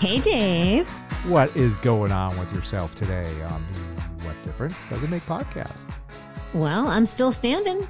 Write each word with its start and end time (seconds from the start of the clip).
Hey, 0.00 0.20
Dave. 0.20 0.88
What 1.28 1.54
is 1.56 1.76
going 1.76 2.10
on 2.10 2.36
with 2.38 2.52
yourself 2.52 2.94
today 2.96 3.30
on 3.50 3.64
the 3.70 3.78
What 4.24 4.36
Difference 4.44 4.82
Does 4.90 5.02
It 5.02 5.10
Make 5.10 5.22
podcast? 5.22 5.78
Well, 6.54 6.88
I'm 6.88 7.06
still 7.06 7.30
standing. 7.30 7.86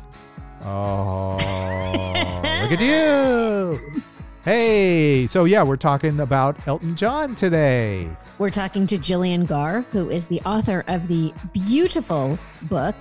Oh, 0.65 1.37
look 1.39 2.73
at 2.73 2.81
you. 2.81 4.03
Hey, 4.45 5.27
so 5.27 5.45
yeah, 5.45 5.63
we're 5.63 5.77
talking 5.77 6.21
about 6.21 6.67
Elton 6.67 6.97
John 6.97 7.35
today. 7.35 8.09
We're 8.39 8.51
talking 8.51 8.87
to 8.87 8.99
Gillian 8.99 9.47
Gaar, 9.47 9.83
who 9.91 10.11
is 10.11 10.27
the 10.29 10.41
author 10.43 10.85
of 10.89 11.09
the 11.09 11.33
beautiful 11.53 12.39
book, 12.69 12.95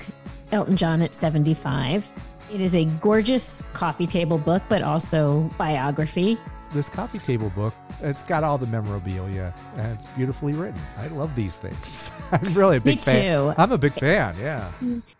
Elton 0.53 0.77
John 0.77 1.01
at 1.01 1.13
75. 1.13 2.07
It 2.53 2.61
is 2.61 2.75
a 2.75 2.85
gorgeous 3.01 3.61
coffee 3.73 4.07
table 4.07 4.37
book, 4.37 4.61
but 4.69 4.81
also 4.81 5.41
biography. 5.57 6.37
This 6.71 6.89
coffee 6.89 7.19
table 7.19 7.49
book, 7.55 7.73
it's 8.01 8.23
got 8.23 8.43
all 8.43 8.57
the 8.57 8.67
memorabilia 8.67 9.53
and 9.77 9.97
it's 9.97 10.11
beautifully 10.15 10.51
written. 10.53 10.79
I 10.99 11.07
love 11.07 11.33
these 11.33 11.55
things. 11.55 12.11
I'm 12.31 12.53
really 12.53 12.77
a 12.77 12.81
big 12.81 12.97
Me 12.97 13.01
fan. 13.01 13.39
too. 13.39 13.53
I'm 13.57 13.71
a 13.71 13.77
big 13.77 13.93
fan, 13.93 14.35
yeah. 14.39 14.69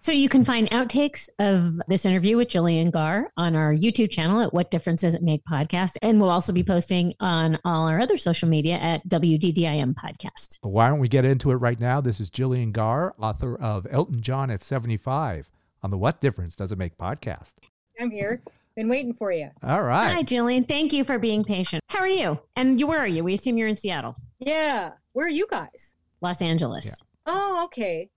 So 0.02 0.12
you 0.12 0.28
can 0.28 0.44
find 0.44 0.70
outtakes 0.72 1.30
of 1.40 1.80
this 1.88 2.06
interview 2.06 2.36
with 2.38 2.50
Gillian 2.50 2.92
Gaar 2.92 3.28
on 3.38 3.56
our 3.56 3.74
YouTube 3.74 4.12
channel 4.12 4.42
at 4.42 4.54
What 4.54 4.70
Difference 4.72 5.02
Does 5.02 5.16
It 5.16 5.24
Make 5.24 5.42
podcast. 5.46 5.96
And 6.02 6.20
we'll 6.20 6.30
also 6.30 6.52
be 6.52 6.64
posting 6.64 7.14
on 7.22 7.58
all 7.64 7.88
our 7.88 8.00
other 8.02 8.18
social 8.18 8.50
media 8.50 8.76
at 8.76 9.08
WDDIM 9.08 9.96
podcast. 9.96 10.60
But 10.62 10.70
why 10.70 10.90
don't 10.90 11.00
we 11.00 11.08
get 11.08 11.24
into 11.24 11.52
it 11.52 11.56
right 11.56 11.80
now? 11.80 12.02
This 12.02 12.20
is 12.20 12.30
Gillian 12.30 12.74
Gaar, 12.74 13.16
author 13.18 13.56
of 13.56 13.88
Elton 13.90 14.22
John 14.22 14.52
at 14.52 14.62
75 14.62 15.50
on 15.82 15.92
the 15.92 15.98
What 15.98 16.20
Difference 16.20 16.58
Does 16.58 16.74
It 16.74 16.78
Make 16.78 16.98
podcast. 16.98 17.54
I'm 18.00 18.12
here. 18.12 18.42
Been 18.78 18.90
waiting 18.90 19.14
for 19.14 19.32
you. 19.32 19.50
All 19.64 19.82
right. 19.82 20.14
Hi, 20.14 20.22
Gillian. 20.22 20.64
Thank 20.64 20.94
you 20.94 21.04
for 21.04 21.18
being 21.18 21.44
patient. 21.44 21.82
How 21.90 21.98
are 21.98 22.08
you? 22.08 22.40
And 22.56 22.80
you, 22.80 22.86
where 22.86 23.00
are 23.00 23.08
you? 23.08 23.24
We 23.24 23.34
assume 23.34 23.58
you're 23.58 23.68
in 23.68 23.76
Seattle, 23.76 24.16
Yeah. 24.40 24.92
Where 25.14 25.26
are 25.26 25.30
you 25.30 25.48
guys? 25.50 25.96
Los 26.22 26.44
Angeles. 26.44 26.86
Yeah. 26.86 26.92
Oh, 27.26 27.64
okay. 27.66 28.12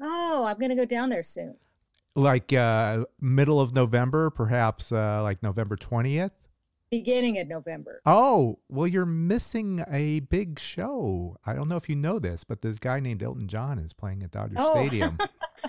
Oh, 0.00 0.46
I'm 0.48 0.58
gonna 0.58 0.74
go 0.74 0.86
down 0.86 1.10
there 1.10 1.22
soon. 1.22 1.56
like 2.16 2.54
uh 2.54 3.04
middle 3.20 3.60
of 3.60 3.74
November, 3.74 4.30
perhaps 4.30 4.90
uh 4.92 5.22
like 5.22 5.42
November 5.42 5.76
20th. 5.76 6.30
Beginning 6.90 7.38
of 7.38 7.48
November. 7.48 8.00
Oh, 8.06 8.60
well 8.70 8.86
you're 8.86 9.04
missing 9.06 9.84
a 9.90 10.20
big 10.20 10.58
show. 10.58 11.36
I 11.44 11.52
don't 11.52 11.68
know 11.68 11.76
if 11.76 11.90
you 11.90 11.96
know 11.96 12.18
this, 12.18 12.44
but 12.44 12.62
this 12.62 12.78
guy 12.78 12.98
named 12.98 13.22
Elton 13.22 13.46
John 13.46 13.78
is 13.78 13.92
playing 13.92 14.22
at 14.22 14.30
Dodger 14.30 14.54
Oh. 14.58 14.74
Stadium. 14.86 15.18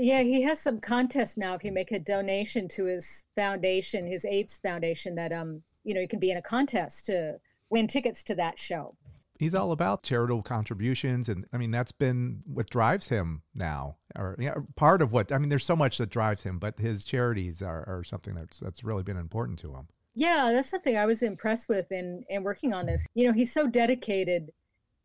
Yeah, 0.00 0.22
he 0.22 0.42
has 0.42 0.60
some 0.60 0.80
contest 0.80 1.36
now. 1.36 1.54
If 1.54 1.64
you 1.64 1.72
make 1.72 1.92
a 1.92 1.98
donation 1.98 2.68
to 2.68 2.86
his 2.86 3.24
foundation, 3.34 4.06
his 4.06 4.24
AIDS 4.24 4.58
foundation, 4.58 5.14
that 5.16 5.32
um, 5.32 5.62
you 5.84 5.94
know, 5.94 6.00
you 6.00 6.08
can 6.08 6.18
be 6.18 6.30
in 6.30 6.36
a 6.36 6.42
contest 6.42 7.06
to 7.06 7.38
win 7.68 7.86
tickets 7.86 8.24
to 8.24 8.34
that 8.36 8.58
show. 8.58 8.96
He's 9.38 9.54
all 9.54 9.72
about 9.72 10.02
charitable 10.02 10.42
contributions 10.42 11.28
and 11.28 11.46
I 11.50 11.56
mean 11.56 11.70
that's 11.70 11.92
been 11.92 12.42
what 12.44 12.68
drives 12.68 13.08
him 13.08 13.42
now. 13.54 13.96
Or 14.14 14.36
yeah, 14.38 14.54
part 14.76 15.00
of 15.00 15.12
what 15.12 15.32
I 15.32 15.38
mean 15.38 15.48
there's 15.48 15.64
so 15.64 15.76
much 15.76 15.96
that 15.98 16.10
drives 16.10 16.42
him, 16.42 16.58
but 16.58 16.78
his 16.78 17.04
charities 17.04 17.62
are, 17.62 17.84
are 17.88 18.04
something 18.04 18.34
that's 18.34 18.58
that's 18.58 18.84
really 18.84 19.02
been 19.02 19.16
important 19.16 19.58
to 19.60 19.74
him. 19.74 19.88
Yeah, 20.14 20.50
that's 20.52 20.68
something 20.68 20.96
I 20.96 21.06
was 21.06 21.22
impressed 21.22 21.68
with 21.68 21.90
in 21.90 22.24
in 22.28 22.42
working 22.42 22.74
on 22.74 22.84
this. 22.84 23.06
You 23.14 23.28
know, 23.28 23.32
he's 23.32 23.52
so 23.52 23.66
dedicated 23.66 24.50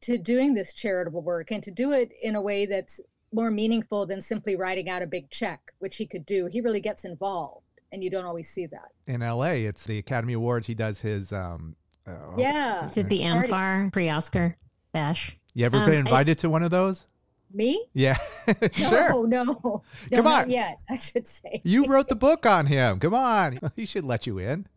to 0.01 0.17
doing 0.17 0.53
this 0.53 0.73
charitable 0.73 1.21
work 1.21 1.49
and 1.49 1.63
to 1.63 1.71
do 1.71 1.93
it 1.93 2.11
in 2.21 2.35
a 2.35 2.41
way 2.41 2.65
that's 2.65 2.99
more 3.35 3.51
meaningful 3.51 4.05
than 4.05 4.21
simply 4.21 4.55
writing 4.55 4.89
out 4.89 5.01
a 5.01 5.07
big 5.07 5.29
check, 5.29 5.59
which 5.79 5.97
he 5.97 6.05
could 6.07 6.25
do. 6.25 6.47
He 6.47 6.61
really 6.61 6.79
gets 6.79 7.05
involved, 7.05 7.65
and 7.91 8.03
you 8.03 8.09
don't 8.09 8.25
always 8.25 8.49
see 8.49 8.65
that. 8.67 8.89
In 9.05 9.21
LA, 9.21 9.51
it's 9.69 9.83
the 9.85 9.97
Academy 9.99 10.33
Awards. 10.33 10.65
He 10.67 10.73
does 10.73 11.01
his 11.01 11.31
um 11.33 11.75
uh, 12.07 12.11
Yeah. 12.37 12.85
Is 12.85 12.97
it 12.97 13.09
the 13.09 13.21
Party. 13.21 13.49
amfAR 13.51 13.91
pre-Oscar 13.93 14.55
bash? 14.91 15.37
You 15.53 15.65
ever 15.65 15.77
Um, 15.77 15.85
been 15.85 15.95
I- 15.95 15.99
invited 15.99 16.37
to 16.39 16.49
one 16.49 16.63
of 16.63 16.71
those? 16.71 17.05
Me? 17.53 17.85
Yeah. 17.93 18.17
No, 18.77 18.89
sure. 18.89 19.27
no, 19.27 19.43
no, 19.43 19.81
Come 20.13 20.25
not 20.25 20.43
on. 20.45 20.49
yet. 20.49 20.79
I 20.89 20.97
should 20.97 21.27
say. 21.27 21.61
You 21.63 21.85
wrote 21.85 22.07
the 22.09 22.15
book 22.15 22.45
on 22.45 22.65
him. 22.67 22.99
Come 22.99 23.13
on. 23.13 23.59
He 23.75 23.85
should 23.85 24.03
let 24.03 24.27
you 24.27 24.37
in. 24.39 24.67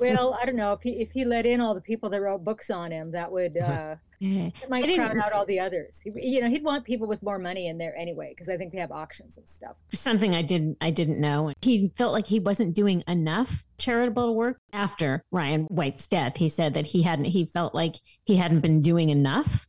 Well, 0.00 0.38
I 0.40 0.44
don't 0.44 0.56
know 0.56 0.72
if 0.72 0.82
he 0.82 1.00
if 1.00 1.10
he 1.12 1.24
let 1.24 1.46
in 1.46 1.60
all 1.60 1.74
the 1.74 1.80
people 1.80 2.10
that 2.10 2.20
wrote 2.20 2.44
books 2.44 2.70
on 2.70 2.90
him, 2.90 3.12
that 3.12 3.30
would 3.30 3.56
uh, 3.56 3.96
it 4.20 4.70
might 4.70 4.84
crowd 4.94 5.16
out 5.18 5.32
all 5.32 5.44
the 5.44 5.58
others. 5.58 6.00
He, 6.00 6.12
you 6.14 6.40
know, 6.40 6.48
he'd 6.48 6.62
want 6.62 6.84
people 6.84 7.08
with 7.08 7.22
more 7.22 7.38
money 7.38 7.68
in 7.68 7.78
there 7.78 7.94
anyway, 7.96 8.30
because 8.30 8.48
I 8.48 8.56
think 8.56 8.72
they 8.72 8.78
have 8.78 8.92
auctions 8.92 9.36
and 9.36 9.48
stuff. 9.48 9.76
Something 9.92 10.34
I 10.34 10.42
didn't 10.42 10.76
I 10.80 10.90
didn't 10.90 11.20
know. 11.20 11.52
He 11.60 11.92
felt 11.96 12.12
like 12.12 12.26
he 12.26 12.38
wasn't 12.38 12.74
doing 12.74 13.02
enough 13.06 13.64
charitable 13.78 14.34
work 14.34 14.58
after 14.72 15.24
Ryan 15.32 15.64
White's 15.64 16.06
death. 16.06 16.36
He 16.36 16.48
said 16.48 16.74
that 16.74 16.86
he 16.86 17.02
hadn't 17.02 17.26
he 17.26 17.46
felt 17.46 17.74
like 17.74 17.96
he 18.24 18.36
hadn't 18.36 18.60
been 18.60 18.80
doing 18.80 19.10
enough. 19.10 19.66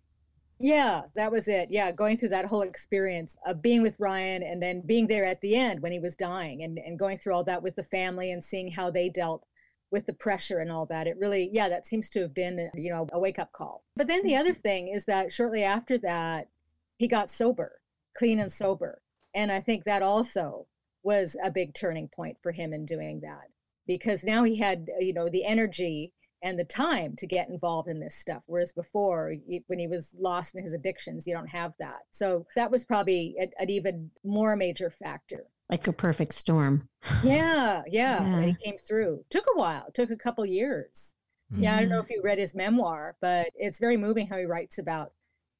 Yeah, 0.59 1.01
that 1.15 1.31
was 1.31 1.47
it. 1.47 1.69
Yeah, 1.71 1.91
going 1.91 2.17
through 2.17 2.29
that 2.29 2.45
whole 2.45 2.61
experience 2.61 3.35
of 3.45 3.61
being 3.61 3.81
with 3.81 3.97
Ryan 3.99 4.43
and 4.43 4.61
then 4.61 4.81
being 4.85 5.07
there 5.07 5.25
at 5.25 5.41
the 5.41 5.55
end 5.55 5.81
when 5.81 5.91
he 5.91 5.99
was 5.99 6.15
dying 6.15 6.63
and, 6.63 6.77
and 6.77 6.97
going 6.97 7.17
through 7.17 7.33
all 7.33 7.43
that 7.43 7.63
with 7.63 7.75
the 7.75 7.83
family 7.83 8.31
and 8.31 8.41
seeing 8.41 8.71
how 8.71 8.89
they 8.89 9.09
dealt 9.09 9.45
with 9.93 10.07
the 10.07 10.13
pressure 10.13 10.57
and 10.57 10.71
all 10.71 10.87
that. 10.87 11.05
It 11.05 11.17
really, 11.19 11.49
yeah, 11.53 11.69
that 11.69 11.85
seems 11.85 12.09
to 12.09 12.21
have 12.21 12.33
been, 12.33 12.69
you 12.73 12.91
know, 12.91 13.07
a 13.13 13.19
wake 13.19 13.37
up 13.37 13.53
call. 13.53 13.83
But 13.95 14.07
then 14.07 14.23
the 14.25 14.35
other 14.35 14.49
mm-hmm. 14.51 14.59
thing 14.59 14.87
is 14.87 15.05
that 15.05 15.31
shortly 15.31 15.63
after 15.63 15.99
that, 15.99 16.49
he 16.97 17.07
got 17.07 17.29
sober, 17.29 17.79
clean 18.17 18.39
and 18.39 18.51
sober. 18.51 19.01
And 19.35 19.51
I 19.51 19.61
think 19.61 19.83
that 19.83 20.01
also 20.01 20.65
was 21.03 21.37
a 21.43 21.51
big 21.51 21.75
turning 21.75 22.07
point 22.07 22.37
for 22.41 22.51
him 22.51 22.73
in 22.73 22.85
doing 22.85 23.21
that 23.21 23.49
because 23.85 24.23
now 24.23 24.43
he 24.43 24.57
had, 24.57 24.87
you 24.99 25.13
know, 25.13 25.29
the 25.29 25.45
energy 25.45 26.11
and 26.41 26.57
the 26.57 26.63
time 26.65 27.15
to 27.17 27.27
get 27.27 27.49
involved 27.49 27.87
in 27.87 27.99
this 27.99 28.15
stuff. 28.15 28.43
Whereas 28.47 28.71
before, 28.71 29.33
when 29.67 29.79
he 29.79 29.87
was 29.87 30.15
lost 30.19 30.55
in 30.55 30.63
his 30.63 30.73
addictions, 30.73 31.27
you 31.27 31.33
don't 31.33 31.47
have 31.47 31.73
that. 31.79 31.99
So 32.09 32.47
that 32.55 32.71
was 32.71 32.83
probably 32.83 33.35
an 33.37 33.69
even 33.69 34.09
more 34.23 34.55
major 34.55 34.89
factor. 34.89 35.45
Like 35.73 35.87
a 35.87 35.91
perfect 35.91 36.35
storm. 36.35 36.87
Yeah, 37.23 37.81
yeah. 37.87 38.21
And 38.21 38.41
Yeah. 38.41 38.47
he 38.47 38.63
came 38.63 38.77
through. 38.77 39.25
Took 39.31 39.47
a 39.51 39.57
while. 39.57 39.89
Took 39.91 40.11
a 40.11 40.15
couple 40.15 40.45
years. 40.45 41.15
Yeah, 41.49 41.75
I 41.75 41.79
don't 41.79 41.89
know 41.89 41.99
mm. 41.99 42.03
if 42.03 42.11
you 42.11 42.21
read 42.23 42.37
his 42.37 42.53
memoir, 42.53 43.15
but 43.19 43.47
it's 43.55 43.79
very 43.79 43.97
moving 43.97 44.27
how 44.27 44.37
he 44.37 44.45
writes 44.45 44.77
about 44.77 45.13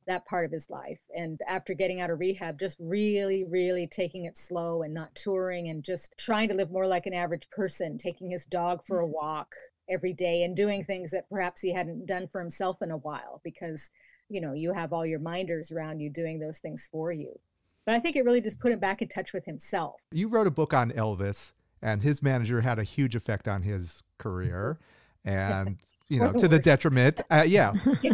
that 0.06 0.28
part 0.28 0.46
of 0.46 0.52
his 0.52 0.70
life. 0.70 1.00
And 1.16 1.40
after 1.48 1.74
getting 1.74 2.00
out 2.00 2.12
of 2.12 2.20
rehab, 2.20 2.60
just 2.60 2.78
really, 2.80 3.44
really 3.44 3.88
taking 3.88 4.26
it 4.26 4.38
slow 4.38 4.84
and 4.84 4.94
not 4.94 5.16
touring 5.16 5.68
and 5.68 5.84
just 5.84 6.16
trying 6.16 6.48
to 6.50 6.56
live 6.56 6.70
more 6.70 6.86
like 6.86 7.08
an 7.08 7.16
average 7.16 7.50
person, 7.50 7.98
taking 7.98 8.30
his 8.30 8.46
dog 8.46 8.86
for 8.86 9.00
a 9.00 9.08
walk 9.08 9.56
every 9.90 10.14
day 10.14 10.44
and 10.44 10.56
doing 10.56 10.84
things 10.84 11.10
that 11.10 11.28
perhaps 11.28 11.62
he 11.62 11.74
hadn't 11.74 12.06
done 12.06 12.28
for 12.28 12.40
himself 12.40 12.84
in 12.84 12.92
a 12.92 12.98
while 12.98 13.42
because, 13.44 13.90
you 14.30 14.40
know, 14.40 14.54
you 14.54 14.74
have 14.74 14.94
all 14.94 15.08
your 15.08 15.20
minders 15.20 15.72
around 15.72 16.02
you 16.02 16.12
doing 16.12 16.38
those 16.38 16.60
things 16.60 16.88
for 16.92 17.12
you. 17.12 17.40
But 17.86 17.96
I 17.96 18.00
think 18.00 18.16
it 18.16 18.24
really 18.24 18.42
just 18.42 18.60
put 18.60 18.72
him 18.72 18.80
back 18.80 19.02
in 19.02 19.08
touch 19.08 19.34
with 19.34 19.46
himself. 19.46 19.96
You 20.12 20.28
wrote 20.28 20.48
a 20.48 20.52
book 20.52 20.74
on 20.74 20.92
Elvis, 20.92 21.52
and 21.82 22.02
his 22.02 22.24
manager 22.24 22.62
had 22.62 22.80
a 22.80 22.84
huge 22.84 23.16
effect 23.16 23.48
on 23.48 23.64
his 23.64 24.04
career, 24.18 24.80
and 25.26 25.78
you 26.08 26.20
know, 26.20 26.32
the 26.32 26.40
to 26.40 26.48
the 26.48 26.60
detriment. 26.60 27.22
Uh, 27.30 27.44
yeah. 27.48 27.74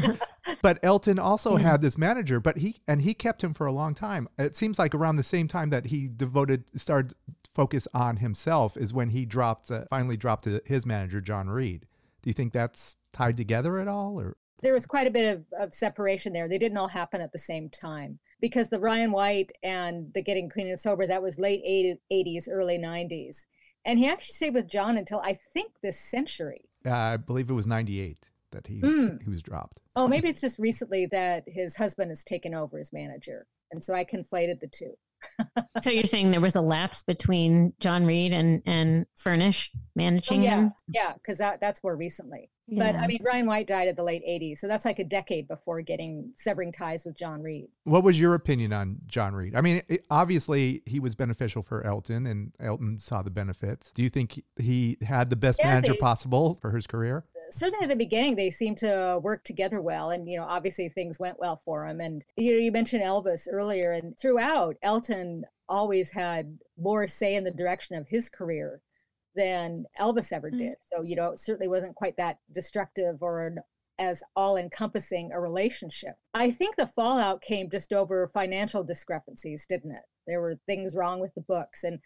but 0.61 0.79
Elton 0.83 1.19
also 1.19 1.57
Yeah. 1.57 1.71
had 1.71 1.81
this 1.81 1.97
manager, 1.97 2.39
but 2.39 2.57
he 2.57 2.77
and 2.87 3.01
he 3.01 3.13
kept 3.13 3.43
him 3.43 3.53
for 3.53 3.67
a 3.67 3.71
long 3.71 3.93
time. 3.93 4.27
It 4.37 4.55
seems 4.55 4.79
like 4.79 4.95
around 4.95 5.17
the 5.17 5.23
same 5.23 5.47
time 5.47 5.69
that 5.69 5.87
he 5.87 6.07
devoted 6.07 6.65
started 6.79 7.13
focus 7.53 7.87
on 7.93 8.17
himself 8.17 8.77
is 8.77 8.93
when 8.93 9.09
he 9.09 9.25
dropped 9.25 9.69
uh, 9.69 9.83
finally 9.89 10.15
dropped 10.15 10.45
to 10.45 10.61
his 10.65 10.85
manager 10.85 11.19
John 11.19 11.49
Reid. 11.49 11.87
Do 12.21 12.29
you 12.29 12.33
think 12.33 12.53
that's 12.53 12.95
tied 13.11 13.37
together 13.37 13.79
at 13.79 13.87
all 13.87 14.19
or 14.19 14.37
there 14.61 14.73
was 14.73 14.85
quite 14.85 15.07
a 15.07 15.11
bit 15.11 15.33
of, 15.33 15.45
of 15.59 15.73
separation 15.73 16.33
there. 16.33 16.47
They 16.47 16.57
didn't 16.57 16.77
all 16.77 16.89
happen 16.89 17.21
at 17.21 17.31
the 17.31 17.39
same 17.39 17.69
time 17.69 18.19
because 18.41 18.69
the 18.69 18.79
Ryan 18.79 19.11
White 19.11 19.51
and 19.63 20.13
the 20.13 20.21
Getting 20.21 20.49
Clean 20.49 20.67
and 20.67 20.79
Sober, 20.79 21.05
that 21.07 21.21
was 21.21 21.39
late 21.39 21.63
80s, 22.11 22.47
early 22.49 22.77
90s. 22.77 23.45
And 23.85 23.97
he 23.99 24.07
actually 24.07 24.33
stayed 24.33 24.53
with 24.53 24.67
John 24.67 24.97
until 24.97 25.19
I 25.19 25.33
think 25.33 25.73
this 25.81 25.99
century. 25.99 26.65
uh, 26.85 26.91
I 26.91 27.17
believe 27.17 27.49
it 27.49 27.53
was 27.53 27.67
98 27.67 28.17
that 28.51 28.67
he 28.67 28.81
Mm. 28.81 29.21
he 29.23 29.29
was 29.29 29.43
dropped. 29.43 29.79
Oh, 29.95 30.07
maybe 30.07 30.27
it's 30.29 30.41
just 30.41 30.57
recently 30.59 31.05
that 31.07 31.43
his 31.47 31.75
husband 31.77 32.09
has 32.11 32.23
taken 32.23 32.53
over 32.55 32.79
as 32.79 32.91
manager. 32.93 33.47
And 33.71 33.83
so 33.83 33.93
I 33.93 34.03
conflated 34.05 34.59
the 34.59 34.67
two. 34.67 34.97
So 35.81 35.89
you're 35.91 36.03
saying 36.03 36.31
there 36.31 36.41
was 36.41 36.55
a 36.55 36.61
lapse 36.61 37.03
between 37.03 37.73
John 37.79 38.05
Reid 38.05 38.33
and 38.33 38.61
and 38.65 39.05
Furnish 39.15 39.71
Oh, 39.75 39.79
managing 39.95 40.43
yeah, 40.43 40.55
him? 40.57 40.73
yeah, 40.89 41.13
because 41.13 41.37
that, 41.37 41.59
that's 41.61 41.83
more 41.83 41.95
recently. 41.95 42.49
But 42.71 42.95
I 42.95 43.07
mean, 43.07 43.19
Ryan 43.25 43.47
White 43.47 43.65
died 43.65 43.87
in 43.87 43.95
the 43.95 44.03
late 44.03 44.21
80s. 44.27 44.59
So 44.59 44.67
that's 44.67 44.85
like 44.85 44.99
a 44.99 45.03
decade 45.03 45.47
before 45.47 45.81
getting 45.81 46.33
severing 46.37 46.71
ties 46.71 47.03
with 47.03 47.17
John 47.17 47.41
Reid. 47.41 47.67
What 47.83 48.03
was 48.03 48.19
your 48.19 48.35
opinion 48.35 48.73
on 48.73 48.97
John 49.07 49.33
Reid? 49.33 49.55
I 49.55 49.61
mean, 49.61 49.81
it, 49.87 50.05
obviously 50.11 50.83
he 50.85 50.99
was 50.99 51.15
beneficial 51.15 51.63
for 51.63 51.83
Elton, 51.85 52.27
and 52.27 52.51
Elton 52.59 52.97
saw 52.99 53.23
the 53.23 53.31
benefits. 53.31 53.89
Do 53.91 54.03
you 54.03 54.09
think 54.09 54.43
he 54.57 54.97
had 55.01 55.29
the 55.31 55.35
best 55.35 55.59
Yeah, 55.59 55.69
manager 55.69 55.93
they- 55.93 55.97
possible 55.99 56.53
for 56.55 56.71
his 56.71 56.85
career? 56.85 57.25
Certainly 57.51 57.83
at 57.83 57.89
the 57.89 57.95
beginning 57.95 58.35
they 58.35 58.49
seemed 58.49 58.77
to 58.77 59.19
work 59.21 59.43
together 59.43 59.81
well 59.81 60.09
and 60.11 60.29
you 60.29 60.37
know 60.37 60.45
obviously 60.45 60.89
things 60.89 61.19
went 61.19 61.39
well 61.39 61.61
for 61.65 61.87
him 61.87 61.99
and 61.99 62.23
you 62.37 62.51
know 62.53 62.59
you 62.59 62.71
mentioned 62.71 63.03
elvis 63.03 63.47
earlier 63.51 63.91
and 63.91 64.17
throughout 64.17 64.75
elton 64.83 65.43
always 65.67 66.11
had 66.11 66.57
more 66.77 67.05
say 67.07 67.35
in 67.35 67.43
the 67.43 67.51
direction 67.51 67.95
of 67.95 68.07
his 68.07 68.29
career 68.29 68.81
than 69.35 69.85
elvis 69.99 70.31
ever 70.33 70.49
Mm. 70.51 70.57
did 70.57 70.75
so 70.91 71.01
you 71.01 71.15
know 71.15 71.31
it 71.31 71.39
certainly 71.39 71.67
wasn't 71.67 71.95
quite 71.95 72.17
that 72.17 72.37
destructive 72.51 73.21
or 73.21 73.45
an, 73.45 73.59
as 73.99 74.23
all 74.35 74.57
encompassing 74.57 75.31
a 75.31 75.39
relationship 75.39 76.15
i 76.33 76.49
think 76.49 76.75
the 76.75 76.87
fallout 76.87 77.41
came 77.41 77.69
just 77.69 77.93
over 77.93 78.27
financial 78.27 78.83
discrepancies 78.83 79.65
didn't 79.67 79.91
it 79.91 80.03
there 80.25 80.41
were 80.41 80.55
things 80.65 80.95
wrong 80.95 81.19
with 81.19 81.33
the 81.35 81.41
books 81.41 81.83
and 81.83 81.99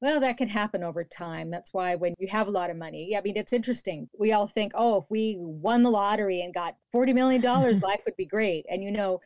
well, 0.00 0.20
that 0.20 0.38
can 0.38 0.48
happen 0.48 0.82
over 0.82 1.04
time. 1.04 1.50
That's 1.50 1.74
why 1.74 1.94
when 1.94 2.14
you 2.18 2.28
have 2.28 2.46
a 2.46 2.50
lot 2.50 2.70
of 2.70 2.76
money, 2.76 3.14
I 3.16 3.20
mean, 3.20 3.36
it's 3.36 3.52
interesting. 3.52 4.08
We 4.18 4.32
all 4.32 4.46
think, 4.46 4.72
oh, 4.74 4.98
if 4.98 5.04
we 5.10 5.36
won 5.38 5.82
the 5.82 5.90
lottery 5.90 6.40
and 6.40 6.54
got 6.54 6.76
$40 6.94 7.14
million, 7.14 7.42
life 7.82 8.02
would 8.06 8.16
be 8.16 8.24
great. 8.24 8.64
And 8.70 8.82
you 8.82 8.90
know, 8.90 9.20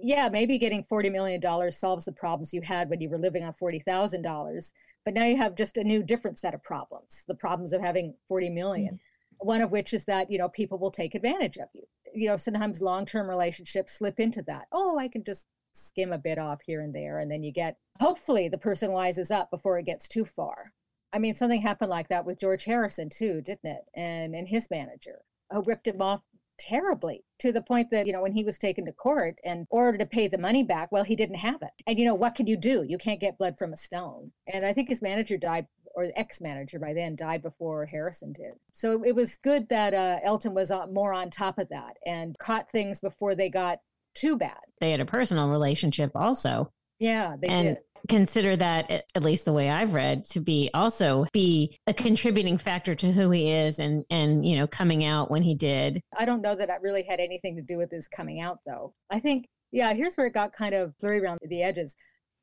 yeah, 0.00 0.28
maybe 0.28 0.58
getting 0.58 0.84
$40 0.84 1.12
million 1.12 1.72
solves 1.72 2.04
the 2.04 2.12
problems 2.12 2.52
you 2.52 2.62
had 2.62 2.90
when 2.90 3.00
you 3.00 3.08
were 3.08 3.18
living 3.18 3.44
on 3.44 3.54
$40,000. 3.54 4.72
But 5.04 5.14
now 5.14 5.24
you 5.24 5.36
have 5.36 5.54
just 5.54 5.76
a 5.76 5.84
new, 5.84 6.02
different 6.02 6.38
set 6.38 6.54
of 6.54 6.62
problems 6.62 7.24
the 7.28 7.34
problems 7.34 7.72
of 7.72 7.80
having 7.80 8.14
40 8.28 8.50
million. 8.50 8.94
Mm. 8.94 8.98
One 9.38 9.62
of 9.62 9.70
which 9.70 9.94
is 9.94 10.04
that, 10.06 10.30
you 10.32 10.38
know, 10.38 10.48
people 10.48 10.78
will 10.78 10.90
take 10.90 11.14
advantage 11.14 11.56
of 11.58 11.68
you. 11.72 11.84
You 12.12 12.28
know, 12.28 12.36
sometimes 12.36 12.80
long 12.80 13.06
term 13.06 13.28
relationships 13.28 13.96
slip 13.96 14.18
into 14.18 14.42
that. 14.42 14.66
Oh, 14.72 14.98
I 14.98 15.06
can 15.06 15.22
just 15.22 15.46
skim 15.86 16.12
a 16.12 16.18
bit 16.18 16.38
off 16.38 16.60
here 16.64 16.80
and 16.80 16.94
there. 16.94 17.18
And 17.18 17.30
then 17.30 17.42
you 17.42 17.52
get, 17.52 17.76
hopefully, 18.00 18.48
the 18.48 18.58
person 18.58 18.90
wises 18.90 19.30
up 19.30 19.50
before 19.50 19.78
it 19.78 19.86
gets 19.86 20.08
too 20.08 20.24
far. 20.24 20.72
I 21.12 21.18
mean, 21.18 21.34
something 21.34 21.62
happened 21.62 21.90
like 21.90 22.08
that 22.08 22.26
with 22.26 22.40
George 22.40 22.64
Harrison, 22.64 23.08
too, 23.08 23.40
didn't 23.40 23.64
it? 23.64 23.84
And, 23.94 24.34
and 24.34 24.48
his 24.48 24.68
manager, 24.70 25.20
who 25.50 25.62
ripped 25.62 25.88
him 25.88 26.02
off 26.02 26.20
terribly 26.58 27.24
to 27.38 27.52
the 27.52 27.62
point 27.62 27.90
that, 27.90 28.06
you 28.06 28.12
know, 28.12 28.20
when 28.20 28.32
he 28.32 28.44
was 28.44 28.58
taken 28.58 28.84
to 28.84 28.92
court 28.92 29.36
and 29.44 29.66
ordered 29.70 29.98
to 29.98 30.06
pay 30.06 30.28
the 30.28 30.36
money 30.36 30.62
back, 30.62 30.90
well, 30.92 31.04
he 31.04 31.16
didn't 31.16 31.36
have 31.36 31.62
it. 31.62 31.70
And, 31.86 31.98
you 31.98 32.04
know, 32.04 32.14
what 32.14 32.34
can 32.34 32.46
you 32.46 32.56
do? 32.56 32.84
You 32.86 32.98
can't 32.98 33.20
get 33.20 33.38
blood 33.38 33.56
from 33.56 33.72
a 33.72 33.76
stone. 33.76 34.32
And 34.52 34.66
I 34.66 34.72
think 34.72 34.88
his 34.88 35.00
manager 35.00 35.38
died 35.38 35.66
or 35.94 36.06
the 36.06 36.18
ex-manager 36.18 36.78
by 36.78 36.92
then 36.92 37.16
died 37.16 37.42
before 37.42 37.86
Harrison 37.86 38.32
did. 38.32 38.52
So 38.72 39.02
it 39.04 39.16
was 39.16 39.38
good 39.38 39.68
that 39.70 39.94
uh, 39.94 40.20
Elton 40.22 40.54
was 40.54 40.70
uh, 40.70 40.86
more 40.86 41.12
on 41.12 41.30
top 41.30 41.58
of 41.58 41.68
that 41.70 41.96
and 42.06 42.38
caught 42.38 42.70
things 42.70 43.00
before 43.00 43.34
they 43.34 43.48
got 43.48 43.78
too 44.18 44.36
bad. 44.36 44.58
They 44.80 44.90
had 44.90 45.00
a 45.00 45.06
personal 45.06 45.48
relationship 45.48 46.12
also. 46.14 46.70
Yeah, 46.98 47.36
they 47.40 47.48
and 47.48 47.68
did. 47.68 47.78
consider 48.08 48.56
that 48.56 49.04
at 49.14 49.22
least 49.22 49.44
the 49.44 49.52
way 49.52 49.70
I've 49.70 49.94
read 49.94 50.24
to 50.30 50.40
be 50.40 50.70
also 50.74 51.26
be 51.32 51.76
a 51.86 51.94
contributing 51.94 52.58
factor 52.58 52.94
to 52.96 53.12
who 53.12 53.30
he 53.30 53.50
is 53.50 53.78
and 53.78 54.04
and 54.10 54.44
you 54.44 54.56
know 54.56 54.66
coming 54.66 55.04
out 55.04 55.30
when 55.30 55.42
he 55.42 55.54
did. 55.54 56.00
I 56.16 56.24
don't 56.24 56.42
know 56.42 56.54
that 56.54 56.68
that 56.68 56.82
really 56.82 57.04
had 57.08 57.20
anything 57.20 57.56
to 57.56 57.62
do 57.62 57.78
with 57.78 57.90
his 57.90 58.08
coming 58.08 58.40
out, 58.40 58.58
though. 58.66 58.94
I 59.10 59.20
think, 59.20 59.46
yeah, 59.72 59.94
here's 59.94 60.16
where 60.16 60.26
it 60.26 60.34
got 60.34 60.52
kind 60.52 60.74
of 60.74 60.98
blurry 60.98 61.20
around 61.20 61.38
the 61.42 61.62
edges. 61.62 61.94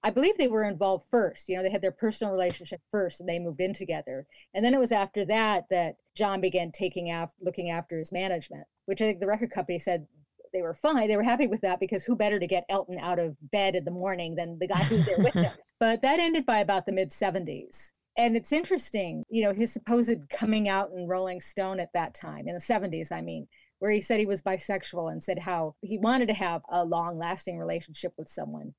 I 0.05 0.11
believe 0.11 0.37
they 0.37 0.47
were 0.47 0.65
involved 0.65 1.07
first. 1.09 1.49
You 1.49 1.57
know, 1.57 1.63
they 1.63 1.71
had 1.71 1.81
their 1.81 1.91
personal 1.91 2.31
relationship 2.31 2.79
first 2.91 3.19
and 3.19 3.27
they 3.27 3.39
moved 3.39 3.59
in 3.59 3.73
together. 3.73 4.27
And 4.53 4.63
then 4.63 4.75
it 4.75 4.79
was 4.79 4.91
after 4.91 5.25
that 5.25 5.63
that 5.71 5.95
John 6.15 6.41
began 6.41 6.71
taking 6.71 7.09
out, 7.09 7.31
looking 7.41 7.71
after 7.71 7.97
his 7.97 8.11
management, 8.11 8.67
which 8.85 9.01
I 9.01 9.05
think 9.05 9.19
the 9.19 9.25
record 9.25 9.49
company 9.49 9.79
said 9.79 10.05
they 10.55 10.61
were 10.61 10.73
fine. 10.73 11.07
They 11.09 11.17
were 11.17 11.23
happy 11.23 11.47
with 11.47 11.61
that 11.61 11.81
because 11.81 12.05
who 12.05 12.15
better 12.15 12.39
to 12.39 12.47
get 12.47 12.63
Elton 12.69 12.97
out 12.97 13.19
of 13.19 13.35
bed 13.51 13.75
in 13.75 13.83
the 13.83 13.91
morning 13.91 14.35
than 14.35 14.57
the 14.57 14.67
guy 14.67 14.83
who's 14.83 15.05
there 15.05 15.19
with 15.19 15.33
him? 15.33 15.51
But 15.77 16.01
that 16.03 16.21
ended 16.21 16.45
by 16.45 16.59
about 16.59 16.85
the 16.85 16.93
mid 16.93 17.09
70s. 17.09 17.91
And 18.17 18.37
it's 18.37 18.53
interesting, 18.53 19.25
you 19.29 19.43
know, 19.43 19.51
his 19.51 19.73
supposed 19.73 20.29
coming 20.29 20.69
out 20.69 20.91
in 20.95 21.05
Rolling 21.05 21.41
Stone 21.41 21.81
at 21.81 21.91
that 21.93 22.13
time, 22.15 22.47
in 22.47 22.53
the 22.53 22.61
70s, 22.61 23.11
I 23.11 23.19
mean, 23.19 23.49
where 23.79 23.91
he 23.91 23.99
said 23.99 24.19
he 24.21 24.25
was 24.25 24.41
bisexual 24.41 25.11
and 25.11 25.21
said 25.21 25.39
how 25.39 25.75
he 25.81 25.97
wanted 25.97 26.29
to 26.29 26.33
have 26.33 26.61
a 26.71 26.85
long 26.85 27.17
lasting 27.17 27.59
relationship 27.59 28.13
with 28.17 28.29
someone. 28.29 28.73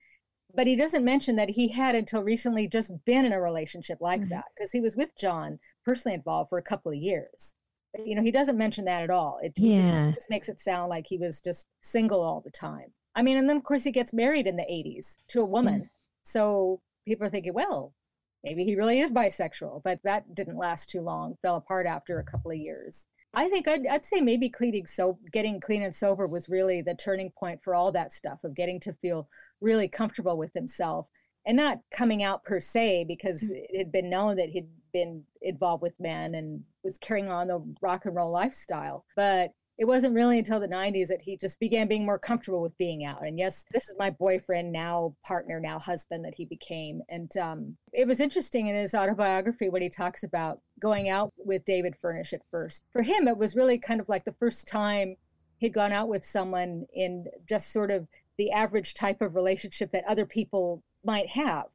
But 0.55 0.67
he 0.67 0.75
doesn't 0.75 1.05
mention 1.05 1.37
that 1.37 1.50
he 1.50 1.69
had 1.69 1.94
until 1.94 2.25
recently 2.25 2.67
just 2.67 2.90
been 3.05 3.26
in 3.26 3.32
a 3.34 3.43
relationship 3.43 3.99
like 4.00 4.23
Mhm. 4.23 4.31
that 4.31 4.46
because 4.56 4.73
he 4.73 4.81
was 4.81 4.96
with 4.96 5.11
John, 5.19 5.58
personally 5.84 6.14
involved 6.14 6.49
for 6.49 6.56
a 6.56 6.62
couple 6.62 6.90
of 6.93 6.96
years. 6.99 7.52
You 8.05 8.15
know, 8.15 8.23
he 8.23 8.31
doesn't 8.31 8.59
mention 8.59 8.85
that 8.87 9.03
at 9.03 9.11
all. 9.11 9.39
It 9.43 9.53
Yeah. 9.57 10.09
just, 10.11 10.21
just 10.21 10.31
makes 10.31 10.49
it 10.49 10.61
sound 10.61 10.89
like 10.89 11.07
he 11.07 11.19
was 11.19 11.41
just 11.41 11.67
single 11.81 12.23
all 12.23 12.41
the 12.41 12.51
time. 12.51 12.93
I 13.15 13.23
mean, 13.23 13.37
and 13.39 13.49
then 13.49 13.57
of 13.57 13.65
course 13.65 13.85
he 13.85 13.91
gets 13.91 14.13
married 14.13 14.47
in 14.47 14.57
the 14.57 14.67
80s 14.71 15.17
to 15.29 15.41
a 15.41 15.47
woman. 15.47 15.83
Mm. 15.83 15.89
So 16.23 16.81
people 17.07 17.27
are 17.27 17.31
thinking, 17.31 17.55
well, 17.55 17.95
maybe 18.45 18.65
he 18.65 18.77
really 18.77 19.01
is 19.01 19.13
bisexual, 19.13 19.83
but 19.83 20.01
that 20.05 20.35
didn't 20.35 20.59
last 20.59 20.91
too 20.91 21.01
long, 21.01 21.37
fell 21.43 21.57
apart 21.57 21.87
after 21.87 22.19
a 22.19 22.25
couple 22.25 22.51
of 22.51 22.59
years. 22.59 23.07
I 23.35 23.49
think 23.49 23.69
I'd, 23.69 23.87
I'd 23.87 24.07
say 24.07 24.21
maybe 24.21 24.49
cleaning 24.49 24.87
so 24.87 25.19
getting 25.33 25.61
clean 25.61 25.83
and 25.83 25.95
sober 25.95 26.27
was 26.27 26.49
really 26.49 26.81
the 26.81 26.95
turning 26.95 27.31
point 27.39 27.61
for 27.63 27.75
all 27.75 27.93
that 27.93 28.13
stuff 28.13 28.45
of 28.45 28.55
getting 28.55 28.81
to 28.81 28.95
feel 28.95 29.29
really 29.61 29.88
comfortable 29.88 30.38
with 30.38 30.53
himself 30.55 31.07
and 31.47 31.57
not 31.57 31.81
coming 31.91 32.23
out 32.23 32.45
per 32.45 32.61
se 32.61 33.05
because 33.07 33.43
mm. 33.43 33.50
it 33.53 33.79
had 33.79 33.93
been 33.93 34.11
known 34.11 34.37
that 34.37 34.50
he'd 34.50 34.69
been 34.97 35.25
involved 35.43 35.83
with 35.83 35.93
men 36.00 36.35
and 36.35 36.65
was 36.83 36.97
carrying 36.99 37.29
on 37.29 37.49
the 37.49 37.62
rock 37.83 38.07
and 38.07 38.17
roll 38.17 38.33
lifestyle. 38.33 39.05
But 39.15 39.53
it 39.79 39.85
wasn't 39.85 40.15
really 40.15 40.38
until 40.38 40.59
the 40.59 40.69
90s 40.69 41.09
that 41.09 41.21
he 41.21 41.37
just 41.37 41.61
began 41.61 41.87
being 41.87 42.07
more 42.07 42.19
comfortable 42.19 42.62
with 42.62 42.76
being 42.79 43.05
out. 43.05 43.26
And 43.26 43.38
yes, 43.38 43.67
this 43.73 43.91
is 43.91 43.95
my 43.99 44.09
boyfriend, 44.09 44.73
now 44.73 45.15
partner, 45.23 45.61
now 45.61 45.79
husband 45.79 46.25
that 46.25 46.35
he 46.35 46.47
became. 46.47 47.03
And 47.11 47.31
um, 47.37 47.76
it 47.93 48.07
was 48.07 48.21
interesting 48.21 48.69
in 48.69 48.75
his 48.75 48.95
autobiography 48.95 49.69
when 49.69 49.83
he 49.83 49.91
talks 49.91 50.23
about 50.23 50.61
going 50.81 51.11
out 51.11 51.31
with 51.37 51.67
David 51.67 51.95
Furnish 52.00 52.33
at 52.33 52.41
first. 52.50 52.85
For 52.91 53.03
him, 53.03 53.29
it 53.29 53.37
was 53.37 53.55
really 53.55 53.79
kind 53.79 54.00
of 54.00 54.09
like 54.09 54.25
the 54.25 54.37
first 54.41 54.67
time 54.67 55.17
he'd 55.59 55.75
gone 55.75 55.93
out 55.93 56.09
with 56.09 56.25
someone 56.25 56.87
in 56.95 57.26
just 57.47 57.71
sort 57.71 57.91
of 57.91 58.09
the 58.38 58.50
average 58.53 58.95
type 58.95 59.21
of 59.21 59.35
relationship 59.35 59.93
that 59.93 60.05
other 60.09 60.25
people 60.25 60.83
might 61.05 61.29
have. 61.29 61.67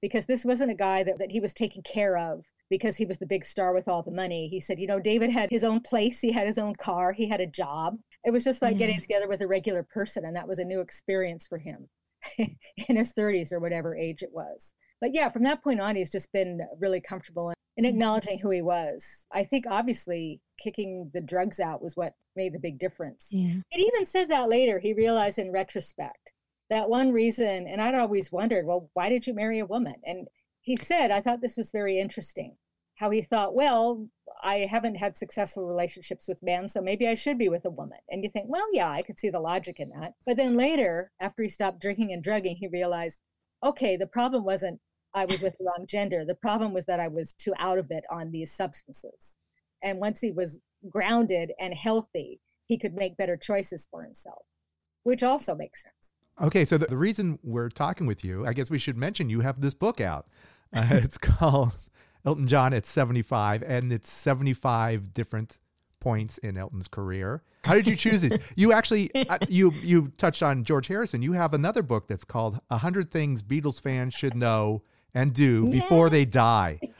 Because 0.00 0.24
this 0.24 0.46
wasn't 0.46 0.70
a 0.70 0.74
guy 0.74 1.02
that, 1.02 1.18
that 1.18 1.30
he 1.30 1.40
was 1.40 1.52
taking 1.52 1.82
care 1.82 2.16
of 2.16 2.46
because 2.70 2.96
he 2.96 3.04
was 3.04 3.18
the 3.18 3.26
big 3.26 3.44
star 3.44 3.74
with 3.74 3.88
all 3.88 4.02
the 4.02 4.10
money. 4.10 4.48
He 4.48 4.60
said, 4.60 4.78
you 4.78 4.86
know, 4.86 5.00
David 5.00 5.30
had 5.30 5.50
his 5.50 5.64
own 5.64 5.80
place, 5.80 6.20
he 6.20 6.32
had 6.32 6.46
his 6.46 6.58
own 6.58 6.76
car, 6.76 7.12
he 7.12 7.28
had 7.28 7.40
a 7.40 7.46
job. 7.46 7.98
It 8.24 8.32
was 8.32 8.44
just 8.44 8.62
like 8.62 8.78
getting 8.78 8.96
mm-hmm. 8.96 9.02
together 9.02 9.28
with 9.28 9.40
a 9.40 9.48
regular 9.48 9.82
person, 9.82 10.24
and 10.24 10.36
that 10.36 10.48
was 10.48 10.58
a 10.58 10.64
new 10.64 10.80
experience 10.80 11.46
for 11.46 11.58
him 11.58 11.88
in 12.38 12.96
his 12.96 13.12
30s 13.12 13.52
or 13.52 13.58
whatever 13.58 13.96
age 13.96 14.22
it 14.22 14.32
was. 14.32 14.74
But 15.00 15.14
yeah, 15.14 15.30
from 15.30 15.42
that 15.44 15.62
point 15.62 15.80
on, 15.80 15.96
he's 15.96 16.12
just 16.12 16.32
been 16.32 16.60
really 16.78 17.00
comfortable 17.00 17.50
in, 17.50 17.54
in 17.76 17.84
mm-hmm. 17.84 17.96
acknowledging 17.96 18.38
who 18.38 18.50
he 18.50 18.62
was. 18.62 19.26
I 19.32 19.42
think 19.42 19.64
obviously 19.68 20.40
kicking 20.62 21.10
the 21.12 21.22
drugs 21.22 21.58
out 21.58 21.82
was 21.82 21.96
what 21.96 22.12
made 22.36 22.52
the 22.52 22.58
big 22.58 22.78
difference. 22.78 23.28
Yeah. 23.30 23.54
He 23.70 23.82
even 23.82 24.06
said 24.06 24.28
that 24.30 24.48
later. 24.48 24.78
He 24.78 24.92
realized 24.92 25.38
in 25.38 25.50
retrospect 25.50 26.32
that 26.68 26.88
one 26.88 27.10
reason, 27.10 27.66
and 27.66 27.80
I'd 27.80 27.94
always 27.94 28.30
wondered, 28.30 28.66
well, 28.66 28.90
why 28.94 29.08
did 29.08 29.26
you 29.26 29.34
marry 29.34 29.58
a 29.58 29.66
woman? 29.66 29.96
And 30.04 30.28
he 30.70 30.76
said, 30.76 31.10
I 31.10 31.20
thought 31.20 31.40
this 31.40 31.56
was 31.56 31.72
very 31.72 31.98
interesting. 31.98 32.54
How 32.94 33.10
he 33.10 33.22
thought, 33.22 33.56
well, 33.56 34.06
I 34.40 34.68
haven't 34.70 34.98
had 34.98 35.16
successful 35.16 35.66
relationships 35.66 36.28
with 36.28 36.44
men, 36.44 36.68
so 36.68 36.80
maybe 36.80 37.08
I 37.08 37.16
should 37.16 37.38
be 37.38 37.48
with 37.48 37.64
a 37.64 37.70
woman. 37.70 37.98
And 38.08 38.22
you 38.22 38.30
think, 38.30 38.46
well, 38.48 38.68
yeah, 38.72 38.88
I 38.88 39.02
could 39.02 39.18
see 39.18 39.30
the 39.30 39.40
logic 39.40 39.80
in 39.80 39.90
that. 39.98 40.12
But 40.24 40.36
then 40.36 40.56
later, 40.56 41.10
after 41.18 41.42
he 41.42 41.48
stopped 41.48 41.80
drinking 41.80 42.12
and 42.12 42.22
drugging, 42.22 42.54
he 42.54 42.68
realized, 42.68 43.20
okay, 43.64 43.96
the 43.96 44.06
problem 44.06 44.44
wasn't 44.44 44.78
I 45.12 45.24
was 45.24 45.40
with 45.40 45.58
the 45.58 45.64
wrong 45.64 45.86
gender. 45.88 46.24
The 46.24 46.36
problem 46.36 46.72
was 46.72 46.84
that 46.84 47.00
I 47.00 47.08
was 47.08 47.32
too 47.32 47.52
out 47.58 47.78
of 47.78 47.90
it 47.90 48.04
on 48.08 48.30
these 48.30 48.52
substances. 48.52 49.38
And 49.82 49.98
once 49.98 50.20
he 50.20 50.30
was 50.30 50.60
grounded 50.88 51.50
and 51.58 51.74
healthy, 51.74 52.38
he 52.66 52.78
could 52.78 52.94
make 52.94 53.16
better 53.16 53.36
choices 53.36 53.88
for 53.90 54.04
himself. 54.04 54.44
which 55.02 55.24
also 55.24 55.56
makes 55.56 55.82
sense. 55.82 56.12
Okay, 56.42 56.64
so 56.64 56.78
the, 56.78 56.96
reason 56.96 57.38
we're 57.42 57.68
talking 57.68 58.06
with 58.06 58.24
you, 58.24 58.46
I 58.46 58.54
guess 58.54 58.70
we 58.70 58.78
should 58.78 58.96
mention 58.96 59.28
you 59.28 59.40
have 59.40 59.60
this 59.60 59.74
book 59.74 60.00
out. 60.00 60.26
Uh, 60.72 60.86
it's 60.90 61.18
called 61.18 61.72
Elton 62.24 62.46
John 62.46 62.72
at 62.74 62.86
75, 62.86 63.62
and 63.62 63.92
it's 63.92 64.10
75 64.10 65.12
different 65.14 65.58
points 66.00 66.38
in 66.38 66.56
Elton's 66.56 66.88
career. 66.88 67.42
How 67.64 67.74
did 67.74 67.86
you 67.86 67.96
choose 67.96 68.22
these? 68.22 68.38
You 68.56 68.72
actually 68.72 69.14
uh, 69.28 69.38
you 69.48 69.72
you 69.82 70.12
touched 70.16 70.42
on 70.42 70.64
George 70.64 70.86
Harrison. 70.86 71.22
You 71.22 71.32
have 71.32 71.52
another 71.52 71.82
book 71.82 72.08
that's 72.08 72.24
called 72.24 72.60
"A 72.70 72.78
Hundred 72.78 73.10
Things 73.10 73.42
Beatles 73.42 73.80
Fans 73.80 74.14
Should 74.14 74.34
Know 74.34 74.82
and 75.14 75.34
Do 75.34 75.70
Before 75.70 76.10
They 76.10 76.24
Die." 76.24 76.80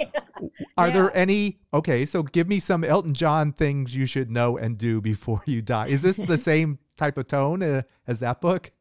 Yeah. 0.41 0.49
Are 0.79 0.89
yeah. 0.89 0.95
there 0.95 1.17
any? 1.17 1.59
Okay, 1.75 2.07
so 2.07 2.23
give 2.23 2.49
me 2.49 2.61
some 2.61 2.83
Elton 2.83 3.12
John 3.12 3.53
things 3.53 3.95
you 3.95 4.07
should 4.07 4.31
know 4.31 4.57
and 4.57 4.79
do 4.79 5.00
before 5.03 5.43
you 5.45 5.61
die. 5.61 5.89
Is 5.89 6.00
this 6.00 6.17
the 6.17 6.39
same 6.39 6.79
type 6.97 7.19
of 7.19 7.29
tone 7.29 7.62
uh, 7.62 7.83
as 8.07 8.21
that 8.21 8.41
book? 8.41 8.73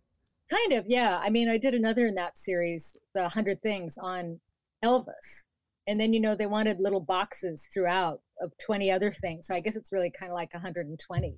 Kind 0.49 0.71
of, 0.71 0.85
yeah. 0.87 1.19
I 1.21 1.29
mean, 1.29 1.49
I 1.49 1.57
did 1.57 1.73
another 1.73 2.07
in 2.07 2.15
that 2.15 2.37
series, 2.37 2.95
The 3.13 3.27
Hundred 3.27 3.61
Things, 3.61 3.97
on 3.97 4.39
Elvis. 4.83 5.45
And 5.87 5.99
then 5.99 6.13
you 6.13 6.19
know 6.19 6.35
they 6.35 6.45
wanted 6.45 6.79
little 6.79 7.01
boxes 7.01 7.67
throughout 7.73 8.21
of 8.41 8.51
20 8.63 8.91
other 8.91 9.11
things. 9.11 9.47
So 9.47 9.55
i 9.55 9.59
guess 9.59 9.75
it's 9.75 9.91
really 9.91 10.11
kind 10.11 10.31
of 10.31 10.35
like 10.35 10.53
120 10.53 11.35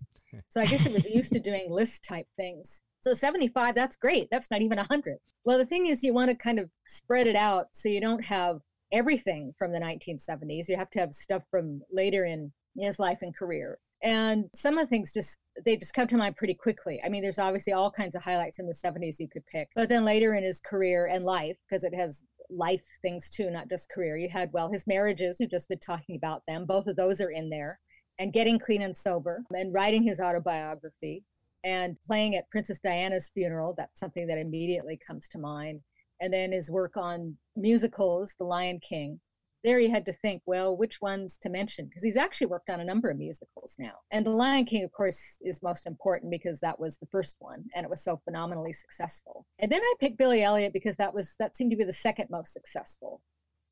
so 0.48 0.62
i 0.62 0.66
guess 0.66 0.86
it 0.86 0.94
was 0.94 1.06
used 1.06 1.34
to 1.34 1.40
doing 1.50 1.68
list 1.70 2.04
type 2.04 2.28
things. 2.38 2.84
So 3.02 3.14
75 3.14 3.76
that's 3.76 3.96
great. 3.96 4.28
That's 4.32 4.52
not 4.52 4.62
even 4.62 4.78
100 4.78 5.18
well 5.44 5.58
the 5.58 5.66
thing 5.66 5.88
is 5.88 6.04
you 6.04 6.14
want 6.14 6.30
to 6.30 6.36
kind 6.36 6.60
of 6.60 6.70
spread 6.88 7.28
it 7.28 7.36
out 7.36 7.68
so 7.72 7.90
you 7.90 8.02
don't 8.02 8.24
have 8.24 8.60
everything 8.92 9.54
from 9.58 9.72
the 9.72 9.80
1970s 9.80 10.68
you 10.68 10.76
have 10.76 10.90
to 10.90 11.00
have 11.00 11.14
stuff 11.14 11.44
from 11.50 11.82
later 11.92 12.26
in 12.26 12.52
his 12.78 13.00
life 13.00 13.20
and 13.22 13.36
career 13.36 13.80
and 14.04 14.46
some 14.54 14.78
of 14.78 14.86
the 14.86 14.90
things 14.90 15.14
just 15.14 15.40
they 15.66 15.76
just 15.78 15.94
come 15.94 16.08
to 16.08 16.18
mind 16.18 16.36
pretty 16.36 16.54
quickly 16.54 17.02
i 17.06 17.10
mean 17.10 17.22
there's 17.22 17.40
obviously 17.40 17.74
all 17.74 17.92
kinds 17.92 18.16
of 18.16 18.24
highlights 18.24 18.58
in 18.58 18.66
the 18.66 18.74
70s 18.74 19.20
you 19.20 19.28
could 19.28 19.46
pick 19.46 19.70
but 19.76 19.90
then 19.90 20.04
later 20.04 20.34
in 20.34 20.44
his 20.44 20.60
career 20.62 21.08
and 21.08 21.24
life 21.24 21.58
because 21.68 21.84
it 21.84 21.94
has 21.94 22.24
life 22.52 22.84
things 23.02 23.30
too, 23.30 23.50
not 23.50 23.70
just 23.70 23.90
career. 23.90 24.18
You 24.18 24.30
had, 24.30 24.52
well, 24.54 24.72
his 24.72 24.88
marriages, 24.88 25.38
we've 25.40 25.50
just 25.50 25.70
been 25.70 25.80
talking 25.80 26.16
about 26.16 26.44
them. 26.48 26.66
Both 26.66 26.88
of 26.88 26.96
those 26.96 27.22
are 27.22 27.32
in 27.32 27.50
there. 27.50 27.80
And 28.20 28.34
getting 28.34 28.60
clean 28.60 28.82
and 28.82 28.96
sober 28.96 29.44
and 29.52 29.74
writing 29.74 30.04
his 30.04 30.20
autobiography 30.20 31.24
and 31.64 32.00
playing 32.06 32.36
at 32.36 32.50
Princess 32.50 32.80
Diana's 32.80 33.32
funeral. 33.34 33.74
That's 33.76 34.00
something 34.00 34.28
that 34.28 34.38
immediately 34.38 35.00
comes 35.06 35.28
to 35.30 35.40
mind. 35.40 35.82
And 36.20 36.32
then 36.32 36.52
his 36.52 36.70
work 36.70 36.98
on 36.98 37.38
musicals, 37.56 38.36
The 38.38 38.46
Lion 38.46 38.80
King, 38.80 39.20
there 39.64 39.80
you 39.80 39.92
had 39.92 40.06
to 40.06 40.14
think, 40.14 40.42
well, 40.46 40.76
which 40.76 41.02
ones 41.02 41.38
to 41.38 41.50
mention? 41.50 41.86
Because 41.86 42.04
he's 42.04 42.18
actually 42.18 42.48
worked 42.48 42.70
on 42.70 42.80
a 42.80 42.86
number 42.86 43.10
of 43.10 43.18
musicals 43.18 43.76
now. 43.78 43.94
And 44.12 44.26
The 44.26 44.32
Lion 44.32 44.66
King, 44.66 44.84
of 44.84 44.92
course, 44.92 45.38
is 45.42 45.62
most 45.62 45.86
important 45.86 46.32
because 46.32 46.60
that 46.60 46.80
was 46.80 46.98
the 46.98 47.06
first 47.08 47.36
one 47.40 47.66
and 47.76 47.84
it 47.84 47.90
was 47.90 48.04
so 48.04 48.20
phenomenally 48.24 48.74
successful. 48.74 49.46
And 49.60 49.72
then 49.72 49.82
I 49.82 49.94
picked 50.00 50.18
Billy 50.18 50.44
Elliot 50.44 50.74
because 50.74 50.96
that 50.98 51.14
was 51.14 51.36
that 51.40 51.56
seemed 51.56 51.72
to 51.72 51.78
be 51.78 51.84
the 51.84 51.94
second 51.94 52.30
most 52.30 52.54
successful, 52.54 53.22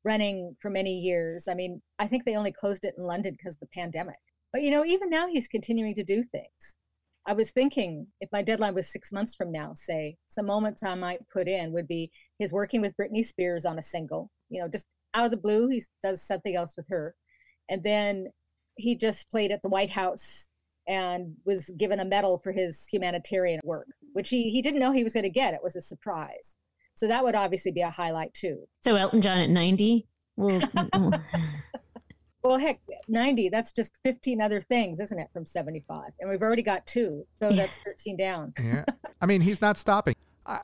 running 0.04 0.56
for 0.60 0.70
many 0.70 0.98
years. 0.98 1.48
I 1.48 1.54
mean, 1.54 1.82
I 1.98 2.06
think 2.06 2.24
they 2.24 2.36
only 2.36 2.52
closed 2.52 2.84
it 2.84 2.94
in 2.96 3.04
London 3.04 3.34
because 3.36 3.54
of 3.54 3.60
the 3.60 3.66
pandemic. 3.74 4.18
But 4.52 4.62
you 4.62 4.70
know, 4.70 4.84
even 4.84 5.10
now 5.10 5.28
he's 5.28 5.48
continuing 5.48 5.94
to 5.96 6.04
do 6.04 6.22
things. 6.22 6.76
I 7.26 7.34
was 7.34 7.50
thinking 7.50 8.06
if 8.20 8.30
my 8.32 8.42
deadline 8.42 8.74
was 8.74 8.88
six 8.88 9.12
months 9.12 9.34
from 9.34 9.52
now, 9.52 9.72
say, 9.74 10.16
some 10.28 10.46
moments 10.46 10.82
I 10.82 10.94
might 10.94 11.28
put 11.32 11.48
in 11.48 11.72
would 11.72 11.86
be 11.86 12.10
his 12.38 12.52
working 12.52 12.80
with 12.80 12.96
Britney 12.96 13.24
Spears 13.24 13.64
on 13.66 13.78
a 13.78 13.82
single, 13.82 14.30
you 14.48 14.60
know, 14.60 14.68
just 14.68 14.86
out 15.14 15.26
of 15.26 15.30
the 15.30 15.36
blue, 15.36 15.68
he 15.68 15.82
does 16.02 16.22
something 16.22 16.54
else 16.54 16.76
with 16.76 16.88
her. 16.88 17.14
And 17.68 17.82
then 17.82 18.28
he 18.76 18.96
just 18.96 19.30
played 19.30 19.50
at 19.50 19.62
the 19.62 19.68
White 19.68 19.90
House 19.90 20.48
and 20.88 21.34
was 21.44 21.70
given 21.78 22.00
a 22.00 22.04
medal 22.04 22.38
for 22.38 22.52
his 22.52 22.86
humanitarian 22.86 23.60
work, 23.64 23.86
which 24.12 24.28
he, 24.28 24.50
he 24.50 24.62
didn't 24.62 24.80
know 24.80 24.92
he 24.92 25.04
was 25.04 25.12
going 25.14 25.24
to 25.24 25.30
get. 25.30 25.54
It 25.54 25.60
was 25.62 25.76
a 25.76 25.80
surprise. 25.80 26.56
So 26.94 27.06
that 27.06 27.22
would 27.22 27.34
obviously 27.34 27.72
be 27.72 27.80
a 27.80 27.90
highlight 27.90 28.34
too. 28.34 28.66
So 28.82 28.96
Elton 28.96 29.22
John 29.22 29.38
at 29.38 29.50
90 29.50 30.06
will. 30.36 30.60
well, 32.42 32.58
heck, 32.58 32.80
90, 33.08 33.48
that's 33.50 33.72
just 33.72 33.98
15 34.02 34.40
other 34.40 34.60
things, 34.60 35.00
isn't 35.00 35.18
it, 35.18 35.28
from 35.32 35.46
75? 35.46 36.10
And 36.18 36.28
we've 36.28 36.42
already 36.42 36.62
got 36.62 36.86
two. 36.86 37.24
So 37.34 37.52
that's 37.52 37.78
13 37.78 38.16
down. 38.16 38.52
yeah. 38.58 38.84
I 39.20 39.26
mean, 39.26 39.42
he's 39.42 39.60
not 39.60 39.78
stopping. 39.78 40.14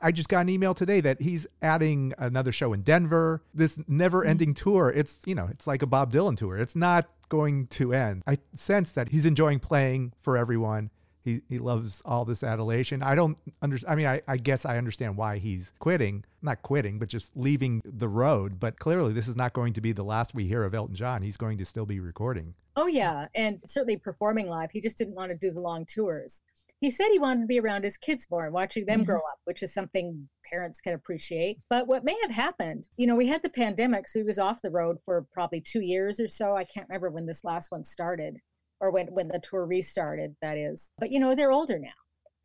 I 0.01 0.11
just 0.11 0.27
got 0.27 0.41
an 0.41 0.49
email 0.49 0.73
today 0.73 0.99
that 1.01 1.21
he's 1.21 1.47
adding 1.61 2.13
another 2.17 2.51
show 2.51 2.73
in 2.73 2.81
Denver. 2.81 3.41
This 3.53 3.77
never 3.87 4.23
ending 4.23 4.53
mm-hmm. 4.53 4.69
tour. 4.69 4.89
It's, 4.89 5.19
you 5.25 5.35
know, 5.35 5.47
it's 5.49 5.65
like 5.65 5.81
a 5.81 5.87
Bob 5.87 6.11
Dylan 6.11 6.35
tour. 6.35 6.57
It's 6.57 6.75
not 6.75 7.09
going 7.29 7.67
to 7.67 7.93
end. 7.93 8.23
I 8.27 8.37
sense 8.53 8.91
that 8.93 9.09
he's 9.09 9.25
enjoying 9.25 9.59
playing 9.59 10.13
for 10.19 10.37
everyone. 10.37 10.89
He, 11.23 11.41
he 11.49 11.59
loves 11.59 12.01
all 12.05 12.23
this 12.23 12.41
adulation. 12.41 13.03
I 13.03 13.13
don't 13.15 13.37
understand. 13.61 13.91
I 13.91 13.95
mean, 13.95 14.05
I, 14.07 14.21
I 14.27 14.37
guess 14.37 14.65
I 14.65 14.77
understand 14.77 15.17
why 15.17 15.39
he's 15.39 15.73
quitting, 15.79 16.23
not 16.41 16.61
quitting, 16.61 16.99
but 16.99 17.09
just 17.09 17.35
leaving 17.35 17.81
the 17.83 18.07
road. 18.07 18.61
But 18.61 18.79
clearly, 18.79 19.11
this 19.11 19.27
is 19.27 19.35
not 19.35 19.51
going 19.51 19.73
to 19.73 19.81
be 19.81 19.91
the 19.91 20.03
last 20.03 20.33
we 20.33 20.47
hear 20.47 20.63
of 20.63 20.73
Elton 20.73 20.95
John. 20.95 21.23
He's 21.23 21.35
going 21.35 21.57
to 21.57 21.65
still 21.65 21.85
be 21.85 21.99
recording. 21.99 22.53
Oh, 22.77 22.87
yeah. 22.87 23.27
And 23.35 23.59
certainly 23.65 23.97
performing 23.97 24.47
live. 24.47 24.71
He 24.71 24.79
just 24.79 24.97
didn't 24.97 25.15
want 25.15 25.31
to 25.31 25.37
do 25.37 25.51
the 25.51 25.59
long 25.59 25.85
tours 25.85 26.43
he 26.79 26.91
said 26.91 27.07
he 27.11 27.19
wanted 27.19 27.41
to 27.41 27.47
be 27.47 27.59
around 27.59 27.83
his 27.83 27.97
kids 27.97 28.27
more 28.29 28.45
and 28.45 28.53
watching 28.53 28.85
them 28.85 28.99
mm-hmm. 28.99 29.11
grow 29.11 29.17
up, 29.17 29.39
which 29.45 29.63
is 29.63 29.73
something 29.73 30.29
parents 30.49 30.79
can 30.79 30.93
appreciate. 30.93 31.59
But 31.69 31.87
what 31.87 32.03
may 32.03 32.15
have 32.21 32.31
happened, 32.31 32.87
you 32.97 33.07
know, 33.07 33.15
we 33.15 33.27
had 33.27 33.41
the 33.41 33.49
pandemic, 33.49 34.07
so 34.07 34.19
he 34.19 34.25
was 34.25 34.39
off 34.39 34.61
the 34.61 34.69
road 34.69 34.97
for 35.03 35.25
probably 35.31 35.61
two 35.61 35.81
years 35.81 36.19
or 36.19 36.27
so. 36.27 36.55
I 36.55 36.63
can't 36.63 36.87
remember 36.87 37.09
when 37.09 37.25
this 37.25 37.43
last 37.43 37.71
one 37.71 37.83
started 37.83 38.37
or 38.79 38.91
when, 38.91 39.07
when 39.07 39.27
the 39.27 39.39
tour 39.39 39.65
restarted, 39.65 40.35
that 40.41 40.57
is. 40.57 40.91
But, 40.99 41.11
you 41.11 41.19
know, 41.19 41.33
they're 41.33 41.51
older 41.51 41.79
now. 41.79 41.89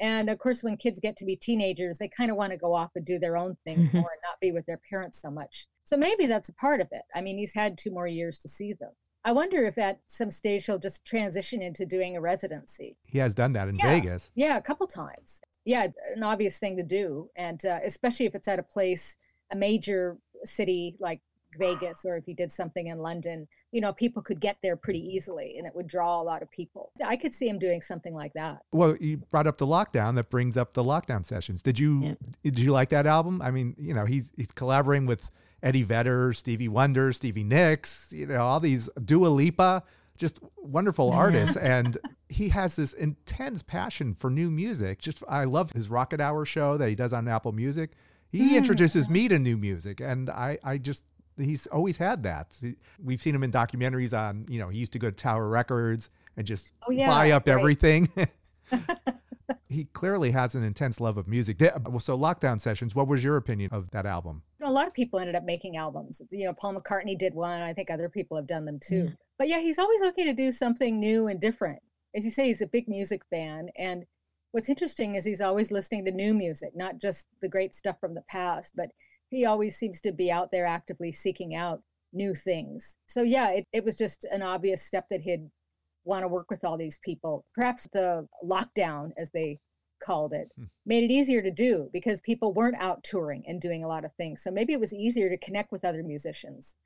And 0.01 0.31
of 0.31 0.39
course, 0.39 0.65
when 0.65 0.79
kids 0.79 0.99
get 0.99 1.17
to 1.19 1.25
be 1.25 1.37
teenagers, 1.37 1.99
they 1.99 2.09
kind 2.09 2.31
of 2.31 2.37
want 2.37 2.53
to 2.53 2.59
go 2.59 2.75
off 2.75 2.91
and 2.97 3.05
do 3.05 3.19
their 3.19 3.37
own 3.37 3.57
things 3.65 3.89
mm-hmm. 3.89 3.99
more 3.99 4.11
and 4.11 4.21
not 4.23 4.41
be 4.41 4.51
with 4.51 4.67
their 4.67 4.81
parents 4.91 5.21
so 5.21 5.31
much. 5.31 5.67
So 5.85 5.97
maybe 5.97 6.27
that's 6.27 6.49
a 6.49 6.55
part 6.55 6.81
of 6.81 6.89
it. 6.91 7.03
I 7.15 7.21
mean, 7.21 7.39
he's 7.39 7.55
had 7.55 7.77
two 7.77 7.91
more 7.93 8.07
years 8.07 8.39
to 8.41 8.49
see 8.49 8.73
them. 8.73 8.91
I 9.25 9.33
wonder 9.33 9.65
if 9.65 9.79
at 9.79 10.01
some 10.09 10.31
stage 10.31 10.67
he'll 10.67 10.79
just 10.79 11.05
transition 11.05 11.63
into 11.63 11.87
doing 11.87 12.17
a 12.17 12.21
residency. 12.21 12.97
He 13.05 13.19
has 13.19 13.35
done 13.35 13.53
that 13.53 13.69
in 13.69 13.77
yeah. 13.77 13.89
Vegas. 13.89 14.31
Yeah, 14.35 14.57
a 14.57 14.63
couple 14.63 14.87
times. 14.87 15.41
Yeah, 15.65 15.87
an 16.17 16.23
obvious 16.23 16.59
thing 16.59 16.77
to 16.77 16.83
do. 16.83 17.31
And 17.37 17.65
uh, 17.65 17.79
especially 17.85 18.27
if 18.27 18.35
it's 18.35 18.49
at 18.49 18.59
a 18.59 18.65
place, 18.65 19.17
a 19.53 19.57
major 19.57 20.19
city 20.45 20.97
like 20.99 21.21
Vegas, 21.57 22.05
or 22.05 22.17
if 22.17 22.25
he 22.25 22.35
did 22.35 22.51
something 22.51 22.89
in 22.89 22.99
London, 22.99 23.47
you 23.71 23.81
know, 23.81 23.93
people 23.93 24.23
could 24.23 24.41
get 24.41 24.57
there 24.63 24.77
pretty 24.77 25.01
easily 25.01 25.55
and 25.57 25.67
it 25.67 25.75
would 25.75 25.87
draw 25.87 26.21
a 26.21 26.25
lot 26.25 26.43
of 26.43 26.51
people. 26.51 26.91
I 27.05 27.17
could 27.17 27.35
see 27.35 27.49
him 27.49 27.59
doing 27.59 27.81
something 27.81 28.15
like 28.15 28.33
that. 28.35 28.59
Well, 28.73 28.97
you 28.97 29.19
brought 29.19 29.47
up 29.47 29.59
the 29.59 29.67
lockdown 29.67 30.15
that 30.17 30.31
brings 30.31 30.57
up 30.57 30.75
the 30.75 30.83
lockdown 30.83 31.25
sessions. 31.25 31.63
Did 31.63 31.79
you 31.79 32.03
yeah. 32.03 32.15
did 32.43 32.59
you 32.59 32.73
like 32.73 32.89
that 32.89 33.07
album? 33.07 33.41
I 33.41 33.51
mean, 33.51 33.77
you 33.79 33.95
know, 33.95 34.05
he's 34.05 34.33
he's 34.37 34.51
collaborating 34.51 35.07
with 35.07 35.31
Eddie 35.63 35.83
Vedder, 35.83 36.33
Stevie 36.33 36.69
Wonder, 36.69 37.13
Stevie 37.13 37.45
Nicks, 37.45 38.09
you 38.11 38.27
know, 38.27 38.43
all 38.43 38.61
these 38.61 38.89
Dua 39.05 39.29
Lipa, 39.29 39.83
just 40.17 40.41
wonderful 40.57 41.11
artists. 41.11 41.57
and 41.59 41.99
he 42.29 42.49
has 42.51 42.77
this 42.77 42.93
intense 42.93 43.63
passion 43.63 44.15
for 44.15 44.31
new 44.31 44.51
music. 44.51 45.01
Just 45.01 45.23
I 45.29 45.45
love 45.45 45.73
his 45.73 45.89
Rocket 45.89 46.21
Hour 46.21 46.45
show 46.45 46.77
that 46.77 46.89
he 46.89 46.95
does 46.95 47.13
on 47.13 47.29
Apple 47.29 47.53
Music. 47.53 47.93
He 48.31 48.53
mm. 48.53 48.57
introduces 48.57 49.09
me 49.09 49.29
to 49.29 49.39
new 49.39 49.57
music, 49.57 50.01
and 50.01 50.31
I 50.31 50.59
I 50.65 50.79
just 50.79 51.05
he's 51.39 51.67
always 51.69 51.97
had 51.97 52.23
that. 52.25 52.57
We've 53.03 53.21
seen 53.21 53.35
him 53.35 53.43
in 53.43 53.53
documentaries 53.53 54.17
on, 54.17 54.47
you 54.49 54.59
know, 54.59 54.69
he 54.69 54.79
used 54.79 54.93
to 54.93 54.99
go 54.99 55.11
to 55.11 55.17
Tower 55.17 55.49
Records 55.49 56.11
and 56.37 56.47
just 56.47 56.73
oh, 56.89 56.91
yeah, 56.91 57.09
buy 57.09 57.31
up 57.31 57.47
right. 57.47 57.59
everything. 57.59 58.09
he 59.69 59.85
clearly 59.85 60.31
has 60.31 60.55
an 60.55 60.63
intense 60.63 61.01
love 61.01 61.17
of 61.17 61.29
music. 61.29 61.59
So, 61.61 62.19
Lockdown 62.19 62.61
Sessions, 62.61 62.95
what 62.95 63.09
was 63.09 63.23
your 63.23 63.37
opinion 63.37 63.71
of 63.73 63.91
that 63.91 64.07
album? 64.07 64.43
A 64.73 64.75
lot 64.75 64.87
of 64.87 64.95
people 64.95 65.19
ended 65.19 65.37
up 65.37 65.45
making 65.45 65.77
albums. 65.77 66.23
You 66.31 66.47
know, 66.47 66.55
Paul 66.55 66.81
McCartney 66.81 67.19
did 67.19 67.35
one. 67.35 67.61
I 67.61 67.75
think 67.75 67.91
other 67.91 68.09
people 68.09 68.39
have 68.39 68.47
done 68.47 68.65
them 68.65 68.81
too. 68.81 69.05
Mm. 69.05 69.17
But 69.39 69.49
yeah, 69.49 69.61
he's 69.61 69.79
always 69.79 70.01
looking 70.01 70.25
to 70.25 70.33
do 70.33 70.51
something 70.51 70.99
new 70.99 71.27
and 71.27 71.39
different. 71.39 71.81
As 72.17 72.25
you 72.25 72.31
say, 72.31 72.47
he's 72.47 72.63
a 72.63 72.67
big 72.67 72.89
music 72.89 73.23
fan. 73.29 73.69
And 73.77 74.05
what's 74.53 74.71
interesting 74.71 75.15
is 75.15 75.27
he's 75.27 75.43
always 75.43 75.71
listening 75.71 76.07
to 76.07 76.11
new 76.11 76.33
music, 76.33 76.71
not 76.75 76.99
just 76.99 77.27
the 77.43 77.49
great 77.49 77.75
stuff 77.75 77.97
from 78.01 78.15
the 78.15 78.25
past, 78.31 78.73
but 78.75 78.91
he 79.29 79.45
always 79.45 79.77
seems 79.77 80.01
to 80.03 80.13
be 80.13 80.31
out 80.31 80.51
there 80.53 80.67
actively 80.67 81.13
seeking 81.13 81.55
out 81.55 81.83
new 82.13 82.35
things. 82.35 82.97
So 83.07 83.21
yeah, 83.21 83.51
it, 83.51 83.67
it 83.75 83.85
was 83.85 83.97
just 83.97 84.25
an 84.31 84.43
obvious 84.43 84.83
step 84.83 85.07
that 85.11 85.21
he'd 85.21 85.51
want 86.05 86.23
to 86.23 86.29
work 86.29 86.51
with 86.51 86.65
all 86.65 86.79
these 86.79 86.99
people. 87.05 87.45
Perhaps 87.55 87.89
the 87.93 88.27
lockdown, 88.45 89.11
as 89.19 89.31
they 89.33 89.59
called 90.05 90.33
it, 90.33 90.51
hmm. 90.57 90.65
made 90.85 91.05
it 91.05 91.13
easier 91.13 91.43
to 91.43 91.51
do 91.51 91.89
because 91.93 92.21
people 92.21 92.53
weren't 92.53 92.81
out 92.81 93.05
touring 93.05 93.45
and 93.47 93.61
doing 93.61 93.85
a 93.85 93.89
lot 93.89 94.05
of 94.05 94.13
things. 94.15 94.43
So 94.43 94.51
maybe 94.51 94.73
it 94.73 94.81
was 94.81 94.93
easier 94.93 95.29
to 95.29 95.37
connect 95.37 95.73
with 95.73 95.85
other 95.85 96.03
musicians 96.03 96.77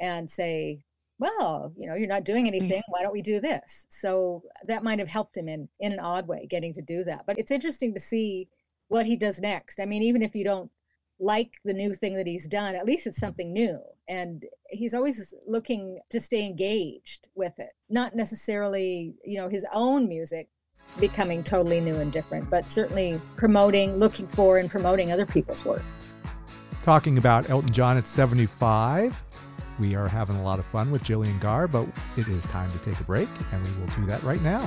and 0.00 0.30
say, 0.30 0.84
well, 1.18 1.72
you 1.76 1.86
know, 1.86 1.94
you're 1.94 2.08
not 2.08 2.24
doing 2.24 2.46
anything. 2.46 2.82
Why 2.88 3.02
don't 3.02 3.12
we 3.12 3.22
do 3.22 3.40
this? 3.40 3.86
So 3.88 4.42
that 4.66 4.82
might 4.82 4.98
have 4.98 5.08
helped 5.08 5.36
him 5.36 5.48
in 5.48 5.68
in 5.78 5.92
an 5.92 6.00
odd 6.00 6.26
way 6.26 6.46
getting 6.48 6.74
to 6.74 6.82
do 6.82 7.04
that. 7.04 7.24
But 7.26 7.38
it's 7.38 7.52
interesting 7.52 7.94
to 7.94 8.00
see 8.00 8.48
what 8.88 9.06
he 9.06 9.16
does 9.16 9.40
next. 9.40 9.80
I 9.80 9.84
mean, 9.84 10.02
even 10.02 10.22
if 10.22 10.34
you 10.34 10.44
don't 10.44 10.70
like 11.20 11.52
the 11.64 11.72
new 11.72 11.94
thing 11.94 12.16
that 12.16 12.26
he's 12.26 12.46
done, 12.46 12.74
at 12.74 12.86
least 12.86 13.06
it's 13.06 13.20
something 13.20 13.52
new. 13.52 13.80
And 14.08 14.44
he's 14.68 14.94
always 14.94 15.32
looking 15.46 16.00
to 16.10 16.20
stay 16.20 16.44
engaged 16.44 17.28
with 17.34 17.58
it, 17.58 17.70
not 17.88 18.14
necessarily, 18.14 19.14
you 19.24 19.38
know, 19.38 19.48
his 19.48 19.64
own 19.72 20.08
music 20.08 20.48
becoming 20.98 21.42
totally 21.42 21.80
new 21.80 21.96
and 21.96 22.12
different, 22.12 22.48
but 22.50 22.70
certainly 22.70 23.20
promoting, 23.36 23.96
looking 23.96 24.26
for, 24.28 24.58
and 24.58 24.70
promoting 24.70 25.12
other 25.12 25.26
people's 25.26 25.64
work. 25.64 25.82
Talking 26.82 27.18
about 27.18 27.48
Elton 27.50 27.72
John 27.72 27.96
at 27.96 28.06
75. 28.06 29.20
We 29.80 29.96
are 29.96 30.06
having 30.06 30.36
a 30.36 30.42
lot 30.42 30.58
of 30.58 30.64
fun 30.66 30.90
with 30.90 31.02
Gillian 31.02 31.36
Gaar, 31.40 31.66
but 31.66 31.88
it 32.16 32.28
is 32.28 32.46
time 32.46 32.70
to 32.70 32.78
take 32.84 32.98
a 33.00 33.04
break, 33.04 33.28
and 33.52 33.62
we 33.62 33.80
will 33.80 33.92
do 33.96 34.06
that 34.06 34.22
right 34.22 34.40
now. 34.42 34.64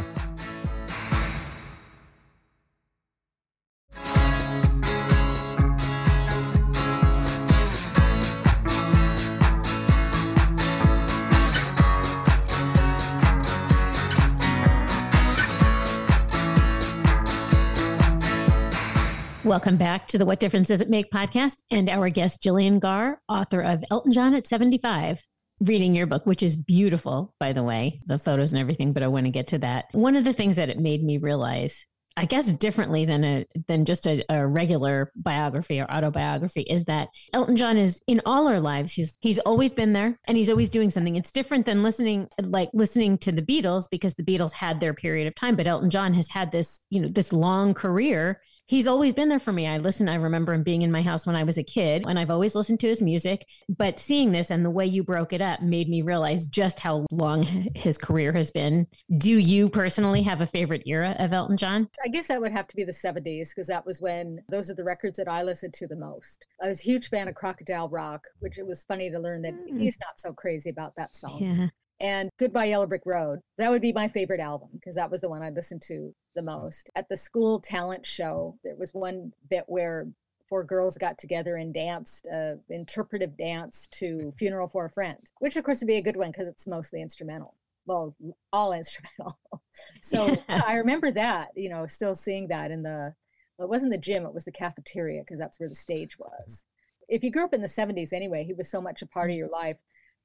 Welcome 19.57 19.77
back 19.77 20.07
to 20.09 20.19
the 20.19 20.25
What 20.25 20.39
Difference 20.39 20.67
Does 20.67 20.81
It 20.81 20.89
Make 20.89 21.09
podcast 21.09 21.55
and 21.71 21.89
our 21.89 22.11
guest, 22.11 22.43
Gillian 22.43 22.79
Gaar, 22.79 23.19
author 23.27 23.59
of 23.61 23.83
Elton 23.89 24.11
John 24.11 24.35
at 24.35 24.45
75. 24.45 25.23
Reading 25.61 25.95
your 25.95 26.05
book, 26.05 26.27
which 26.27 26.43
is 26.43 26.55
beautiful, 26.55 27.33
by 27.39 27.53
the 27.53 27.63
way, 27.63 27.99
the 28.05 28.19
photos 28.19 28.53
and 28.53 28.61
everything, 28.61 28.93
but 28.93 29.01
I 29.01 29.07
want 29.07 29.25
to 29.25 29.31
get 29.31 29.47
to 29.47 29.57
that. 29.57 29.85
One 29.93 30.15
of 30.15 30.25
the 30.25 30.31
things 30.31 30.57
that 30.57 30.69
it 30.69 30.77
made 30.77 31.01
me 31.03 31.17
realize 31.17 31.83
I 32.15 32.25
guess 32.25 32.51
differently 32.51 33.05
than 33.05 33.23
a 33.23 33.45
than 33.67 33.85
just 33.85 34.07
a, 34.07 34.23
a, 34.27 34.45
regular 34.47 35.11
biography 35.15 35.79
or 35.79 35.85
autobiography 35.85 36.61
is 36.61 36.83
that 36.85 37.09
Elton 37.31 37.55
John 37.55 37.77
is 37.77 38.01
in 38.07 38.21
all 38.25 38.47
our 38.47 38.59
lives. 38.59 38.91
He's 38.91 39.15
he's 39.21 39.37
always 39.39 39.75
been 39.75 39.93
there 39.93 40.19
and 40.27 40.35
he's 40.35 40.49
always 40.49 40.69
doing 40.69 40.89
something. 40.89 41.15
It's 41.15 41.31
different 41.31 41.67
than 41.67 41.83
listening 41.83 42.27
like 42.41 42.69
listening 42.73 43.19
to 43.19 43.31
the 43.31 43.43
Beatles 43.43 43.85
because 43.91 44.15
the 44.15 44.23
Beatles 44.23 44.51
had 44.51 44.79
their 44.79 44.95
period 44.95 45.27
of 45.27 45.35
time, 45.35 45.55
but 45.55 45.67
Elton 45.67 45.91
John 45.91 46.11
has 46.15 46.27
had 46.29 46.51
this, 46.51 46.79
you 46.89 46.99
know, 46.99 47.07
this 47.07 47.31
long 47.31 47.75
career 47.75 48.41
he's 48.67 48.88
always 48.88 49.13
been 49.13 49.29
there 49.29 49.39
for 49.39 49.51
me. 49.51 49.65
I 49.65 49.77
listen, 49.77 50.07
I 50.07 50.15
remember 50.15 50.53
him 50.53 50.63
being 50.63 50.83
in 50.83 50.91
my 50.91 51.01
house 51.01 51.25
when 51.25 51.36
I 51.36 51.43
was 51.43 51.57
a 51.57 51.63
kid, 51.63 52.05
and 52.07 52.19
I've 52.19 52.29
always 52.29 52.53
listened 52.53 52.79
to 52.81 52.88
his 52.88 53.01
music. 53.01 53.45
But 53.67 54.00
seeing 54.00 54.31
this 54.31 54.51
and 54.51 54.63
the 54.63 54.69
way 54.69 54.86
you 54.86 55.03
broke 55.03 55.33
it 55.33 55.41
up 55.41 55.62
made 55.62 55.89
me 55.89 56.01
realize 56.01 56.47
just 56.47 56.79
how 56.79 57.05
long 57.12 57.43
his 57.75 57.97
career 57.97 58.31
has 58.33 58.51
been. 58.51 58.88
Do 59.17 59.38
you 59.38 59.69
personally 59.69 60.21
have 60.24 60.41
a 60.41 60.47
favorite 60.47 60.83
era 60.86 61.15
of 61.17 61.33
Elton 61.33 61.57
John? 61.57 61.89
I 62.05 62.09
guess 62.09 62.27
that 62.27 62.41
would 62.41 62.51
have 62.51 62.67
to 62.67 62.75
be 62.75 62.83
the 62.83 62.91
70s 62.91 63.50
because 63.50 63.67
that 63.67 63.86
was 63.86 64.01
when 64.01 64.41
those 64.50 64.69
are 64.69 64.75
the 64.75 64.83
records 64.83 65.17
that 65.17 65.27
I 65.27 65.43
listened 65.43 65.74
to 65.75 65.88
the 65.88 65.95
most. 65.95 66.45
I 66.62 66.67
was 66.67 66.81
a 66.81 66.83
huge 66.83 67.09
fan 67.09 67.27
of 67.27 67.36
Crocodile 67.36 67.89
Rock, 67.89 68.25
which 68.39 68.57
it 68.57 68.67
was 68.67 68.83
funny 68.83 69.09
to 69.09 69.19
learn 69.19 69.41
that 69.43 69.53
mm. 69.53 69.79
he's 69.79 70.00
not 70.00 70.19
so 70.19 70.33
crazy 70.33 70.69
about 70.69 70.93
that 70.97 71.15
song. 71.15 71.39
Yeah 71.41 71.67
and 72.00 72.30
Goodbye 72.38 72.66
Yellow 72.66 72.88
Brick 72.88 73.06
Road. 73.06 73.39
That 73.58 73.70
would 73.70 73.82
be 73.82 73.94
my 73.94 74.08
favorite 74.08 74.39
album 74.39 74.70
because 74.74 74.96
that 74.96 75.10
was 75.10 75.22
the 75.22 75.30
one 75.30 75.42
I 75.42 75.50
listened 75.50 75.82
to 75.84 76.13
the 76.36 76.42
most. 76.42 76.89
At 76.96 77.10
the 77.10 77.18
school 77.18 77.60
talent 77.60 78.06
show, 78.06 78.58
there 78.63 78.75
was 78.75 78.94
one 78.94 79.34
bit 79.50 79.63
where 79.68 80.08
four 80.48 80.63
girls 80.63 80.98
got 80.98 81.18
together 81.18 81.56
and 81.56 81.74
danced 81.74 82.27
uh, 82.27 82.56
interpretive 82.70 83.36
dance 83.38 83.88
to 83.92 84.34
Funeral 84.38 84.68
for 84.68 84.86
a 84.86 84.89
Friend, 84.89 85.20
which 85.39 85.56
of 85.56 85.63
course 85.63 85.82
would 85.82 85.88
be 85.88 85.98
a 85.98 86.01
good 86.01 86.18
one 86.18 86.32
because 86.32 86.48
it's 86.48 86.68
mostly 86.68 87.01
instrumental. 87.01 87.56
Well, 87.86 88.16
all 88.54 88.74
instrumental. 88.74 89.39
so 90.01 90.38
I 90.48 90.75
remember 90.75 91.12
that, 91.12 91.50
you 91.56 91.70
know, 91.70 91.88
still 91.88 92.16
seeing 92.16 92.48
that 92.48 92.72
in 92.72 92.84
the, 92.84 93.13
well, 93.58 93.68
it 93.68 93.70
wasn't 93.70 93.92
the 93.92 93.98
gym, 93.98 94.25
it 94.25 94.34
was 94.34 94.46
the 94.46 94.51
cafeteria 94.51 95.22
because 95.22 95.39
that's 95.39 95.60
where 95.60 95.70
the 95.70 95.75
stage 95.75 96.18
was. 96.20 96.63
If 97.10 97.24
you 97.24 97.32
grew 97.32 97.46
up 97.46 97.54
in 97.54 97.62
the 97.62 97.68
70s 97.68 98.13
anyway, 98.13 98.44
he 98.44 98.54
was 98.54 98.70
so 98.70 98.82
much 98.82 99.01
a 99.01 99.08
part 99.08 99.32
of 99.32 99.38
your 99.38 99.50
life, 99.50 99.77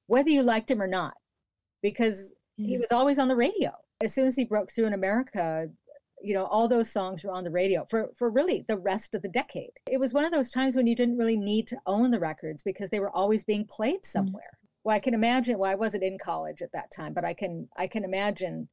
whether 0.06 0.30
you 0.30 0.42
liked 0.42 0.70
him 0.70 0.82
or 0.82 0.88
not 0.88 1.14
because 1.82 2.32
he 2.56 2.78
was 2.78 2.92
always 2.92 3.18
on 3.18 3.28
the 3.28 3.36
radio. 3.36 3.72
As 4.02 4.14
soon 4.14 4.26
as 4.26 4.36
he 4.36 4.44
broke 4.44 4.70
through 4.72 4.86
in 4.86 4.92
America, 4.92 5.68
you 6.22 6.34
know, 6.34 6.44
all 6.46 6.68
those 6.68 6.90
songs 6.90 7.24
were 7.24 7.32
on 7.32 7.44
the 7.44 7.50
radio 7.50 7.84
for, 7.90 8.10
for 8.16 8.30
really 8.30 8.64
the 8.68 8.76
rest 8.76 9.14
of 9.14 9.22
the 9.22 9.28
decade. 9.28 9.72
It 9.90 9.98
was 9.98 10.14
one 10.14 10.24
of 10.24 10.32
those 10.32 10.50
times 10.50 10.76
when 10.76 10.86
you 10.86 10.94
didn't 10.94 11.18
really 11.18 11.36
need 11.36 11.66
to 11.68 11.78
own 11.86 12.10
the 12.10 12.20
records 12.20 12.62
because 12.62 12.90
they 12.90 13.00
were 13.00 13.10
always 13.10 13.42
being 13.42 13.66
played 13.66 14.02
mm. 14.02 14.06
somewhere. 14.06 14.52
Mm-hmm. 14.54 14.66
Well, 14.84 14.96
I 14.96 15.00
can 15.00 15.14
imagine, 15.14 15.58
well, 15.58 15.70
I 15.70 15.76
wasn't 15.76 16.04
in 16.04 16.18
college 16.18 16.62
at 16.62 16.72
that 16.72 16.90
time, 16.90 17.14
but 17.14 17.24
I 17.24 17.34
can, 17.34 17.68
I 17.76 17.86
can 17.86 18.04
imagine 18.04 18.68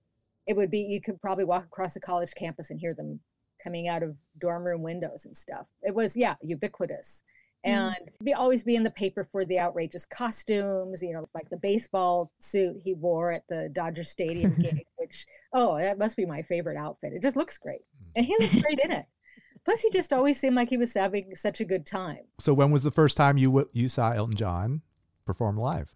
it 0.47 0.55
would 0.55 0.71
be, 0.71 0.79
you 0.79 1.01
could 1.01 1.21
probably 1.21 1.45
walk 1.45 1.65
across 1.65 1.95
a 1.95 1.99
college 1.99 2.33
campus 2.35 2.69
and 2.69 2.79
hear 2.79 2.93
them 2.93 3.19
coming 3.63 3.87
out 3.87 4.03
of 4.03 4.15
dorm 4.39 4.63
room 4.63 4.81
windows 4.81 5.25
and 5.25 5.37
stuff. 5.37 5.67
It 5.83 5.93
was, 5.93 6.17
yeah, 6.17 6.35
ubiquitous. 6.41 7.23
Mm. 7.65 7.71
and 7.71 7.95
mm. 7.95 8.25
be 8.25 8.33
always 8.33 8.63
be 8.63 8.75
in 8.75 8.83
the 8.83 8.91
paper 8.91 9.23
for 9.23 9.43
the 9.43 9.59
outrageous 9.59 10.05
costumes, 10.05 11.01
you 11.01 11.13
know, 11.13 11.27
like 11.33 11.49
the 11.49 11.57
baseball 11.57 12.31
suit 12.39 12.77
he 12.83 12.93
wore 12.93 13.31
at 13.31 13.43
the 13.49 13.69
Dodger 13.71 14.03
Stadium 14.03 14.55
game, 14.61 14.81
which 14.97 15.25
oh, 15.53 15.77
that 15.77 15.97
must 15.97 16.15
be 16.15 16.25
my 16.25 16.41
favorite 16.41 16.77
outfit. 16.77 17.13
It 17.13 17.21
just 17.21 17.35
looks 17.35 17.57
great, 17.57 17.81
and 18.15 18.25
he 18.25 18.35
looks 18.39 18.55
great 18.61 18.79
in 18.83 18.91
it. 18.91 19.05
Plus, 19.65 19.81
he 19.81 19.89
just 19.89 20.13
always 20.13 20.39
seemed 20.39 20.55
like 20.55 20.69
he 20.69 20.77
was 20.77 20.93
having 20.93 21.35
such 21.35 21.59
a 21.59 21.65
good 21.65 21.85
time. 21.85 22.23
So, 22.39 22.53
when 22.53 22.71
was 22.71 22.83
the 22.83 22.91
first 22.91 23.17
time 23.17 23.37
you 23.37 23.69
you 23.73 23.89
saw 23.89 24.11
Elton 24.11 24.35
John 24.35 24.81
perform 25.25 25.57
live? 25.57 25.93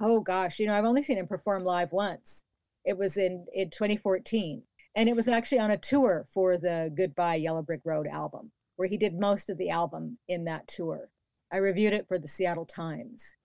Oh 0.00 0.20
gosh, 0.20 0.58
you 0.58 0.66
know, 0.66 0.74
I've 0.74 0.84
only 0.84 1.02
seen 1.02 1.18
him 1.18 1.26
perform 1.26 1.64
live 1.64 1.92
once. 1.92 2.44
It 2.84 2.96
was 2.96 3.16
in 3.16 3.46
in 3.52 3.68
2014, 3.68 4.62
and 4.96 5.08
it 5.08 5.14
was 5.14 5.28
actually 5.28 5.58
on 5.58 5.70
a 5.70 5.76
tour 5.76 6.26
for 6.32 6.56
the 6.56 6.90
Goodbye 6.94 7.36
Yellow 7.36 7.62
Brick 7.62 7.82
Road 7.84 8.06
album 8.06 8.50
where 8.82 8.88
he 8.88 8.96
did 8.96 9.14
most 9.14 9.48
of 9.48 9.58
the 9.58 9.70
album 9.70 10.18
in 10.28 10.42
that 10.42 10.66
tour. 10.66 11.08
I 11.52 11.58
reviewed 11.58 11.92
it 11.92 12.08
for 12.08 12.18
the 12.18 12.26
Seattle 12.26 12.66
Times. 12.66 13.36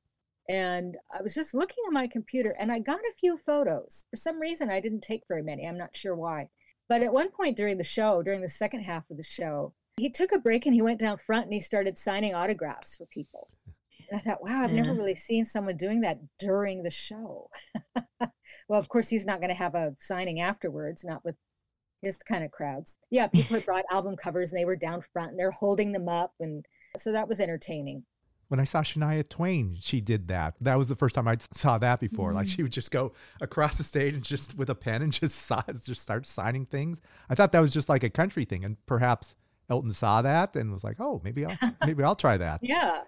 And 0.49 0.97
I 1.15 1.21
was 1.21 1.35
just 1.35 1.53
looking 1.53 1.83
at 1.85 1.93
my 1.93 2.07
computer 2.07 2.55
and 2.59 2.71
I 2.71 2.79
got 2.79 3.01
a 3.01 3.13
few 3.19 3.37
photos. 3.37 4.05
For 4.09 4.15
some 4.15 4.39
reason, 4.39 4.71
I 4.71 4.79
didn't 4.79 5.01
take 5.01 5.27
very 5.27 5.43
many. 5.43 5.67
I'm 5.67 5.77
not 5.77 5.95
sure 5.95 6.15
why. 6.15 6.49
But 6.89 7.03
at 7.03 7.13
one 7.13 7.29
point 7.29 7.55
during 7.55 7.77
the 7.77 7.83
show, 7.83 8.23
during 8.23 8.41
the 8.41 8.49
second 8.49 8.81
half 8.81 9.03
of 9.11 9.17
the 9.17 9.23
show, 9.23 9.75
he 9.97 10.09
took 10.09 10.31
a 10.31 10.39
break 10.39 10.65
and 10.65 10.73
he 10.73 10.81
went 10.81 10.99
down 10.99 11.19
front 11.19 11.43
and 11.43 11.53
he 11.53 11.59
started 11.59 11.99
signing 11.99 12.33
autographs 12.33 12.95
for 12.95 13.05
people. 13.05 13.51
And 14.09 14.19
I 14.19 14.23
thought, 14.23 14.41
wow, 14.41 14.63
I've 14.63 14.71
yeah. 14.71 14.81
never 14.81 14.95
really 14.95 15.13
seen 15.13 15.45
someone 15.45 15.77
doing 15.77 16.01
that 16.01 16.17
during 16.39 16.81
the 16.81 16.89
show. 16.89 17.51
well, 18.19 18.79
of 18.79 18.89
course, 18.89 19.09
he's 19.09 19.27
not 19.27 19.39
going 19.39 19.49
to 19.49 19.55
have 19.55 19.75
a 19.75 19.95
signing 19.99 20.41
afterwards, 20.41 21.05
not 21.05 21.23
with 21.23 21.35
his 22.07 22.17
kind 22.17 22.43
of 22.43 22.51
crowds. 22.51 22.97
Yeah, 23.09 23.27
people 23.27 23.55
had 23.55 23.65
brought 23.65 23.85
album 23.91 24.15
covers 24.15 24.51
and 24.51 24.59
they 24.59 24.65
were 24.65 24.75
down 24.75 25.03
front 25.13 25.31
and 25.31 25.39
they're 25.39 25.51
holding 25.51 25.91
them 25.91 26.09
up. 26.09 26.33
And 26.39 26.65
so 26.97 27.11
that 27.11 27.27
was 27.27 27.39
entertaining. 27.39 28.03
When 28.47 28.59
I 28.59 28.63
saw 28.63 28.81
Shania 28.81 29.27
Twain, 29.27 29.77
she 29.79 29.99
did 29.99 30.29
that. 30.29 30.55
That 30.61 30.77
was 30.77 30.87
the 30.87 30.95
first 30.95 31.15
time 31.15 31.27
I 31.27 31.37
saw 31.51 31.77
that 31.77 31.99
before. 31.99 32.29
Mm-hmm. 32.29 32.37
Like 32.37 32.47
she 32.47 32.63
would 32.63 32.71
just 32.71 32.91
go 32.91 33.13
across 33.41 33.77
the 33.77 33.83
stage 33.83 34.13
and 34.13 34.23
just 34.23 34.57
with 34.57 34.69
a 34.69 34.75
pen 34.75 35.01
and 35.01 35.11
just 35.11 35.51
just 35.85 36.01
start 36.01 36.25
signing 36.25 36.65
things. 36.65 37.01
I 37.29 37.35
thought 37.35 37.51
that 37.51 37.59
was 37.59 37.73
just 37.73 37.89
like 37.89 38.03
a 38.03 38.09
country 38.09 38.45
thing, 38.45 38.63
and 38.63 38.77
perhaps 38.85 39.35
Elton 39.69 39.91
saw 39.91 40.21
that 40.21 40.55
and 40.55 40.71
was 40.71 40.85
like, 40.85 40.95
"Oh, 40.97 41.19
maybe 41.25 41.45
I'll 41.45 41.57
maybe 41.85 42.03
I'll 42.03 42.15
try 42.15 42.37
that." 42.37 42.61
yeah, 42.63 43.01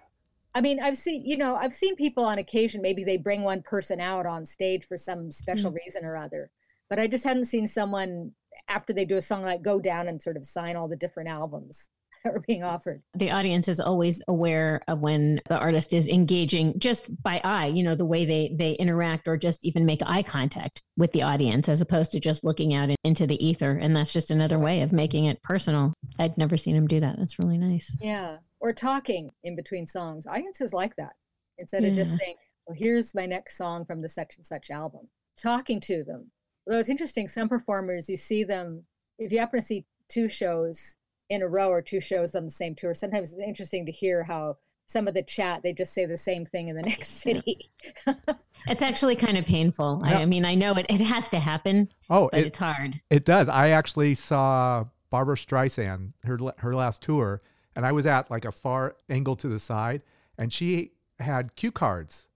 I 0.55 0.61
mean, 0.61 0.79
I've 0.81 0.97
seen, 0.97 1.25
you 1.25 1.37
know, 1.37 1.55
I've 1.55 1.73
seen 1.73 1.95
people 1.95 2.25
on 2.25 2.39
occasion, 2.39 2.81
maybe 2.81 3.03
they 3.03 3.17
bring 3.17 3.43
one 3.43 3.61
person 3.61 3.99
out 3.99 4.25
on 4.25 4.45
stage 4.45 4.85
for 4.87 4.97
some 4.97 5.31
special 5.31 5.69
mm-hmm. 5.69 5.77
reason 5.85 6.05
or 6.05 6.17
other, 6.17 6.49
but 6.89 6.99
I 6.99 7.07
just 7.07 7.23
hadn't 7.23 7.45
seen 7.45 7.67
someone 7.67 8.33
after 8.67 8.93
they 8.93 9.05
do 9.05 9.17
a 9.17 9.21
song 9.21 9.43
like 9.43 9.61
go 9.61 9.79
down 9.79 10.07
and 10.07 10.21
sort 10.21 10.37
of 10.37 10.45
sign 10.45 10.75
all 10.75 10.87
the 10.87 10.95
different 10.95 11.29
albums 11.29 11.89
that 12.23 12.35
are 12.35 12.43
being 12.47 12.61
mm. 12.61 12.71
offered. 12.71 13.01
The 13.15 13.31
audience 13.31 13.67
is 13.67 13.79
always 13.79 14.21
aware 14.27 14.81
of 14.87 14.99
when 14.99 15.41
the 15.47 15.57
artist 15.57 15.93
is 15.93 16.07
engaging 16.07 16.77
just 16.79 17.05
by 17.23 17.41
eye, 17.43 17.67
you 17.67 17.83
know, 17.83 17.95
the 17.95 18.05
way 18.05 18.25
they 18.25 18.53
they 18.57 18.73
interact 18.73 19.27
or 19.27 19.37
just 19.37 19.59
even 19.63 19.85
make 19.85 20.01
eye 20.05 20.23
contact 20.23 20.81
with 20.97 21.11
the 21.11 21.21
audience 21.21 21.69
as 21.69 21.81
opposed 21.81 22.11
to 22.11 22.19
just 22.19 22.43
looking 22.43 22.73
out 22.73 22.89
into 23.03 23.25
the 23.25 23.43
ether 23.45 23.71
and 23.71 23.95
that's 23.95 24.13
just 24.13 24.31
another 24.31 24.59
way 24.59 24.81
of 24.81 24.91
making 24.91 25.25
it 25.25 25.41
personal. 25.43 25.93
I'd 26.17 26.37
never 26.37 26.57
seen 26.57 26.75
him 26.75 26.87
do 26.87 26.99
that. 26.99 27.15
That's 27.17 27.39
really 27.39 27.57
nice. 27.57 27.95
Yeah. 28.01 28.37
Or 28.59 28.73
talking 28.73 29.31
in 29.43 29.55
between 29.55 29.87
songs. 29.87 30.27
Audiences 30.27 30.73
like 30.73 30.95
that. 30.97 31.13
Instead 31.57 31.83
yeah. 31.83 31.89
of 31.89 31.95
just 31.95 32.17
saying, 32.17 32.35
"Well, 32.65 32.75
here's 32.77 33.15
my 33.15 33.25
next 33.25 33.57
song 33.57 33.85
from 33.85 34.01
the 34.01 34.09
such 34.09 34.35
and 34.37 34.45
such 34.45 34.69
album." 34.69 35.09
Talking 35.41 35.79
to 35.81 36.03
them 36.03 36.31
Although 36.67 36.79
it's 36.79 36.89
interesting, 36.89 37.27
some 37.27 37.49
performers, 37.49 38.09
you 38.09 38.17
see 38.17 38.43
them, 38.43 38.83
if 39.17 39.31
you 39.31 39.39
happen 39.39 39.59
to 39.59 39.65
see 39.65 39.85
two 40.07 40.27
shows 40.27 40.95
in 41.29 41.41
a 41.41 41.47
row 41.47 41.69
or 41.69 41.81
two 41.81 41.99
shows 41.99 42.35
on 42.35 42.45
the 42.45 42.51
same 42.51 42.75
tour, 42.75 42.93
sometimes 42.93 43.31
it's 43.31 43.41
interesting 43.41 43.85
to 43.85 43.91
hear 43.91 44.23
how 44.23 44.57
some 44.87 45.07
of 45.07 45.13
the 45.13 45.21
chat, 45.21 45.61
they 45.61 45.71
just 45.71 45.93
say 45.93 46.05
the 46.05 46.17
same 46.17 46.45
thing 46.45 46.67
in 46.67 46.75
the 46.75 46.81
next 46.83 47.21
city. 47.21 47.69
it's 48.67 48.81
actually 48.81 49.15
kind 49.15 49.37
of 49.37 49.45
painful. 49.45 50.01
I, 50.03 50.15
I, 50.15 50.25
mean, 50.25 50.45
I 50.45 50.55
know 50.55 50.73
it, 50.73 50.85
it 50.89 51.01
has 51.01 51.29
to 51.29 51.39
happen. 51.39 51.89
Oh, 52.09 52.29
but 52.31 52.41
it, 52.41 52.47
it's 52.47 52.59
hard. 52.59 52.99
It 53.09 53.25
does. 53.25 53.47
I 53.47 53.69
actually 53.69 54.15
saw 54.15 54.85
Barbra 55.09 55.35
Streisand, 55.35 56.13
her, 56.23 56.37
her 56.57 56.75
last 56.75 57.01
tour, 57.01 57.41
and 57.75 57.85
I 57.85 57.91
was 57.91 58.05
at 58.05 58.29
like 58.31 58.45
a 58.45 58.51
far 58.51 58.95
angle 59.09 59.35
to 59.37 59.47
the 59.47 59.59
side, 59.59 60.01
and 60.37 60.51
she 60.51 60.91
had 61.19 61.55
cue 61.55 61.71
cards 61.71 62.28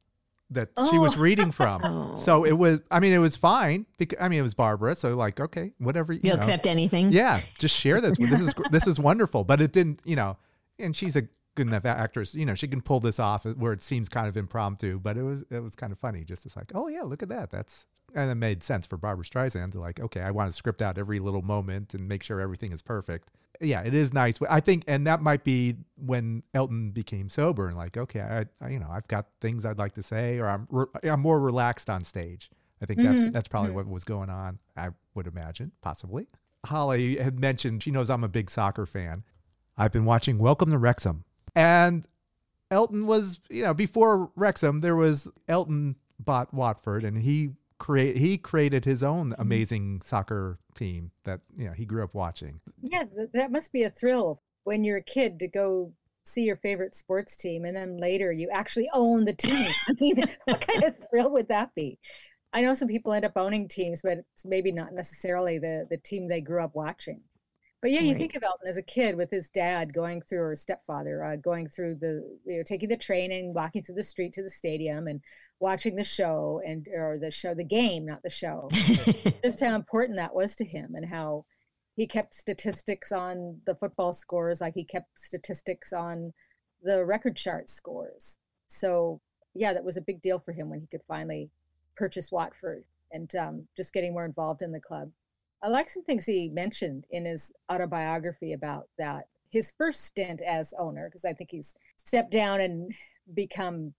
that 0.54 0.70
oh. 0.78 0.90
she 0.90 0.98
was 0.98 1.18
oh. 1.18 1.22
reading 1.22 1.52
from. 1.52 1.82
oh. 1.84 2.16
So 2.16 2.46
it 2.46 2.58
was, 2.58 2.82
I 2.90 3.00
mean, 3.00 3.14
it 3.14 3.20
was 3.20 3.36
fine. 3.36 3.86
Because, 3.98 4.18
I 4.22 4.30
mean, 4.30 4.40
it 4.40 4.44
was 4.44 4.54
Barbra. 4.54 4.96
So 4.96 5.16
like, 5.16 5.40
okay, 5.40 5.74
whatever. 5.78 6.14
You 6.14 6.22
You'll 6.24 6.36
know. 6.36 6.42
accept 6.42 6.68
anything. 6.68 7.12
Yeah. 7.12 7.42
Just 7.60 7.78
share 7.78 8.02
this. 8.02 8.18
this 8.18 8.42
is, 8.42 8.54
this 8.72 8.88
is 8.88 9.00
wonderful. 9.00 9.44
But 9.44 9.62
it 9.62 9.72
didn't, 9.72 10.02
you 10.06 10.16
know, 10.16 10.38
and 10.80 10.96
she's 10.96 11.16
a 11.16 11.24
good 11.56 11.68
enough 11.68 11.86
actress. 11.86 12.34
You 12.36 12.46
know, 12.46 12.56
she 12.56 12.68
can 12.68 12.82
pull 12.82 13.00
this 13.00 13.20
off 13.20 13.46
where 13.46 13.74
it 13.74 13.84
seems 13.84 14.10
kind 14.10 14.28
of 14.28 14.38
impromptu, 14.38 15.00
but 15.00 15.18
it 15.18 15.24
was, 15.24 15.44
it 15.50 15.62
was 15.62 15.76
kind 15.76 15.92
of 15.92 16.00
funny. 16.00 16.24
Just 16.24 16.46
it's 16.46 16.56
like, 16.56 16.72
oh 16.74 16.88
yeah, 16.88 17.04
look 17.04 17.24
at 17.24 17.30
that. 17.30 17.52
That's, 17.52 17.86
and 18.14 18.30
it 18.30 18.36
made 18.36 18.64
sense 18.64 18.86
for 18.86 18.98
Barbra 18.98 19.26
Streisand 19.26 19.72
to 19.74 19.80
like, 19.80 20.00
okay, 20.00 20.22
I 20.22 20.32
want 20.32 20.52
to 20.52 20.56
script 20.56 20.82
out 20.82 20.98
every 20.98 21.20
little 21.20 21.42
moment 21.42 21.94
and 21.94 22.08
make 22.08 22.24
sure 22.24 22.40
everything 22.40 22.72
is 22.72 22.82
perfect. 22.82 23.32
Yeah, 23.62 23.82
it 23.82 23.94
is 23.94 24.14
nice. 24.14 24.36
I 24.50 24.60
think, 24.60 24.84
and 24.88 25.06
that 25.08 25.22
might 25.22 25.44
be 25.44 25.76
when 25.96 26.44
Elton 26.54 26.92
became 26.92 27.30
sober 27.30 27.68
and 27.68 27.78
like, 27.78 27.98
okay, 27.98 28.22
I, 28.22 28.46
I 28.66 28.70
you 28.70 28.80
know, 28.80 28.90
I've 28.92 29.08
got 29.08 29.28
things 29.40 29.66
I'd 29.66 29.78
like 29.78 29.94
to 29.94 30.04
say, 30.04 30.40
or 30.40 30.48
I'm 30.48 30.68
re- 30.70 31.10
I'm 31.10 31.20
more 31.20 31.40
relaxed 31.40 31.90
on 31.90 32.04
stage. 32.04 32.50
I 32.82 32.86
think 32.86 33.00
mm-hmm. 33.00 33.26
that 33.26 33.34
that's 33.34 33.48
probably 33.48 33.70
mm-hmm. 33.70 33.78
what 33.78 33.88
was 33.88 34.04
going 34.04 34.30
on. 34.30 34.60
I 34.76 34.90
would 35.16 35.28
imagine, 35.28 35.72
possibly. 35.82 36.28
Holly 36.66 37.18
had 37.18 37.40
mentioned 37.40 37.84
she 37.84 37.92
knows 37.92 38.10
I'm 38.10 38.24
a 38.24 38.30
big 38.30 38.50
soccer 38.50 38.86
fan. 38.86 39.24
I've 39.78 39.92
been 39.92 40.06
watching 40.06 40.38
Welcome 40.38 40.72
to 40.72 40.78
Wrexham, 40.78 41.24
and 41.56 42.06
Elton 42.70 43.06
was, 43.06 43.40
you 43.50 43.64
know, 43.64 43.74
before 43.74 44.32
Wrexham, 44.36 44.82
there 44.82 44.96
was 44.96 45.28
Elton 45.48 45.96
bought 46.20 46.54
Watford, 46.54 47.04
and 47.04 47.20
he 47.20 47.52
create 47.78 48.18
he 48.18 48.38
created 48.38 48.86
his 48.86 49.04
own 49.04 49.32
mm-hmm. 49.32 49.42
amazing 49.42 50.02
soccer 50.02 50.60
team 50.76 51.12
that 51.26 51.42
you 51.58 51.66
know 51.66 51.74
he 51.74 51.86
grew 51.86 52.04
up 52.04 52.14
watching. 52.14 52.60
Yeah, 52.82 53.06
that 53.34 53.52
must 53.52 53.72
be 53.72 53.84
a 53.84 53.90
thrill 53.90 54.42
when 54.64 54.84
you're 54.84 54.98
a 54.98 55.04
kid 55.04 55.40
to 55.40 55.48
go 55.48 55.94
see 56.26 56.44
your 56.44 56.56
favorite 56.58 56.96
sports 56.96 57.36
team 57.36 57.66
and 57.66 57.76
then 57.76 57.98
later 57.98 58.32
you 58.32 58.50
actually 58.52 58.90
own 58.94 59.26
the 59.26 59.34
team. 59.34 59.68
I 59.90 59.94
mean, 60.00 60.24
what 60.46 60.66
kind 60.66 60.84
of 60.84 60.96
thrill 61.10 61.32
would 61.32 61.50
that 61.50 61.76
be? 61.76 62.00
I 62.54 62.62
know 62.62 62.74
some 62.74 62.88
people 62.88 63.14
end 63.14 63.26
up 63.26 63.36
owning 63.36 63.68
teams, 63.68 64.02
but 64.02 64.20
it's 64.20 64.46
maybe 64.46 64.72
not 64.72 64.94
necessarily 64.94 65.60
the 65.60 65.86
the 65.90 65.98
team 65.98 66.28
they 66.28 66.42
grew 66.42 66.64
up 66.64 66.76
watching. 66.76 67.22
But 67.84 67.92
yeah, 67.92 68.00
you 68.00 68.12
right. 68.12 68.18
think 68.18 68.36
of 68.36 68.44
Elton 68.44 68.70
as 68.70 68.78
a 68.78 68.82
kid 68.82 69.18
with 69.18 69.30
his 69.30 69.50
dad 69.50 69.94
going 69.94 70.22
through, 70.22 70.42
or 70.42 70.56
stepfather 70.56 71.22
uh, 71.22 71.36
going 71.36 71.68
through 71.68 71.96
the, 71.96 72.24
you 72.46 72.58
know, 72.58 72.64
taking 72.64 72.88
the 72.88 72.96
train 72.96 73.30
and 73.34 73.54
walking 73.54 73.84
through 73.84 73.96
the 73.96 74.04
street 74.04 74.32
to 74.34 74.42
the 74.42 74.50
stadium 74.50 75.06
and 75.08 75.20
watching 75.64 75.96
the 75.96 76.04
show 76.04 76.62
and 76.66 76.90
or 76.94 77.18
the 77.18 77.32
show, 77.32 77.54
the 77.54 77.64
game, 77.64 78.06
not 78.06 78.22
the 78.22 78.30
show. 78.30 78.68
just 79.44 79.62
how 79.62 79.74
important 79.74 80.18
that 80.18 80.36
was 80.36 80.58
to 80.58 80.66
him 80.66 80.94
and 80.94 81.10
how 81.10 81.46
he 81.96 82.06
kept 82.06 82.36
statistics 82.36 83.14
on 83.14 83.62
the 83.66 83.74
football 83.74 84.12
scores, 84.12 84.60
like 84.60 84.74
he 84.74 84.84
kept 84.84 85.18
statistics 85.18 85.94
on 85.94 86.34
the 86.82 87.06
record 87.06 87.38
chart 87.38 87.70
scores. 87.70 88.38
So 88.68 89.22
yeah, 89.56 89.74
that 89.74 89.86
was 89.86 89.96
a 89.96 90.02
big 90.02 90.22
deal 90.22 90.38
for 90.38 90.52
him 90.52 90.70
when 90.70 90.82
he 90.82 90.88
could 90.88 91.06
finally 91.08 91.50
purchase 91.96 92.30
Watford 92.30 92.84
and 93.14 93.34
um, 93.34 93.68
just 93.78 93.94
getting 93.94 94.12
more 94.12 94.26
involved 94.26 94.62
in 94.62 94.74
the 94.74 94.82
club. 94.82 95.12
I 95.64 95.70
like 95.70 95.90
some 95.90 96.04
things 96.04 96.26
he 96.26 96.50
mentioned 96.50 97.06
in 97.10 97.24
his 97.24 97.54
autobiography 97.72 98.52
about 98.52 98.90
that. 98.98 99.28
His 99.50 99.72
first 99.72 100.04
stint 100.04 100.42
as 100.42 100.74
owner, 100.78 101.08
because 101.08 101.24
I 101.24 101.32
think 101.32 101.52
he's 101.52 101.74
stepped 101.96 102.32
down 102.32 102.60
and 102.60 102.92
become 103.34 103.94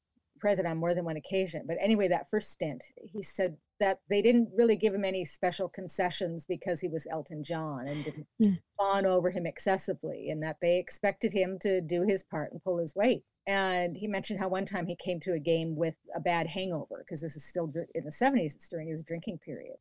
president 0.45 0.73
on 0.73 0.77
more 0.79 0.95
than 0.95 1.07
one 1.07 1.17
occasion. 1.17 1.65
But 1.67 1.79
anyway, 1.81 2.07
that 2.09 2.29
first 2.29 2.51
stint, 2.51 2.85
he 2.97 3.23
said 3.23 3.57
that 3.81 4.01
they 4.11 4.21
didn't 4.21 4.51
really 4.55 4.77
give 4.77 4.93
him 4.93 5.03
any 5.03 5.25
special 5.25 5.71
concessions 5.71 6.45
because 6.45 6.83
he 6.83 6.89
was 6.89 7.07
Elton 7.11 7.43
John 7.43 7.89
and 7.89 8.05
didn't 8.05 8.27
yeah. 8.39 8.53
fawn 8.77 9.07
over 9.07 9.31
him 9.31 9.47
excessively, 9.47 10.29
and 10.29 10.43
that 10.43 10.59
they 10.61 10.79
expected 10.79 11.33
him 11.33 11.59
to 11.61 11.81
do 11.81 12.03
his 12.07 12.23
part 12.25 12.53
and 12.53 12.63
pull 12.63 12.77
his 12.77 12.95
weight. 12.95 13.25
And 13.47 13.97
he 13.97 14.07
mentioned 14.07 14.39
how 14.39 14.49
one 14.49 14.67
time 14.67 14.87
he 14.87 14.97
came 14.97 15.19
to 15.21 15.33
a 15.33 15.39
game 15.39 15.77
with 15.77 15.95
a 16.15 16.21
bad 16.21 16.49
hangover 16.49 17.03
because 17.07 17.23
this 17.23 17.37
is 17.37 17.45
still 17.47 17.73
in 17.95 18.05
the 18.05 18.11
70s, 18.11 18.55
it's 18.55 18.69
during 18.69 18.89
his 18.89 19.03
drinking 19.03 19.39
period. 19.39 19.77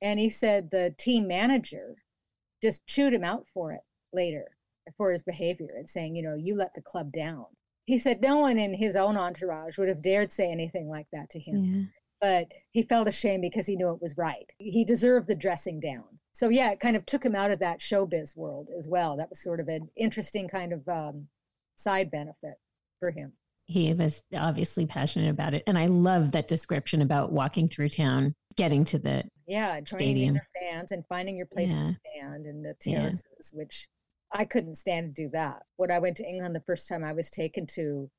And 0.00 0.20
he 0.20 0.28
said 0.28 0.70
the 0.70 0.94
team 0.96 1.26
manager 1.26 1.96
just 2.62 2.86
chewed 2.86 3.12
him 3.12 3.24
out 3.24 3.48
for 3.52 3.72
it 3.72 3.80
later 4.12 4.52
for 4.96 5.10
his 5.10 5.24
behavior 5.24 5.70
and 5.76 5.90
saying, 5.90 6.14
you 6.14 6.22
know, 6.22 6.36
you 6.36 6.54
let 6.54 6.74
the 6.74 6.80
club 6.80 7.10
down. 7.10 7.46
He 7.90 7.98
said 7.98 8.20
no 8.20 8.38
one 8.38 8.58
in 8.58 8.74
his 8.74 8.96
own 8.96 9.16
entourage 9.16 9.78
would 9.78 9.88
have 9.88 10.02
dared 10.02 10.32
say 10.32 10.50
anything 10.50 10.88
like 10.88 11.06
that 11.12 11.30
to 11.30 11.40
him. 11.40 11.64
Yeah. 11.64 11.82
But 12.20 12.52
he 12.70 12.82
felt 12.82 13.08
ashamed 13.08 13.42
because 13.42 13.66
he 13.66 13.76
knew 13.76 13.90
it 13.90 14.02
was 14.02 14.16
right. 14.16 14.46
He 14.58 14.84
deserved 14.84 15.26
the 15.26 15.34
dressing 15.34 15.80
down. 15.80 16.04
So, 16.32 16.48
yeah, 16.48 16.70
it 16.70 16.80
kind 16.80 16.96
of 16.96 17.06
took 17.06 17.24
him 17.24 17.34
out 17.34 17.50
of 17.50 17.58
that 17.60 17.80
showbiz 17.80 18.36
world 18.36 18.68
as 18.78 18.86
well. 18.86 19.16
That 19.16 19.30
was 19.30 19.42
sort 19.42 19.58
of 19.58 19.68
an 19.68 19.88
interesting 19.96 20.48
kind 20.48 20.72
of 20.72 20.86
um, 20.88 21.28
side 21.76 22.10
benefit 22.10 22.54
for 22.98 23.10
him 23.10 23.32
he 23.66 23.94
was 23.94 24.20
obviously 24.34 24.84
passionate 24.84 25.30
about 25.30 25.54
it 25.54 25.62
and 25.66 25.78
i 25.78 25.86
love 25.86 26.32
that 26.32 26.48
description 26.48 27.02
about 27.02 27.30
walking 27.30 27.68
through 27.68 27.88
town 27.88 28.34
getting 28.56 28.84
to 28.84 28.98
the 28.98 29.22
yeah, 29.46 29.80
stadium. 29.84 30.34
the 30.34 30.40
fans 30.60 30.92
and 30.92 31.04
finding 31.08 31.36
your 31.36 31.46
place 31.46 31.70
yeah. 31.72 31.78
to 31.78 31.84
stand 31.84 32.46
in 32.46 32.62
the 32.62 32.74
terraces, 32.80 33.24
yeah. 33.52 33.58
which 33.58 33.88
I 34.32 34.44
couldn't 34.44 34.76
stand 34.76 35.14
to 35.14 35.22
do 35.22 35.28
that. 35.30 35.62
When 35.76 35.90
I 35.90 35.98
went 35.98 36.16
to 36.18 36.28
England 36.28 36.54
the 36.54 36.60
first 36.60 36.88
time, 36.88 37.04
I 37.04 37.12
was 37.12 37.30
taken 37.30 37.66
to 37.68 38.10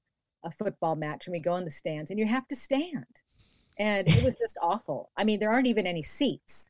a 0.44 0.52
football 0.52 0.96
match 0.96 1.28
and 1.28 1.32
we 1.32 1.40
go 1.40 1.56
in 1.56 1.66
the 1.66 1.72
stands 1.72 2.10
and 2.10 2.20
you 2.20 2.26
have 2.26 2.48
to 2.50 2.56
stand. 2.56 3.22
And 3.78 4.08
it 4.08 4.24
was 4.24 4.36
just 4.36 4.58
awful. 4.62 5.12
I 5.16 5.24
mean, 5.24 5.40
there 5.40 5.52
aren't 5.52 5.68
even 5.68 5.88
any 5.88 6.02
seats. 6.02 6.70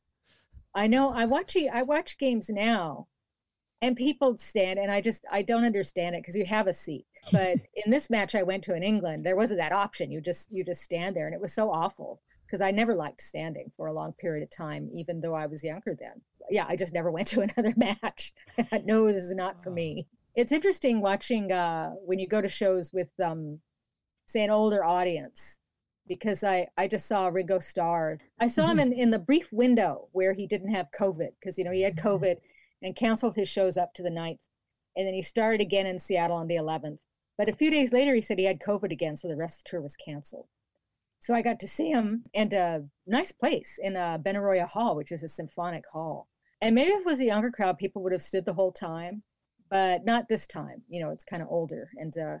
I 0.74 0.86
know 0.86 1.12
I 1.12 1.24
watch 1.26 1.56
I 1.72 1.82
watch 1.82 2.18
games 2.18 2.48
now 2.48 3.08
and 3.82 3.96
people 3.96 4.38
stand 4.38 4.78
and 4.78 4.90
I 4.90 5.00
just 5.00 5.26
I 5.30 5.42
don't 5.42 5.64
understand 5.64 6.14
it 6.14 6.22
because 6.22 6.36
you 6.36 6.46
have 6.46 6.66
a 6.66 6.72
seat. 6.72 7.06
But 7.30 7.58
in 7.74 7.90
this 7.90 8.08
match 8.08 8.34
I 8.34 8.42
went 8.42 8.64
to 8.64 8.74
in 8.74 8.82
England, 8.82 9.24
there 9.24 9.36
wasn't 9.36 9.60
that 9.60 9.72
option. 9.72 10.10
You 10.10 10.20
just 10.20 10.50
you 10.50 10.64
just 10.64 10.82
stand 10.82 11.16
there 11.16 11.26
and 11.26 11.34
it 11.34 11.40
was 11.40 11.52
so 11.52 11.70
awful 11.70 12.22
because 12.46 12.62
I 12.62 12.70
never 12.70 12.94
liked 12.94 13.20
standing 13.20 13.72
for 13.76 13.86
a 13.86 13.92
long 13.92 14.12
period 14.12 14.42
of 14.42 14.50
time, 14.50 14.90
even 14.92 15.20
though 15.20 15.34
I 15.34 15.46
was 15.46 15.64
younger 15.64 15.96
then. 15.98 16.20
Yeah, 16.50 16.66
I 16.68 16.76
just 16.76 16.94
never 16.94 17.10
went 17.10 17.28
to 17.28 17.40
another 17.56 17.74
match. 17.76 18.32
no, 18.84 19.12
this 19.12 19.24
is 19.24 19.34
not 19.34 19.62
for 19.62 19.70
me. 19.70 20.06
It's 20.34 20.52
interesting 20.52 21.00
watching 21.00 21.52
uh, 21.52 21.90
when 22.04 22.18
you 22.18 22.26
go 22.26 22.40
to 22.40 22.48
shows 22.48 22.92
with, 22.92 23.08
um, 23.22 23.60
say, 24.26 24.42
an 24.42 24.50
older 24.50 24.82
audience, 24.82 25.58
because 26.08 26.42
I, 26.42 26.68
I 26.76 26.88
just 26.88 27.06
saw 27.06 27.28
Ringo 27.28 27.58
Starr. 27.58 28.18
I 28.40 28.46
saw 28.46 28.68
him 28.68 28.78
mm-hmm. 28.78 28.92
in, 28.92 28.98
in 28.98 29.10
the 29.10 29.18
brief 29.18 29.52
window 29.52 30.08
where 30.12 30.32
he 30.32 30.46
didn't 30.46 30.74
have 30.74 30.86
COVID, 30.98 31.30
because, 31.38 31.58
you 31.58 31.64
know, 31.64 31.70
he 31.70 31.82
had 31.82 31.96
mm-hmm. 31.96 32.08
COVID 32.08 32.36
and 32.82 32.96
canceled 32.96 33.36
his 33.36 33.48
shows 33.48 33.76
up 33.76 33.92
to 33.94 34.02
the 34.02 34.10
9th. 34.10 34.38
And 34.96 35.06
then 35.06 35.14
he 35.14 35.22
started 35.22 35.60
again 35.60 35.86
in 35.86 35.98
Seattle 35.98 36.36
on 36.36 36.48
the 36.48 36.56
11th. 36.56 36.98
But 37.38 37.48
a 37.48 37.54
few 37.54 37.70
days 37.70 37.92
later, 37.92 38.14
he 38.14 38.20
said 38.20 38.38
he 38.38 38.44
had 38.44 38.60
COVID 38.60 38.92
again, 38.92 39.16
so 39.16 39.28
the 39.28 39.36
rest 39.36 39.60
of 39.60 39.64
the 39.64 39.70
tour 39.70 39.80
was 39.80 39.96
canceled. 39.96 40.48
So 41.18 41.34
I 41.34 41.42
got 41.42 41.60
to 41.60 41.68
see 41.68 41.88
him 41.88 42.24
and 42.34 42.52
a 42.52 42.84
nice 43.06 43.32
place 43.32 43.78
in 43.80 43.96
uh, 43.96 44.18
Benaroya 44.18 44.68
Hall, 44.68 44.96
which 44.96 45.12
is 45.12 45.22
a 45.22 45.28
symphonic 45.28 45.84
hall. 45.92 46.28
And 46.62 46.76
maybe 46.76 46.92
if 46.92 47.00
it 47.00 47.06
was 47.06 47.20
a 47.20 47.24
younger 47.24 47.50
crowd, 47.50 47.76
people 47.76 48.02
would 48.02 48.12
have 48.12 48.22
stood 48.22 48.44
the 48.44 48.54
whole 48.54 48.70
time, 48.70 49.24
but 49.68 50.04
not 50.04 50.28
this 50.28 50.46
time. 50.46 50.82
You 50.88 51.02
know, 51.02 51.10
it's 51.10 51.24
kind 51.24 51.42
of 51.42 51.48
older. 51.50 51.90
And 51.96 52.16
uh, 52.16 52.36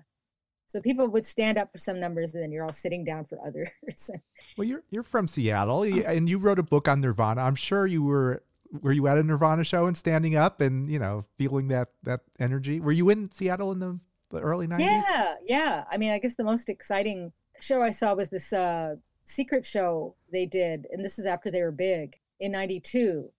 so 0.68 0.80
people 0.80 1.08
would 1.08 1.26
stand 1.26 1.58
up 1.58 1.72
for 1.72 1.78
some 1.78 1.98
numbers 1.98 2.32
and 2.32 2.42
then 2.42 2.52
you're 2.52 2.64
all 2.64 2.72
sitting 2.72 3.04
down 3.04 3.24
for 3.24 3.38
others. 3.44 3.68
well, 4.56 4.66
you're, 4.66 4.84
you're 4.90 5.02
from 5.02 5.26
Seattle 5.26 5.82
and 5.82 6.30
you 6.30 6.38
wrote 6.38 6.60
a 6.60 6.62
book 6.62 6.86
on 6.86 7.00
Nirvana. 7.00 7.42
I'm 7.42 7.56
sure 7.56 7.86
you 7.86 8.04
were 8.04 8.44
were 8.80 8.92
you 8.92 9.06
at 9.06 9.18
a 9.18 9.22
Nirvana 9.22 9.64
show 9.64 9.86
and 9.86 9.96
standing 9.96 10.34
up 10.34 10.60
and 10.60 10.90
you 10.90 10.98
know 10.98 11.26
feeling 11.36 11.68
that 11.68 11.88
that 12.04 12.20
energy? 12.38 12.80
Were 12.80 12.92
you 12.92 13.10
in 13.10 13.30
Seattle 13.30 13.72
in 13.72 13.80
the, 13.80 14.00
the 14.30 14.40
early 14.40 14.66
'90s? 14.66 14.80
Yeah, 14.80 15.34
yeah. 15.44 15.84
I 15.90 15.98
mean, 15.98 16.10
I 16.10 16.18
guess 16.18 16.36
the 16.36 16.44
most 16.44 16.68
exciting 16.68 17.32
show 17.60 17.82
I 17.82 17.90
saw 17.90 18.14
was 18.14 18.30
this 18.30 18.52
uh, 18.52 18.96
secret 19.24 19.66
show 19.66 20.16
they 20.32 20.46
did, 20.46 20.86
and 20.90 21.04
this 21.04 21.18
is 21.18 21.26
after 21.26 21.50
they 21.50 21.60
were 21.60 21.70
big 21.70 22.16
in 22.40 22.52
'92. 22.52 23.30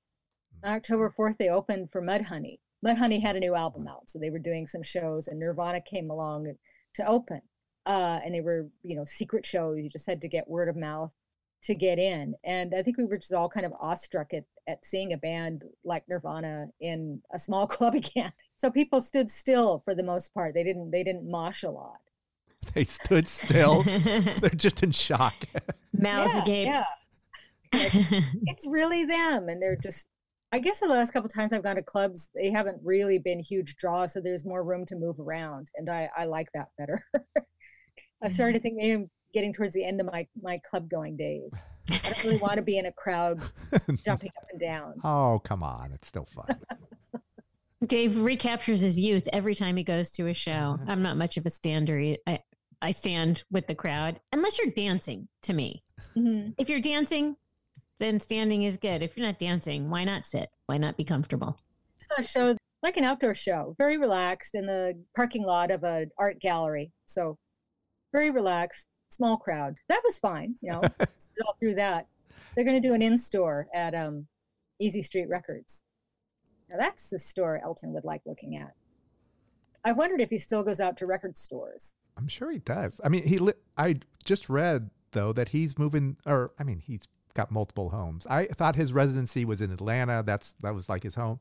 On 0.63 0.71
October 0.71 1.13
4th, 1.17 1.37
they 1.37 1.49
opened 1.49 1.91
for 1.91 2.01
Mudhoney. 2.01 2.59
Mudhoney 2.85 3.21
had 3.21 3.35
a 3.35 3.39
new 3.39 3.55
album 3.55 3.87
out, 3.87 4.09
so 4.09 4.19
they 4.19 4.29
were 4.29 4.39
doing 4.39 4.67
some 4.67 4.83
shows, 4.83 5.27
and 5.27 5.39
Nirvana 5.39 5.81
came 5.81 6.09
along 6.09 6.53
to 6.95 7.07
open. 7.07 7.41
Uh, 7.85 8.19
and 8.23 8.33
they 8.33 8.41
were, 8.41 8.67
you 8.81 8.95
know, 8.95 9.03
secret 9.05 9.45
shows. 9.45 9.77
You 9.77 9.89
just 9.89 10.07
had 10.07 10.21
to 10.21 10.27
get 10.27 10.47
word 10.47 10.69
of 10.69 10.77
mouth 10.77 11.11
to 11.63 11.75
get 11.75 11.99
in. 11.99 12.35
And 12.43 12.73
I 12.73 12.83
think 12.83 12.97
we 12.97 13.05
were 13.05 13.17
just 13.17 13.33
all 13.33 13.49
kind 13.49 13.65
of 13.65 13.73
awestruck 13.79 14.33
at, 14.33 14.45
at 14.67 14.85
seeing 14.85 15.11
a 15.11 15.17
band 15.17 15.63
like 15.83 16.07
Nirvana 16.07 16.67
in 16.79 17.21
a 17.33 17.39
small 17.39 17.67
club 17.75 17.95
again. 17.95 18.31
So 18.55 18.69
people 18.69 19.01
stood 19.01 19.29
still 19.29 19.81
for 19.83 19.95
the 19.95 20.03
most 20.03 20.33
part. 20.33 20.53
They 20.53 20.63
didn't 20.63 20.91
they 20.91 21.03
didn't 21.03 21.29
mosh 21.29 21.63
a 21.63 21.71
lot. 21.71 21.99
they 22.73 22.85
stood 22.85 23.27
still. 23.27 23.83
They're 23.83 24.49
just 24.55 24.83
in 24.83 24.91
shock. 24.91 25.45
Mouths 25.93 26.33
yeah, 26.35 26.41
agape. 26.41 26.67
Yeah. 26.67 26.85
Like, 27.73 27.93
it's 28.43 28.67
really 28.67 29.05
them. 29.05 29.49
And 29.49 29.61
they're 29.61 29.75
just, 29.75 30.07
I 30.53 30.59
guess 30.59 30.79
the 30.79 30.87
last 30.87 31.11
couple 31.11 31.27
times 31.29 31.51
I've 31.51 31.63
gone 31.63 31.77
to 31.77 31.81
clubs, 31.81 32.29
they 32.35 32.51
haven't 32.51 32.79
really 32.83 33.17
been 33.17 33.39
huge 33.39 33.75
draws. 33.75 34.13
So 34.13 34.21
there's 34.21 34.45
more 34.45 34.63
room 34.63 34.85
to 34.85 34.95
move 34.95 35.19
around. 35.19 35.71
And 35.75 35.89
I, 35.89 36.07
I 36.15 36.25
like 36.25 36.47
that 36.53 36.67
better. 36.77 37.03
I've 38.23 38.33
started 38.33 38.53
to 38.53 38.59
think 38.59 38.75
maybe 38.75 38.91
I'm 38.91 39.09
getting 39.33 39.51
towards 39.51 39.73
the 39.73 39.83
end 39.83 39.99
of 39.99 40.05
my, 40.05 40.27
my 40.39 40.59
club 40.59 40.91
going 40.91 41.17
days. 41.17 41.63
I 41.89 41.97
don't 42.03 42.23
really 42.23 42.37
want 42.37 42.57
to 42.57 42.61
be 42.61 42.77
in 42.77 42.85
a 42.85 42.91
crowd 42.91 43.41
jumping 44.05 44.29
up 44.37 44.45
and 44.51 44.61
down. 44.61 44.93
Oh, 45.03 45.41
come 45.43 45.63
on. 45.63 45.91
It's 45.91 46.07
still 46.07 46.25
fun. 46.25 46.45
Dave 47.87 48.19
recaptures 48.19 48.81
his 48.81 48.99
youth 48.99 49.27
every 49.33 49.55
time 49.55 49.75
he 49.75 49.83
goes 49.83 50.11
to 50.11 50.27
a 50.27 50.35
show. 50.35 50.77
I'm 50.87 51.01
not 51.01 51.17
much 51.17 51.35
of 51.35 51.47
a 51.47 51.49
stander. 51.49 52.15
I, 52.27 52.39
I 52.79 52.91
stand 52.91 53.43
with 53.49 53.65
the 53.65 53.75
crowd, 53.75 54.19
unless 54.31 54.59
you're 54.59 54.71
dancing 54.71 55.29
to 55.41 55.53
me. 55.53 55.83
Mm-hmm. 56.15 56.51
If 56.59 56.69
you're 56.69 56.79
dancing, 56.79 57.37
then 57.99 58.19
standing 58.19 58.63
is 58.63 58.77
good. 58.77 59.01
If 59.01 59.15
you're 59.15 59.25
not 59.25 59.39
dancing, 59.39 59.89
why 59.89 60.03
not 60.03 60.25
sit? 60.25 60.49
Why 60.65 60.77
not 60.77 60.97
be 60.97 61.03
comfortable? 61.03 61.59
It's 61.95 62.07
a 62.17 62.23
show 62.23 62.57
like 62.81 62.97
an 62.97 63.05
outdoor 63.05 63.33
show, 63.33 63.75
very 63.77 63.97
relaxed 63.97 64.55
in 64.55 64.65
the 64.65 64.93
parking 65.15 65.43
lot 65.43 65.71
of 65.71 65.83
an 65.83 66.11
art 66.19 66.41
gallery. 66.41 66.91
So 67.05 67.37
very 68.11 68.29
relaxed, 68.29 68.87
small 69.09 69.37
crowd. 69.37 69.75
That 69.87 70.01
was 70.03 70.19
fine, 70.19 70.55
you 70.61 70.71
know, 70.73 70.81
all 70.99 71.55
through 71.59 71.75
that. 71.75 72.07
They're 72.53 72.65
going 72.65 72.79
to 72.79 72.87
do 72.87 72.93
an 72.93 73.01
in 73.01 73.17
store 73.17 73.67
at 73.73 73.95
um, 73.95 74.27
Easy 74.79 75.01
Street 75.01 75.27
Records. 75.29 75.83
Now 76.69 76.75
that's 76.77 77.09
the 77.09 77.19
store 77.19 77.61
Elton 77.63 77.93
would 77.93 78.03
like 78.03 78.21
looking 78.25 78.57
at. 78.57 78.73
I 79.85 79.93
wondered 79.93 80.21
if 80.21 80.29
he 80.29 80.37
still 80.37 80.63
goes 80.63 80.79
out 80.79 80.97
to 80.97 81.05
record 81.05 81.37
stores. 81.37 81.95
I'm 82.17 82.27
sure 82.27 82.51
he 82.51 82.59
does. 82.59 83.01
I 83.03 83.09
mean, 83.09 83.25
he. 83.25 83.37
Li- 83.37 83.53
I 83.77 83.99
just 84.23 84.47
read 84.49 84.91
though 85.11 85.33
that 85.33 85.49
he's 85.49 85.77
moving, 85.77 86.17
or 86.25 86.51
I 86.59 86.63
mean, 86.63 86.79
he's 86.79 87.07
got 87.33 87.51
multiple 87.51 87.89
homes. 87.89 88.25
I 88.29 88.45
thought 88.47 88.75
his 88.75 88.93
residency 88.93 89.45
was 89.45 89.61
in 89.61 89.71
Atlanta. 89.71 90.23
That's 90.25 90.53
that 90.61 90.73
was 90.75 90.89
like 90.89 91.03
his 91.03 91.15
home, 91.15 91.39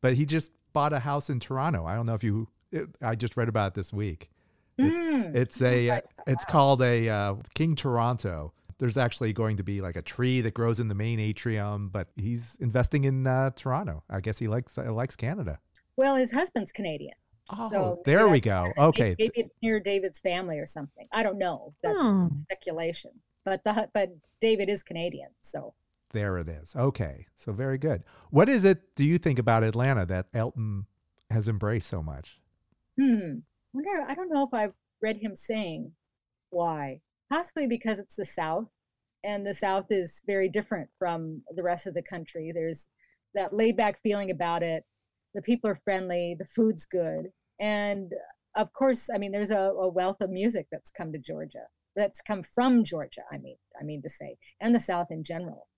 but 0.00 0.14
he 0.14 0.24
just 0.26 0.52
bought 0.72 0.92
a 0.92 1.00
house 1.00 1.28
in 1.30 1.40
Toronto. 1.40 1.84
I 1.86 1.94
don't 1.94 2.06
know 2.06 2.14
if 2.14 2.24
you. 2.24 2.48
It, 2.72 2.88
I 3.00 3.14
just 3.14 3.36
read 3.36 3.48
about 3.48 3.68
it 3.68 3.74
this 3.74 3.92
week. 3.92 4.30
Mm. 4.78 5.34
It's 5.36 5.60
a. 5.62 6.02
It's 6.26 6.44
called 6.44 6.82
a 6.82 7.08
uh, 7.08 7.34
King 7.54 7.76
Toronto. 7.76 8.52
There's 8.78 8.98
actually 8.98 9.32
going 9.32 9.56
to 9.58 9.62
be 9.62 9.80
like 9.80 9.94
a 9.94 10.02
tree 10.02 10.40
that 10.40 10.52
grows 10.52 10.80
in 10.80 10.88
the 10.88 10.94
main 10.96 11.20
atrium, 11.20 11.88
but 11.90 12.08
he's 12.16 12.56
investing 12.60 13.04
in 13.04 13.24
uh, 13.26 13.50
Toronto. 13.54 14.02
I 14.10 14.20
guess 14.20 14.38
he 14.38 14.48
likes 14.48 14.76
uh, 14.76 14.92
likes 14.92 15.14
Canada. 15.14 15.60
Well, 15.96 16.16
his 16.16 16.32
husband's 16.32 16.72
Canadian. 16.72 17.14
Oh, 17.50 17.70
So 17.70 18.02
there 18.04 18.26
we 18.28 18.40
go. 18.40 18.64
near- 18.64 18.86
Okay, 18.88 19.14
maybe 19.18 19.32
it's 19.42 19.54
near 19.62 19.78
David's 19.78 20.18
family 20.18 20.58
or 20.58 20.66
something. 20.66 21.06
I 21.12 21.22
don't 21.22 21.38
know. 21.38 21.74
That's 21.82 21.98
Oh. 22.00 22.28
speculation. 22.40 23.10
But 23.44 23.62
the 23.64 23.88
but 23.92 24.10
David 24.40 24.68
is 24.68 24.82
Canadian, 24.82 25.30
so 25.42 25.74
There 26.12 26.38
it 26.38 26.48
is. 26.48 26.74
Okay. 26.76 27.26
So 27.36 27.52
very 27.52 27.78
good. 27.78 28.04
What 28.30 28.48
is 28.48 28.64
it 28.64 28.94
do 28.94 29.04
you 29.04 29.18
think 29.18 29.38
about 29.38 29.62
Atlanta 29.64 30.06
that 30.06 30.26
Elton 30.32 30.86
has 31.30 31.48
embraced 31.48 31.88
so 31.88 32.02
much? 32.02 32.38
hmm. 32.98 33.38
Wonder. 33.72 34.04
I 34.08 34.14
don't 34.14 34.32
know 34.32 34.44
if 34.44 34.54
I've 34.54 34.74
read 35.02 35.18
him 35.18 35.34
saying 35.34 35.92
why. 36.50 37.00
Possibly 37.30 37.66
because 37.66 37.98
it's 37.98 38.16
the 38.16 38.24
South, 38.24 38.68
and 39.24 39.46
the 39.46 39.54
South 39.54 39.86
is 39.90 40.22
very 40.26 40.48
different 40.48 40.88
from 40.98 41.42
the 41.54 41.62
rest 41.62 41.86
of 41.86 41.94
the 41.94 42.02
country. 42.02 42.52
There's 42.54 42.88
that 43.34 43.52
laid 43.52 43.76
back 43.76 43.98
feeling 44.00 44.30
about 44.30 44.62
it. 44.62 44.84
The 45.34 45.42
people 45.42 45.68
are 45.68 45.74
friendly. 45.74 46.36
The 46.38 46.44
food's 46.44 46.86
good, 46.86 47.32
and 47.58 48.12
of 48.54 48.72
course, 48.72 49.10
I 49.12 49.18
mean, 49.18 49.32
there's 49.32 49.50
a, 49.50 49.58
a 49.58 49.88
wealth 49.88 50.20
of 50.20 50.30
music 50.30 50.66
that's 50.70 50.90
come 50.90 51.12
to 51.12 51.18
Georgia. 51.18 51.66
That's 51.96 52.20
come 52.20 52.42
from 52.42 52.84
Georgia. 52.84 53.22
I 53.30 53.38
mean, 53.38 53.56
I 53.80 53.84
mean 53.84 54.02
to 54.02 54.08
say, 54.08 54.36
and 54.60 54.74
the 54.74 54.80
South 54.80 55.08
in 55.10 55.22
general. 55.22 55.68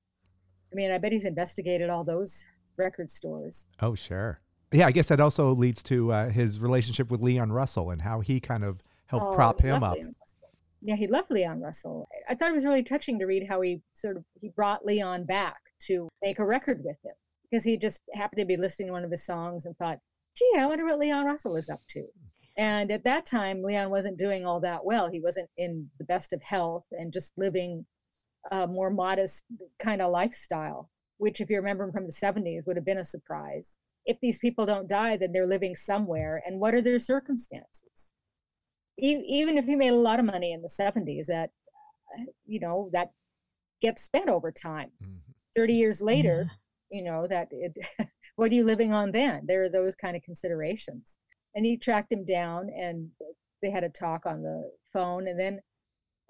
I 0.73 0.75
mean, 0.75 0.91
I 0.91 0.99
bet 0.99 1.13
he's 1.13 1.25
investigated 1.25 1.91
all 1.91 2.05
those 2.05 2.45
record 2.77 3.11
stores. 3.11 3.67
Oh, 3.81 3.95
sure. 3.95 4.41
Yeah, 4.73 4.87
I 4.87 4.93
guess 4.93 5.09
that 5.09 5.21
also 5.21 5.55
leads 5.55 5.83
to 5.85 6.13
uh, 6.13 6.29
his 6.31 6.59
relationship 6.59 7.11
with 7.11 7.21
Leon 7.23 7.53
Russell 7.53 7.91
and 7.91 8.03
how 8.03 8.21
he 8.21 8.41
kind 8.41 8.65
of 8.65 8.83
helped 9.07 9.27
Oh, 9.27 9.35
prop 9.35 9.61
him 9.61 9.83
up. 9.83 9.97
Yeah, 10.83 10.97
he 10.97 11.07
loved 11.07 11.31
Leon 11.31 11.61
Russell. 11.61 12.09
I 12.29 12.35
thought 12.35 12.51
it 12.51 12.55
was 12.55 12.65
really 12.65 12.83
touching 12.83 13.19
to 13.19 13.27
read 13.27 13.47
how 13.49 13.61
he 13.61 13.83
sort 13.93 14.17
of 14.17 14.25
he 14.35 14.51
brought 14.51 14.85
Leon 14.85 15.25
back 15.25 15.57
to 15.87 16.09
make 16.23 16.39
a 16.39 16.45
record 16.45 16.81
with 16.85 16.97
him 17.05 17.15
because 17.51 17.65
he 17.65 17.77
just 17.77 18.03
happened 18.15 18.41
to 18.41 18.45
be 18.45 18.57
listening 18.57 18.89
to 18.89 18.93
one 18.93 19.05
of 19.05 19.11
his 19.11 19.25
songs 19.25 19.65
and 19.67 19.77
thought, 19.77 19.99
"Gee, 20.37 20.51
I 20.59 20.67
wonder 20.67 20.85
what 20.85 20.99
Leon 20.99 21.25
Russell 21.27 21.57
is 21.57 21.69
up 21.69 21.81
to." 21.91 22.07
And 22.57 22.91
at 22.91 23.05
that 23.05 23.27
time, 23.27 23.63
Leon 23.63 23.91
wasn't 23.91 24.19
doing 24.19 24.47
all 24.47 24.61
that 24.61 24.85
well. 24.85 25.11
He 25.11 25.21
wasn't 25.21 25.51
in 25.57 25.91
the 25.99 26.05
best 26.05 26.33
of 26.33 26.43
health 26.43 26.87
and 26.91 27.13
just 27.13 27.37
living 27.37 27.87
a 28.51 28.67
more 28.67 28.91
modest 28.91 29.45
kind 29.79 30.01
of 30.01 30.11
lifestyle, 30.11 30.91
which, 31.19 31.41
if 31.41 31.51
you 31.51 31.57
remember 31.57 31.91
from 31.93 32.07
the 32.07 32.13
70s, 32.13 32.65
would 32.67 32.77
have 32.77 32.85
been 32.85 32.99
a 32.99 33.05
surprise. 33.05 33.79
If 34.07 34.19
these 34.21 34.39
people 34.39 34.65
don't 34.67 34.89
die, 34.89 35.17
then 35.17 35.33
they're 35.33 35.47
living 35.47 35.75
somewhere. 35.75 36.43
And 36.47 36.61
what 36.61 36.75
are 36.75 36.81
their 36.83 36.99
circumstances? 36.99 38.13
E- 38.99 39.25
even 39.29 39.59
if 39.59 39.67
you 39.67 39.77
made 39.77 39.93
a 39.93 39.97
lot 39.97 40.21
of 40.21 40.25
money 40.25 40.53
in 40.53 40.63
the 40.63 40.69
70s, 40.69 41.27
that, 41.27 41.51
you 42.47 42.61
know, 42.61 42.89
that 42.93 43.11
gets 43.83 44.03
spent 44.03 44.29
over 44.29 44.51
time. 44.51 44.93
Mhm. 45.03 45.19
30 45.55 45.75
years 45.75 46.01
later, 46.01 46.51
you 46.91 47.03
know, 47.03 47.27
that 47.27 47.49
it, 47.51 47.73
what 48.37 48.51
are 48.51 48.55
you 48.55 48.65
living 48.65 48.93
on 48.93 49.13
then? 49.13 49.45
There 49.47 49.65
are 49.65 49.69
those 49.69 49.97
kind 49.97 50.17
of 50.17 50.23
considerations. 50.23 51.19
And 51.57 51.67
he 51.67 51.77
tracked 51.77 52.13
him 52.13 52.25
down 52.25 52.69
and 52.69 53.09
they 53.63 53.71
had 53.71 53.83
a 53.83 53.89
talk 53.89 54.27
on 54.27 54.43
the 54.43 54.71
phone. 54.93 55.27
And 55.27 55.41
then 55.41 55.61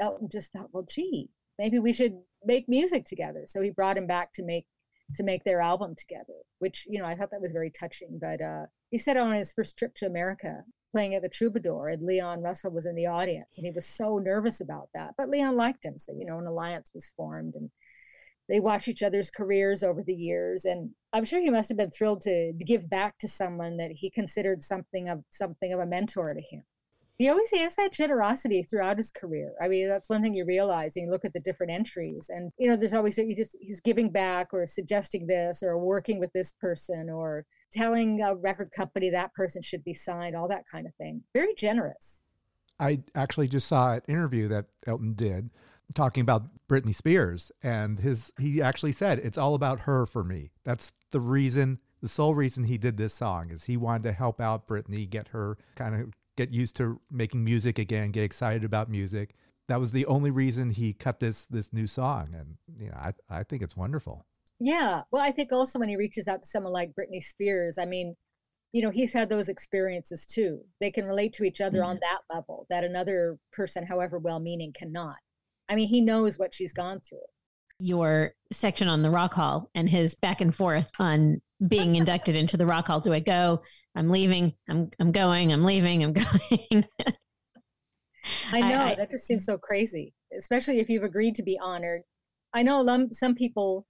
Elton 0.01 0.29
just 0.31 0.53
thought, 0.53 0.71
well, 0.73 0.87
gee, 0.89 1.29
maybe 1.59 1.79
we 1.79 1.93
should 1.93 2.15
make 2.45 2.69
music 2.69 3.05
together. 3.05 3.43
So 3.47 3.61
he 3.61 3.71
brought 3.71 3.99
him 3.99 4.07
back 4.07 4.33
to 4.35 4.43
make 4.43 4.67
to 5.15 5.23
make 5.23 5.45
their 5.45 5.61
album 5.61 5.95
together, 5.97 6.35
which, 6.59 6.85
you 6.89 6.99
know, 6.99 7.07
I 7.07 7.15
thought 7.15 7.31
that 7.31 7.41
was 7.41 7.53
very 7.53 7.71
touching. 7.71 8.19
But 8.21 8.41
uh, 8.41 8.67
he 8.91 8.99
said 8.99 9.17
on 9.17 9.35
his 9.35 9.53
first 9.53 9.77
trip 9.79 9.95
to 9.97 10.07
America, 10.07 10.65
playing 10.93 11.15
at 11.15 11.23
the 11.23 11.29
Troubadour, 11.29 11.89
and 11.89 12.05
Leon 12.05 12.43
Russell 12.43 12.73
was 12.73 12.87
in 12.87 12.97
the 12.97 13.07
audience, 13.07 13.51
and 13.57 13.65
he 13.67 13.71
was 13.71 13.87
so 13.87 14.19
nervous 14.19 14.61
about 14.61 14.89
that. 14.95 15.15
But 15.17 15.29
Leon 15.29 15.57
liked 15.57 15.85
him, 15.85 15.99
so 15.99 16.13
you 16.17 16.27
know, 16.27 16.39
an 16.39 16.47
alliance 16.47 16.91
was 16.95 17.13
formed, 17.17 17.55
and 17.55 17.71
they 18.49 18.61
watch 18.61 18.89
each 18.89 19.03
other's 19.03 19.31
careers 19.31 19.83
over 19.83 20.03
the 20.03 20.15
years. 20.15 20.65
And 20.65 20.91
I'm 21.13 21.25
sure 21.25 21.41
he 21.41 21.51
must 21.51 21.69
have 21.69 21.79
been 21.79 21.91
thrilled 21.91 22.21
to, 22.23 22.53
to 22.53 22.65
give 22.65 22.89
back 22.89 23.19
to 23.19 23.29
someone 23.29 23.77
that 23.79 23.93
he 23.93 24.11
considered 24.11 24.63
something 24.63 25.09
of 25.09 25.23
something 25.31 25.73
of 25.73 25.81
a 25.81 25.87
mentor 25.87 26.35
to 26.35 26.41
him. 26.41 26.63
He 27.19 27.31
always 27.31 27.51
has 27.53 27.77
that 27.77 27.93
generosity 27.93 28.63
throughout 28.63 28.99
his 28.99 29.11
career. 29.11 29.55
I 29.61 29.69
mean, 29.69 29.89
that's 29.89 30.11
one 30.11 30.21
thing 30.21 30.35
you 30.35 30.45
realize. 30.45 30.97
And 30.97 31.07
you 31.07 31.11
look 31.11 31.25
at 31.25 31.33
the 31.33 31.41
different 31.41 31.73
entries, 31.73 32.29
and 32.29 32.53
you 32.59 32.69
know, 32.69 32.77
there's 32.77 32.93
always 32.93 33.17
he 33.17 33.35
just 33.35 33.57
he's 33.59 33.81
giving 33.81 34.11
back 34.11 34.49
or 34.53 34.67
suggesting 34.67 35.27
this 35.27 35.63
or 35.63 35.79
working 35.79 36.21
with 36.21 36.31
this 36.35 36.53
person 36.53 37.09
or 37.09 37.47
telling 37.73 38.21
a 38.21 38.35
record 38.35 38.71
company 38.71 39.09
that 39.11 39.33
person 39.33 39.63
should 39.63 39.83
be 39.83 39.95
signed, 39.95 40.37
all 40.37 40.49
that 40.49 40.65
kind 40.71 40.87
of 40.87 40.95
thing. 40.97 41.23
Very 41.33 41.55
generous. 41.55 42.21
I 42.79 43.01
actually 43.15 43.49
just 43.49 43.67
saw 43.67 43.95
an 43.95 44.03
interview 44.07 44.49
that 44.49 44.67
Elton 44.87 45.15
did 45.15 45.49
talking 45.95 46.21
about 46.21 46.45
Britney 46.69 46.95
Spears 46.95 47.53
and 47.63 47.99
his 48.01 48.33
he 48.39 48.61
actually 48.61 48.93
said 48.93 49.19
it's 49.21 49.39
all 49.39 49.55
about 49.55 49.81
her 49.81 50.07
for 50.07 50.25
me. 50.25 50.51
That's 50.65 50.93
the 51.11 51.21
reason 51.21 51.79
the 52.03 52.09
sole 52.09 52.35
reason 52.35 52.65
he 52.65 52.79
did 52.79 52.97
this 52.97 53.15
song 53.15 53.51
is 53.51 53.65
he 53.65 53.77
wanted 53.77 54.05
to 54.05 54.13
help 54.13 54.41
out 54.41 54.67
Britney, 54.67 55.09
get 55.09 55.29
her 55.29 55.57
kind 55.77 55.95
of 55.95 56.13
get 56.37 56.53
used 56.53 56.77
to 56.77 57.01
making 57.11 57.45
music 57.45 57.79
again, 57.79 58.11
get 58.11 58.25
excited 58.25 58.65
about 58.65 58.91
music. 58.91 59.35
That 59.69 59.81
was 59.81 59.93
the 59.93 60.07
only 60.07 60.31
reason 60.31 60.71
he 60.71 60.93
cut 60.93 61.21
this 61.21 61.47
this 61.47 61.73
new 61.73 61.87
song 61.87 62.35
and 62.35 62.57
you 62.79 62.91
know, 62.91 62.97
I 62.97 63.13
I 63.31 63.43
think 63.43 63.63
it's 63.63 63.77
wonderful. 63.77 64.27
Yeah. 64.59 65.03
Well, 65.11 65.23
I 65.23 65.33
think 65.33 65.53
also 65.53 65.79
when 65.79 65.89
he 65.89 65.97
reaches 65.97 66.29
out 66.29 66.43
to 66.43 66.49
someone 66.49 66.73
like 66.73 66.95
Britney 66.99 67.23
Spears, 67.23 67.79
I 67.79 67.85
mean, 67.85 68.17
you 68.73 68.83
know, 68.83 68.91
he's 68.91 69.13
had 69.13 69.29
those 69.29 69.49
experiences 69.49 70.27
too. 70.27 70.61
They 70.81 70.91
can 70.91 71.05
relate 71.05 71.33
to 71.35 71.45
each 71.45 71.61
other 71.61 71.79
mm-hmm. 71.79 71.91
on 71.91 71.99
that 72.01 72.35
level 72.35 72.67
that 72.71 72.85
another 72.85 73.39
person, 73.53 73.87
however 73.87 74.19
well 74.19 74.41
meaning, 74.41 74.73
cannot. 74.77 75.17
I 75.69 75.75
mean, 75.75 75.89
he 75.89 76.01
knows 76.01 76.39
what 76.39 76.55
she's 76.55 76.73
gone 76.73 77.01
through. 77.01 77.19
Your 77.79 78.33
section 78.53 78.89
on 78.89 79.03
the 79.03 79.11
Rock 79.11 79.35
Hall 79.35 79.71
and 79.75 79.89
his 79.89 80.15
back 80.15 80.41
and 80.41 80.55
forth 80.55 80.89
on 80.99 81.41
being 81.69 81.97
inducted 81.97 82.37
into 82.37 82.57
the 82.57 82.67
Rock 82.67 82.87
Hall. 82.87 83.01
Do 83.01 83.13
I 83.13 83.21
go? 83.21 83.61
I'm 83.95 84.11
leaving. 84.11 84.53
I'm 84.69 84.91
I'm 85.01 85.13
going. 85.13 85.53
I'm 85.53 85.65
leaving. 85.65 86.05
I'm 86.05 86.13
going. 86.71 86.85
I 88.53 88.59
I- 88.63 88.69
know 88.71 88.83
I- 88.83 88.95
that 88.95 89.11
just 89.11 89.27
seems 89.27 89.45
so 89.45 89.59
crazy, 89.59 90.15
especially 90.37 90.79
if 90.81 90.89
you've 90.89 91.03
agreed 91.03 91.35
to 91.37 91.43
be 91.43 91.59
honored. 91.63 92.03
I 92.55 92.63
know 92.63 93.09
some 93.13 93.35
people, 93.35 93.87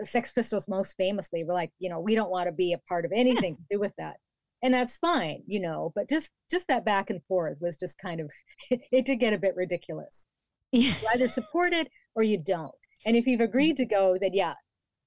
uh, 0.00 0.04
Sex 0.04 0.32
Pistols 0.32 0.66
most 0.68 0.94
famously, 0.96 1.44
were 1.44 1.54
like, 1.54 1.70
you 1.78 1.88
know, 1.88 2.00
we 2.00 2.14
don't 2.14 2.30
want 2.30 2.48
to 2.48 2.52
be 2.52 2.72
a 2.72 2.78
part 2.88 3.04
of 3.04 3.12
anything 3.14 3.56
to 3.56 3.62
do 3.70 3.78
with 3.78 3.92
that, 3.98 4.16
and 4.62 4.74
that's 4.74 4.98
fine, 4.98 5.42
you 5.46 5.60
know. 5.60 5.92
But 5.94 6.08
just 6.08 6.32
just 6.50 6.66
that 6.68 6.84
back 6.84 7.10
and 7.10 7.20
forth 7.28 7.58
was 7.60 7.76
just 7.76 7.98
kind 7.98 8.20
of 8.20 8.30
it 8.70 9.04
did 9.06 9.16
get 9.20 9.32
a 9.32 9.38
bit 9.38 9.54
ridiculous. 9.56 10.26
Yeah. 10.72 10.94
You 11.00 11.08
either 11.14 11.28
support 11.28 11.72
it 11.72 11.88
or 12.14 12.22
you 12.22 12.38
don't, 12.42 12.74
and 13.06 13.16
if 13.16 13.26
you've 13.26 13.40
mm. 13.40 13.44
agreed 13.44 13.76
to 13.78 13.86
go, 13.86 14.18
then 14.20 14.30
yeah, 14.34 14.54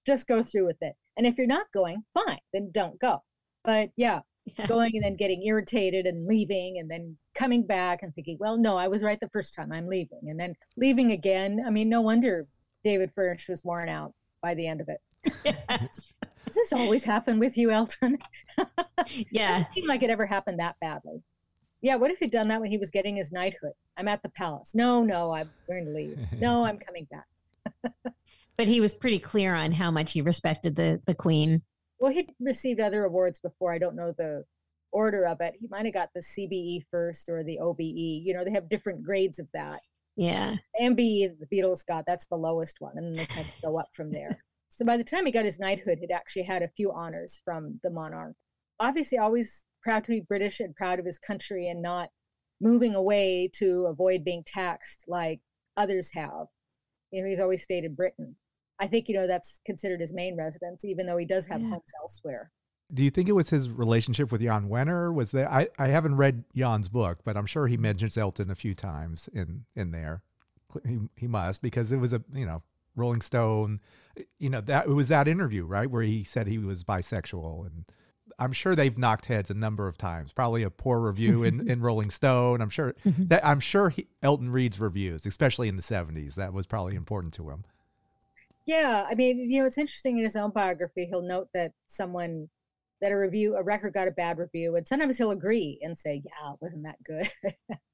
just 0.05 0.27
go 0.27 0.43
through 0.43 0.65
with 0.65 0.77
it. 0.81 0.93
And 1.17 1.27
if 1.27 1.37
you're 1.37 1.47
not 1.47 1.67
going, 1.73 2.03
fine, 2.13 2.39
then 2.53 2.71
don't 2.73 2.99
go. 2.99 3.23
But 3.63 3.89
yeah, 3.95 4.21
Yeah. 4.57 4.65
going 4.65 4.91
and 4.95 5.03
then 5.03 5.15
getting 5.17 5.43
irritated 5.45 6.05
and 6.05 6.25
leaving 6.27 6.79
and 6.79 6.89
then 6.89 7.17
coming 7.35 7.65
back 7.67 7.99
and 8.01 8.13
thinking, 8.15 8.37
well, 8.39 8.57
no, 8.57 8.77
I 8.77 8.87
was 8.87 9.03
right 9.03 9.19
the 9.19 9.29
first 9.29 9.53
time. 9.53 9.71
I'm 9.71 9.87
leaving. 9.87 10.21
And 10.23 10.39
then 10.39 10.55
leaving 10.77 11.11
again. 11.11 11.61
I 11.65 11.69
mean, 11.69 11.89
no 11.89 12.01
wonder 12.01 12.47
David 12.83 13.11
Furnish 13.13 13.47
was 13.47 13.63
worn 13.63 13.89
out 13.89 14.13
by 14.41 14.55
the 14.55 14.67
end 14.67 14.81
of 14.81 14.89
it. 14.89 14.99
Yes. 15.45 16.13
Does 16.45 16.55
this 16.55 16.73
always 16.73 17.03
happen 17.03 17.37
with 17.39 17.55
you, 17.57 17.71
Elton? 17.71 18.17
Yeah. 19.31 19.59
Doesn't 19.59 19.73
seem 19.73 19.87
like 19.87 20.03
it 20.03 20.09
ever 20.09 20.25
happened 20.25 20.59
that 20.59 20.75
badly. 20.79 21.23
Yeah, 21.81 21.95
what 21.95 22.11
if 22.11 22.19
he'd 22.19 22.31
done 22.31 22.47
that 22.49 22.61
when 22.61 22.69
he 22.69 22.77
was 22.77 22.91
getting 22.91 23.15
his 23.15 23.31
knighthood? 23.31 23.73
I'm 23.97 24.07
at 24.07 24.21
the 24.21 24.29
palace. 24.29 24.75
No, 24.75 25.03
no, 25.03 25.31
I'm 25.31 25.49
going 25.67 25.85
to 25.85 25.91
leave. 25.91 26.17
No, 26.39 26.63
I'm 26.65 26.77
coming 26.77 27.07
back. 27.09 27.25
But 28.57 28.67
he 28.67 28.79
was 28.79 28.93
pretty 28.93 29.17
clear 29.19 29.55
on 29.55 29.71
how 29.71 29.89
much 29.89 30.11
he 30.11 30.21
respected 30.21 30.75
the 30.75 31.01
the 31.07 31.15
queen. 31.15 31.63
Well, 31.99 32.11
he'd 32.11 32.31
received 32.39 32.79
other 32.79 33.05
awards 33.05 33.39
before. 33.39 33.73
I 33.73 33.79
don't 33.79 33.95
know 33.95 34.13
the 34.15 34.45
order 34.91 35.25
of 35.25 35.41
it. 35.41 35.55
He 35.59 35.67
might 35.69 35.85
have 35.85 35.93
got 35.93 36.09
the 36.13 36.21
CBE 36.21 36.85
first 36.91 37.29
or 37.29 37.43
the 37.43 37.59
OBE. 37.59 37.79
You 37.79 38.33
know, 38.33 38.43
they 38.43 38.51
have 38.51 38.69
different 38.69 39.03
grades 39.03 39.39
of 39.39 39.47
that. 39.53 39.81
Yeah. 40.15 40.55
MBE, 40.79 41.39
the 41.39 41.47
Beatles 41.55 41.85
got, 41.85 42.05
that's 42.05 42.27
the 42.27 42.35
lowest 42.35 42.81
one. 42.81 42.97
And 42.97 43.05
then 43.05 43.15
they 43.15 43.25
kind 43.25 43.47
of 43.47 43.61
go 43.61 43.79
up 43.79 43.89
from 43.93 44.11
there. 44.11 44.43
So 44.73 44.85
by 44.85 44.95
the 44.95 45.03
time 45.03 45.25
he 45.25 45.33
got 45.33 45.43
his 45.43 45.59
knighthood, 45.59 45.97
he'd 45.99 46.13
actually 46.13 46.43
had 46.43 46.61
a 46.61 46.67
few 46.69 46.93
honors 46.93 47.41
from 47.43 47.81
the 47.83 47.89
monarch. 47.89 48.37
Obviously, 48.79 49.17
always 49.17 49.65
proud 49.81 50.03
to 50.05 50.11
be 50.11 50.21
British 50.21 50.59
and 50.59 50.75
proud 50.75 50.99
of 50.99 51.05
his 51.05 51.19
country 51.19 51.67
and 51.67 51.81
not 51.81 52.09
moving 52.59 52.95
away 52.95 53.49
to 53.55 53.87
avoid 53.89 54.23
being 54.23 54.43
taxed 54.45 55.05
like 55.07 55.41
others 55.75 56.11
have. 56.13 56.47
You 57.11 57.23
know, 57.23 57.29
he's 57.29 57.39
always 57.39 57.63
stayed 57.63 57.83
in 57.83 57.95
Britain. 57.95 58.35
I 58.79 58.87
think 58.87 59.07
you 59.07 59.15
know 59.15 59.27
that's 59.27 59.61
considered 59.65 60.01
his 60.01 60.13
main 60.13 60.35
residence, 60.35 60.83
even 60.83 61.05
though 61.05 61.17
he 61.17 61.25
does 61.25 61.47
have 61.47 61.61
yeah. 61.61 61.69
homes 61.69 61.91
elsewhere. 62.01 62.51
Do 62.93 63.03
you 63.03 63.09
think 63.09 63.29
it 63.29 63.33
was 63.33 63.49
his 63.49 63.69
relationship 63.69 64.31
with 64.31 64.41
Jan 64.41 64.67
Wenner? 64.67 65.13
Was 65.13 65.31
there? 65.31 65.49
I, 65.49 65.67
I 65.77 65.87
haven't 65.87 66.17
read 66.17 66.43
Jan's 66.55 66.89
book, 66.89 67.19
but 67.23 67.37
I'm 67.37 67.45
sure 67.45 67.67
he 67.67 67.75
mm-hmm. 67.75 67.83
mentions 67.83 68.17
Elton 68.17 68.49
a 68.49 68.55
few 68.55 68.73
times 68.73 69.29
in 69.31 69.65
in 69.75 69.91
there. 69.91 70.23
He 70.85 70.99
he 71.15 71.27
must 71.27 71.61
because 71.61 71.91
it 71.91 71.97
was 71.97 72.11
a 72.11 72.23
you 72.33 72.45
know 72.45 72.63
Rolling 72.95 73.21
Stone. 73.21 73.81
You 74.39 74.49
know 74.49 74.61
that 74.61 74.87
it 74.87 74.93
was 74.93 75.09
that 75.09 75.27
interview 75.27 75.63
right 75.65 75.89
where 75.89 76.03
he 76.03 76.23
said 76.23 76.47
he 76.47 76.57
was 76.57 76.83
bisexual, 76.83 77.67
and 77.67 77.85
I'm 78.41 78.53
sure 78.53 78.75
they've 78.75 78.97
knocked 78.97 79.27
heads 79.27 79.51
a 79.51 79.53
number 79.53 79.87
of 79.87 79.99
times. 79.99 80.33
Probably 80.33 80.63
a 80.63 80.71
poor 80.71 80.99
review 80.99 81.43
in, 81.43 81.59
mm-hmm. 81.59 81.69
in 81.69 81.81
Rolling 81.81 82.09
Stone. 82.09 82.59
I'm 82.59 82.71
sure 82.71 82.95
mm-hmm. 83.05 83.27
that 83.27 83.45
I'm 83.45 83.59
sure 83.59 83.89
he, 83.89 84.07
Elton 84.23 84.49
reads 84.49 84.79
reviews, 84.79 85.27
especially 85.27 85.67
in 85.67 85.75
the 85.75 85.83
70s. 85.83 86.33
That 86.33 86.51
was 86.51 86.65
probably 86.65 86.95
important 86.95 87.35
to 87.35 87.51
him. 87.51 87.65
Yeah, 88.65 89.05
I 89.07 89.13
mean, 89.13 89.51
you 89.51 89.61
know, 89.61 89.67
it's 89.67 89.77
interesting 89.77 90.17
in 90.17 90.23
his 90.23 90.35
own 90.35 90.49
biography. 90.49 91.05
He'll 91.05 91.21
note 91.21 91.49
that 91.53 91.73
someone 91.85 92.49
that 92.99 93.11
a 93.11 93.17
review, 93.17 93.55
a 93.55 93.63
record 93.63 93.93
got 93.93 94.07
a 94.07 94.11
bad 94.11 94.39
review, 94.39 94.75
and 94.75 94.87
sometimes 94.87 95.19
he'll 95.19 95.31
agree 95.31 95.79
and 95.83 95.97
say, 95.97 96.21
"Yeah, 96.23 96.53
wasn't 96.59 96.83
that 96.83 97.03
good?" 97.03 97.29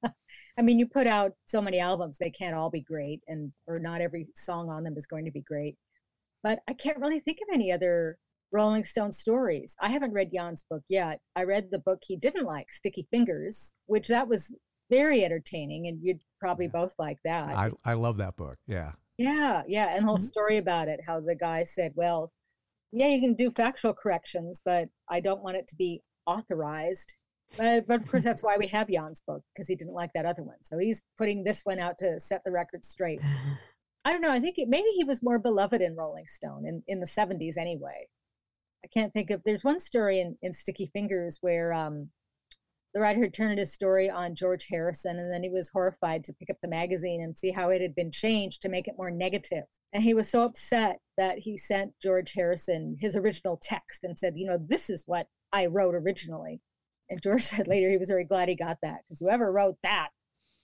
I 0.58 0.62
mean, 0.62 0.78
you 0.78 0.86
put 0.86 1.06
out 1.06 1.32
so 1.46 1.60
many 1.60 1.78
albums; 1.78 2.18
they 2.18 2.30
can't 2.30 2.54
all 2.54 2.70
be 2.70 2.82
great, 2.82 3.20
and 3.28 3.52
or 3.66 3.78
not 3.78 4.00
every 4.00 4.28
song 4.34 4.70
on 4.70 4.84
them 4.84 4.96
is 4.96 5.06
going 5.06 5.24
to 5.24 5.30
be 5.30 5.40
great. 5.40 5.76
But 6.42 6.60
I 6.68 6.72
can't 6.74 6.98
really 6.98 7.20
think 7.20 7.38
of 7.42 7.52
any 7.52 7.72
other 7.72 8.18
Rolling 8.52 8.84
Stone 8.84 9.12
stories. 9.12 9.76
I 9.80 9.90
haven't 9.90 10.12
read 10.12 10.30
Jan's 10.32 10.64
book 10.68 10.82
yet. 10.88 11.20
I 11.36 11.44
read 11.44 11.68
the 11.70 11.78
book 11.78 12.00
he 12.02 12.16
didn't 12.16 12.44
like, 12.44 12.72
Sticky 12.72 13.06
Fingers, 13.10 13.74
which 13.86 14.08
that 14.08 14.28
was 14.28 14.54
very 14.90 15.24
entertaining, 15.24 15.86
and 15.86 15.98
you'd 16.02 16.20
probably 16.40 16.66
yeah. 16.66 16.72
both 16.72 16.94
like 16.98 17.18
that. 17.24 17.56
I 17.56 17.70
I 17.84 17.94
love 17.94 18.16
that 18.18 18.36
book. 18.36 18.56
Yeah. 18.66 18.92
Yeah, 19.18 19.62
yeah, 19.66 19.96
and 19.96 20.04
whole 20.04 20.16
mm-hmm. 20.16 20.24
story 20.24 20.58
about 20.58 20.86
it, 20.86 21.00
how 21.04 21.20
the 21.20 21.34
guy 21.34 21.64
said, 21.64 21.92
"Well, 21.96 22.32
yeah, 22.92 23.08
you 23.08 23.20
can 23.20 23.34
do 23.34 23.50
factual 23.50 23.92
corrections, 23.92 24.62
but 24.64 24.88
I 25.08 25.20
don't 25.20 25.42
want 25.42 25.56
it 25.56 25.68
to 25.68 25.76
be 25.76 26.02
authorized. 26.26 27.16
But, 27.56 27.86
but 27.86 28.02
of 28.02 28.10
course, 28.10 28.24
that's 28.24 28.42
why 28.42 28.56
we 28.58 28.66
have 28.68 28.88
Jan's 28.88 29.22
book 29.26 29.42
because 29.54 29.68
he 29.68 29.74
didn't 29.74 29.94
like 29.94 30.10
that 30.14 30.26
other 30.26 30.42
one. 30.42 30.58
So 30.62 30.78
he's 30.78 31.02
putting 31.16 31.44
this 31.44 31.62
one 31.64 31.78
out 31.78 31.98
to 31.98 32.20
set 32.20 32.42
the 32.44 32.50
record 32.50 32.84
straight. 32.84 33.20
I 34.04 34.12
don't 34.12 34.20
know. 34.20 34.30
I 34.30 34.40
think 34.40 34.58
it, 34.58 34.68
maybe 34.68 34.88
he 34.96 35.04
was 35.04 35.22
more 35.22 35.38
beloved 35.38 35.80
in 35.80 35.96
Rolling 35.96 36.28
Stone 36.28 36.66
in, 36.66 36.82
in 36.86 37.00
the 37.00 37.06
70s 37.06 37.58
anyway. 37.58 38.08
I 38.84 38.88
can't 38.88 39.12
think 39.12 39.30
of, 39.30 39.42
there's 39.44 39.64
one 39.64 39.80
story 39.80 40.20
in, 40.20 40.36
in 40.42 40.52
Sticky 40.52 40.86
Fingers 40.86 41.38
where 41.40 41.72
um, 41.72 42.10
the 42.94 43.00
writer 43.00 43.20
had 43.22 43.34
turned 43.34 43.58
his 43.58 43.72
story 43.72 44.08
on 44.08 44.34
George 44.34 44.66
Harrison, 44.70 45.18
and 45.18 45.32
then 45.32 45.42
he 45.42 45.50
was 45.50 45.70
horrified 45.70 46.24
to 46.24 46.32
pick 46.32 46.50
up 46.50 46.58
the 46.62 46.68
magazine 46.68 47.20
and 47.22 47.36
see 47.36 47.50
how 47.50 47.70
it 47.70 47.80
had 47.80 47.94
been 47.94 48.10
changed 48.10 48.62
to 48.62 48.68
make 48.68 48.88
it 48.88 48.94
more 48.96 49.10
negative. 49.10 49.64
And 49.92 50.02
he 50.02 50.14
was 50.14 50.28
so 50.28 50.44
upset 50.44 51.00
that 51.16 51.38
he 51.38 51.56
sent 51.56 51.98
George 52.00 52.32
Harrison 52.32 52.96
his 53.00 53.16
original 53.16 53.58
text 53.60 54.04
and 54.04 54.18
said, 54.18 54.34
You 54.36 54.46
know, 54.46 54.58
this 54.58 54.90
is 54.90 55.04
what 55.06 55.28
I 55.52 55.66
wrote 55.66 55.94
originally. 55.94 56.60
And 57.10 57.22
George 57.22 57.42
said 57.42 57.66
later 57.66 57.90
he 57.90 57.98
was 57.98 58.08
very 58.08 58.24
glad 58.24 58.48
he 58.48 58.54
got 58.54 58.78
that 58.82 59.00
because 59.06 59.20
whoever 59.20 59.50
wrote 59.50 59.76
that 59.82 60.10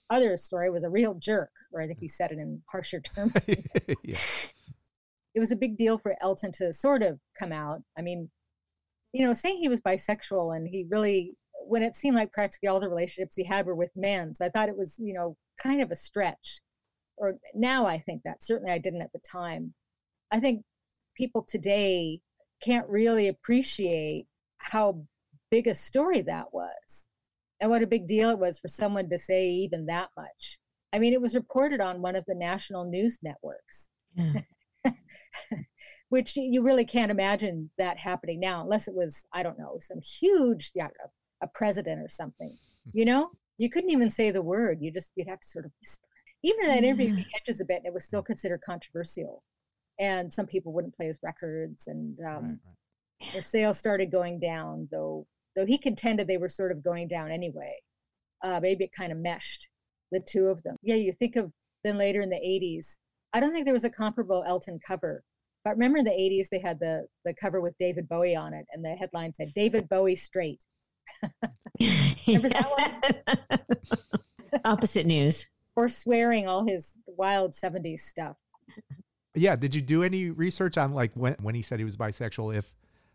other 0.09 0.37
story 0.37 0.69
was 0.69 0.83
a 0.83 0.89
real 0.89 1.15
jerk, 1.15 1.51
or 1.71 1.81
I 1.81 1.87
think 1.87 1.99
he 1.99 2.07
said 2.07 2.31
it 2.31 2.37
in 2.37 2.61
harsher 2.67 2.99
terms. 2.99 3.35
yeah. 4.03 4.17
It 5.35 5.39
was 5.39 5.51
a 5.51 5.55
big 5.55 5.77
deal 5.77 5.97
for 5.97 6.15
Elton 6.21 6.51
to 6.53 6.73
sort 6.73 7.03
of 7.03 7.19
come 7.37 7.51
out. 7.51 7.81
I 7.97 8.01
mean, 8.01 8.31
you 9.13 9.25
know, 9.25 9.33
saying 9.33 9.57
he 9.57 9.69
was 9.69 9.81
bisexual 9.81 10.55
and 10.55 10.67
he 10.67 10.85
really 10.89 11.35
when 11.67 11.83
it 11.83 11.95
seemed 11.95 12.15
like 12.15 12.31
practically 12.31 12.69
all 12.69 12.79
the 12.79 12.89
relationships 12.89 13.35
he 13.35 13.43
had 13.43 13.65
were 13.65 13.75
with 13.75 13.89
men. 13.95 14.33
So 14.33 14.45
I 14.45 14.49
thought 14.49 14.69
it 14.69 14.77
was, 14.77 14.99
you 14.99 15.13
know, 15.13 15.35
kind 15.61 15.81
of 15.81 15.91
a 15.91 15.95
stretch. 15.95 16.61
Or 17.17 17.35
now 17.53 17.85
I 17.85 17.99
think 17.99 18.21
that. 18.23 18.43
Certainly 18.43 18.71
I 18.71 18.77
didn't 18.77 19.01
at 19.01 19.11
the 19.13 19.19
time. 19.19 19.73
I 20.31 20.39
think 20.39 20.63
people 21.15 21.43
today 21.47 22.19
can't 22.61 22.87
really 22.87 23.27
appreciate 23.27 24.27
how 24.59 25.05
big 25.51 25.67
a 25.67 25.75
story 25.75 26.21
that 26.21 26.53
was 26.53 27.07
and 27.59 27.69
what 27.69 27.83
a 27.83 27.87
big 27.87 28.07
deal 28.07 28.29
it 28.29 28.39
was 28.39 28.59
for 28.59 28.67
someone 28.67 29.09
to 29.09 29.17
say 29.17 29.47
even 29.47 29.85
that 29.85 30.09
much. 30.17 30.59
I 30.93 30.99
mean, 30.99 31.13
it 31.13 31.21
was 31.21 31.35
reported 31.35 31.81
on 31.81 32.01
one 32.01 32.15
of 32.15 32.25
the 32.27 32.35
national 32.35 32.85
news 32.85 33.19
networks. 33.21 33.89
Yeah. 34.15 34.41
which 36.09 36.35
you 36.35 36.63
really 36.63 36.85
can't 36.85 37.11
imagine 37.11 37.69
that 37.77 37.97
happening 37.97 38.39
now 38.39 38.61
unless 38.61 38.87
it 38.87 38.93
was 38.93 39.25
i 39.33 39.41
don't 39.41 39.57
know 39.57 39.77
some 39.79 39.99
huge 40.01 40.71
yeah, 40.75 40.87
a 41.41 41.47
president 41.53 42.01
or 42.01 42.09
something. 42.09 42.57
Hmm. 42.85 42.97
You 42.97 43.05
know, 43.05 43.31
you 43.57 43.69
couldn't 43.69 43.91
even 43.91 44.09
say 44.09 44.31
the 44.31 44.41
word. 44.41 44.79
You 44.81 44.91
just 44.91 45.11
you'd 45.15 45.27
have 45.27 45.39
to 45.39 45.47
sort 45.47 45.65
of 45.65 45.71
whisper. 45.81 46.07
Even 46.43 46.67
that 46.67 46.83
interview, 46.83 47.15
he 47.15 47.25
hedges 47.33 47.59
a 47.59 47.65
bit, 47.65 47.77
and 47.77 47.87
it 47.87 47.93
was 47.93 48.05
still 48.05 48.21
hmm. 48.21 48.27
considered 48.27 48.61
controversial. 48.65 49.43
And 49.97 50.31
some 50.31 50.45
people 50.45 50.73
wouldn't 50.73 50.95
play 50.95 51.05
his 51.05 51.19
records, 51.23 51.87
and 51.87 52.19
um, 52.19 52.25
right, 52.25 52.57
right. 53.21 53.33
the 53.33 53.41
sales 53.41 53.77
started 53.77 54.11
going 54.11 54.39
down. 54.39 54.89
Though, 54.91 55.25
though 55.55 55.65
he 55.65 55.77
contended 55.77 56.27
they 56.27 56.37
were 56.37 56.49
sort 56.49 56.71
of 56.71 56.83
going 56.83 57.07
down 57.07 57.31
anyway. 57.31 57.75
Uh, 58.43 58.59
maybe 58.61 58.83
it 58.83 58.91
kind 58.95 59.11
of 59.11 59.17
meshed 59.17 59.69
the 60.11 60.19
two 60.19 60.47
of 60.47 60.61
them. 60.63 60.75
Yeah, 60.83 60.95
you 60.95 61.13
think 61.13 61.35
of 61.35 61.51
then 61.83 61.97
later 61.97 62.21
in 62.21 62.29
the 62.29 62.35
'80s. 62.35 62.97
I 63.35 63.39
don't 63.39 63.51
think 63.51 63.65
there 63.65 63.73
was 63.73 63.83
a 63.83 63.89
comparable 63.89 64.43
Elton 64.47 64.79
cover 64.85 65.23
but 65.65 65.71
remember 65.71 65.97
in 65.97 66.05
the 66.05 66.11
80s, 66.11 66.49
they 66.49 66.59
had 66.59 66.79
the, 66.79 67.07
the 67.25 67.33
cover 67.33 67.59
with 67.59 67.75
David 67.79 68.07
Bowie 68.07 68.35
on 68.35 68.53
it, 68.53 68.67
and 68.71 68.85
the 68.85 68.89
headline 68.89 69.33
said, 69.33 69.51
David 69.55 69.89
Bowie 69.89 70.15
straight. 70.15 70.63
Remember 72.27 72.49
that 72.49 73.03
one? 73.27 74.59
Opposite 74.65 75.07
news. 75.07 75.47
Or 75.75 75.89
swearing 75.89 76.47
all 76.47 76.67
his 76.67 76.95
wild 77.07 77.53
70s 77.53 78.01
stuff. 78.01 78.37
Yeah. 79.33 79.55
Did 79.55 79.73
you 79.75 79.81
do 79.81 80.03
any 80.03 80.29
research 80.29 80.77
on 80.77 80.93
like 80.93 81.11
when, 81.15 81.35
when 81.41 81.55
he 81.55 81.63
said 81.63 81.79
he 81.79 81.85
was 81.85 81.97
bisexual, 81.97 82.55
if 82.55 82.73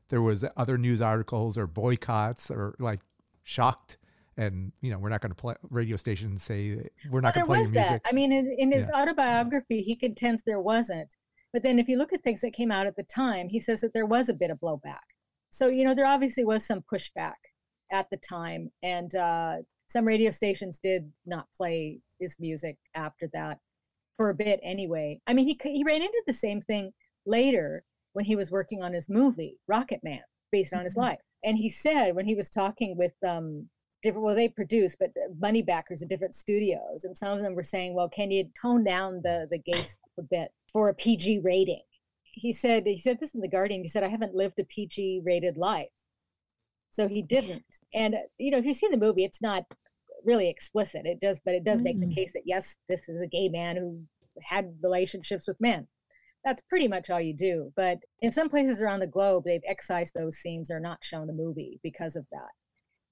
there 0.08 0.20
was 0.20 0.44
other 0.56 0.76
news 0.76 1.00
articles 1.00 1.56
or 1.56 1.66
boycotts 1.68 2.50
or 2.50 2.74
like 2.78 3.00
shocked 3.44 3.96
and 4.36 4.72
you 4.80 4.90
know 4.90 4.98
we're 4.98 5.08
not 5.08 5.20
going 5.20 5.30
to 5.30 5.36
play 5.36 5.54
radio 5.70 5.96
stations 5.96 6.42
say 6.42 6.88
we're 7.10 7.20
not 7.20 7.34
well, 7.36 7.46
going 7.46 7.64
to 7.64 7.68
play 7.70 7.80
your 7.80 7.86
music. 7.88 8.02
That. 8.04 8.08
I 8.08 8.12
mean, 8.12 8.32
in, 8.32 8.54
in 8.58 8.72
his 8.72 8.90
yeah. 8.92 9.02
autobiography, 9.02 9.82
he 9.82 9.96
contends 9.96 10.42
there 10.44 10.60
wasn't. 10.60 11.14
But 11.52 11.62
then, 11.62 11.78
if 11.78 11.88
you 11.88 11.98
look 11.98 12.12
at 12.12 12.22
things 12.22 12.42
that 12.42 12.52
came 12.52 12.70
out 12.70 12.86
at 12.86 12.96
the 12.96 13.02
time, 13.02 13.48
he 13.48 13.60
says 13.60 13.80
that 13.80 13.92
there 13.92 14.06
was 14.06 14.28
a 14.28 14.34
bit 14.34 14.50
of 14.50 14.58
blowback. 14.58 14.98
So 15.50 15.66
you 15.66 15.84
know, 15.84 15.94
there 15.94 16.06
obviously 16.06 16.44
was 16.44 16.66
some 16.66 16.82
pushback 16.92 17.34
at 17.92 18.08
the 18.10 18.16
time. 18.16 18.70
And 18.82 19.14
uh, 19.14 19.56
some 19.86 20.04
radio 20.04 20.30
stations 20.30 20.78
did 20.78 21.10
not 21.26 21.46
play 21.56 22.00
his 22.18 22.36
music 22.38 22.76
after 22.94 23.28
that 23.32 23.58
for 24.16 24.30
a 24.30 24.34
bit 24.34 24.60
anyway. 24.62 25.20
I 25.26 25.32
mean, 25.32 25.46
he, 25.46 25.58
he 25.62 25.84
ran 25.84 26.02
into 26.02 26.22
the 26.26 26.32
same 26.32 26.60
thing 26.60 26.92
later 27.26 27.84
when 28.12 28.24
he 28.24 28.36
was 28.36 28.50
working 28.50 28.82
on 28.82 28.92
his 28.92 29.08
movie, 29.08 29.58
Rocketman, 29.70 30.20
based 30.52 30.74
on 30.74 30.84
his 30.84 30.92
mm-hmm. 30.92 31.02
life. 31.02 31.20
And 31.42 31.56
he 31.56 31.70
said 31.70 32.14
when 32.14 32.26
he 32.26 32.34
was 32.34 32.50
talking 32.50 32.96
with 32.96 33.12
um, 33.26 33.68
different, 34.02 34.24
well, 34.24 34.34
they 34.34 34.48
produce, 34.48 34.96
but 34.96 35.10
money 35.38 35.62
backers 35.62 36.02
at 36.02 36.08
different 36.08 36.34
studios. 36.34 37.04
And 37.04 37.16
some 37.16 37.36
of 37.36 37.42
them 37.42 37.54
were 37.54 37.62
saying, 37.62 37.94
well, 37.94 38.08
can 38.08 38.30
you 38.30 38.48
tone 38.60 38.84
down 38.84 39.20
the, 39.22 39.46
the 39.50 39.58
gay 39.58 39.82
stuff 39.82 40.10
a 40.18 40.22
bit 40.22 40.52
for 40.72 40.88
a 40.88 40.94
PG 40.94 41.40
rating? 41.40 41.82
He 42.22 42.52
said, 42.52 42.84
he 42.86 42.98
said 42.98 43.18
this 43.20 43.34
in 43.34 43.40
The 43.40 43.48
Guardian. 43.48 43.82
He 43.82 43.88
said, 43.88 44.04
I 44.04 44.08
haven't 44.08 44.34
lived 44.34 44.58
a 44.58 44.64
PG 44.64 45.22
rated 45.24 45.56
life. 45.56 45.88
So 46.90 47.08
he 47.08 47.22
didn't. 47.22 47.64
And, 47.94 48.16
you 48.38 48.50
know, 48.50 48.58
if 48.58 48.64
you 48.64 48.74
see 48.74 48.88
the 48.90 48.96
movie, 48.96 49.24
it's 49.24 49.42
not 49.42 49.64
really 50.24 50.48
explicit. 50.48 51.02
It 51.06 51.20
does, 51.20 51.40
but 51.44 51.54
it 51.54 51.64
does 51.64 51.82
make 51.82 51.98
mm. 51.98 52.08
the 52.08 52.14
case 52.14 52.32
that, 52.32 52.42
yes, 52.44 52.76
this 52.88 53.08
is 53.08 53.22
a 53.22 53.26
gay 53.26 53.48
man 53.48 53.76
who 53.76 54.00
had 54.42 54.74
relationships 54.82 55.46
with 55.46 55.60
men. 55.60 55.86
That's 56.44 56.62
pretty 56.62 56.88
much 56.88 57.10
all 57.10 57.20
you 57.20 57.34
do. 57.34 57.72
But 57.76 57.98
in 58.20 58.32
some 58.32 58.48
places 58.48 58.80
around 58.80 59.00
the 59.00 59.06
globe, 59.06 59.44
they've 59.44 59.60
excised 59.68 60.14
those 60.14 60.38
scenes 60.38 60.70
or 60.70 60.80
not 60.80 61.04
shown 61.04 61.26
the 61.26 61.32
movie 61.32 61.78
because 61.82 62.16
of 62.16 62.26
that. 62.32 62.50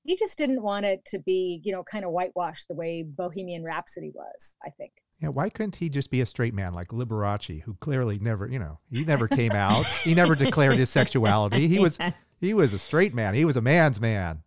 He 0.08 0.16
just 0.16 0.38
didn't 0.38 0.62
want 0.62 0.86
it 0.86 1.04
to 1.08 1.18
be, 1.18 1.60
you 1.64 1.70
know, 1.70 1.84
kind 1.84 2.02
of 2.02 2.12
whitewashed 2.12 2.66
the 2.68 2.74
way 2.74 3.02
Bohemian 3.02 3.62
Rhapsody 3.62 4.10
was, 4.14 4.56
I 4.64 4.70
think. 4.70 4.92
Yeah, 5.20 5.28
why 5.28 5.50
couldn't 5.50 5.76
he 5.76 5.90
just 5.90 6.10
be 6.10 6.22
a 6.22 6.26
straight 6.26 6.54
man 6.54 6.72
like 6.72 6.88
Liberace, 6.88 7.60
who 7.60 7.74
clearly 7.74 8.18
never, 8.18 8.48
you 8.48 8.58
know, 8.58 8.78
he 8.90 9.04
never 9.04 9.28
came 9.28 9.52
out. 9.52 9.84
he 9.84 10.14
never 10.14 10.34
declared 10.34 10.78
his 10.78 10.88
sexuality. 10.88 11.68
He 11.68 11.78
was 11.78 11.98
he 12.40 12.54
was 12.54 12.72
a 12.72 12.78
straight 12.78 13.12
man. 13.12 13.34
He 13.34 13.44
was 13.44 13.58
a 13.58 13.60
man's 13.60 14.00
man. 14.00 14.44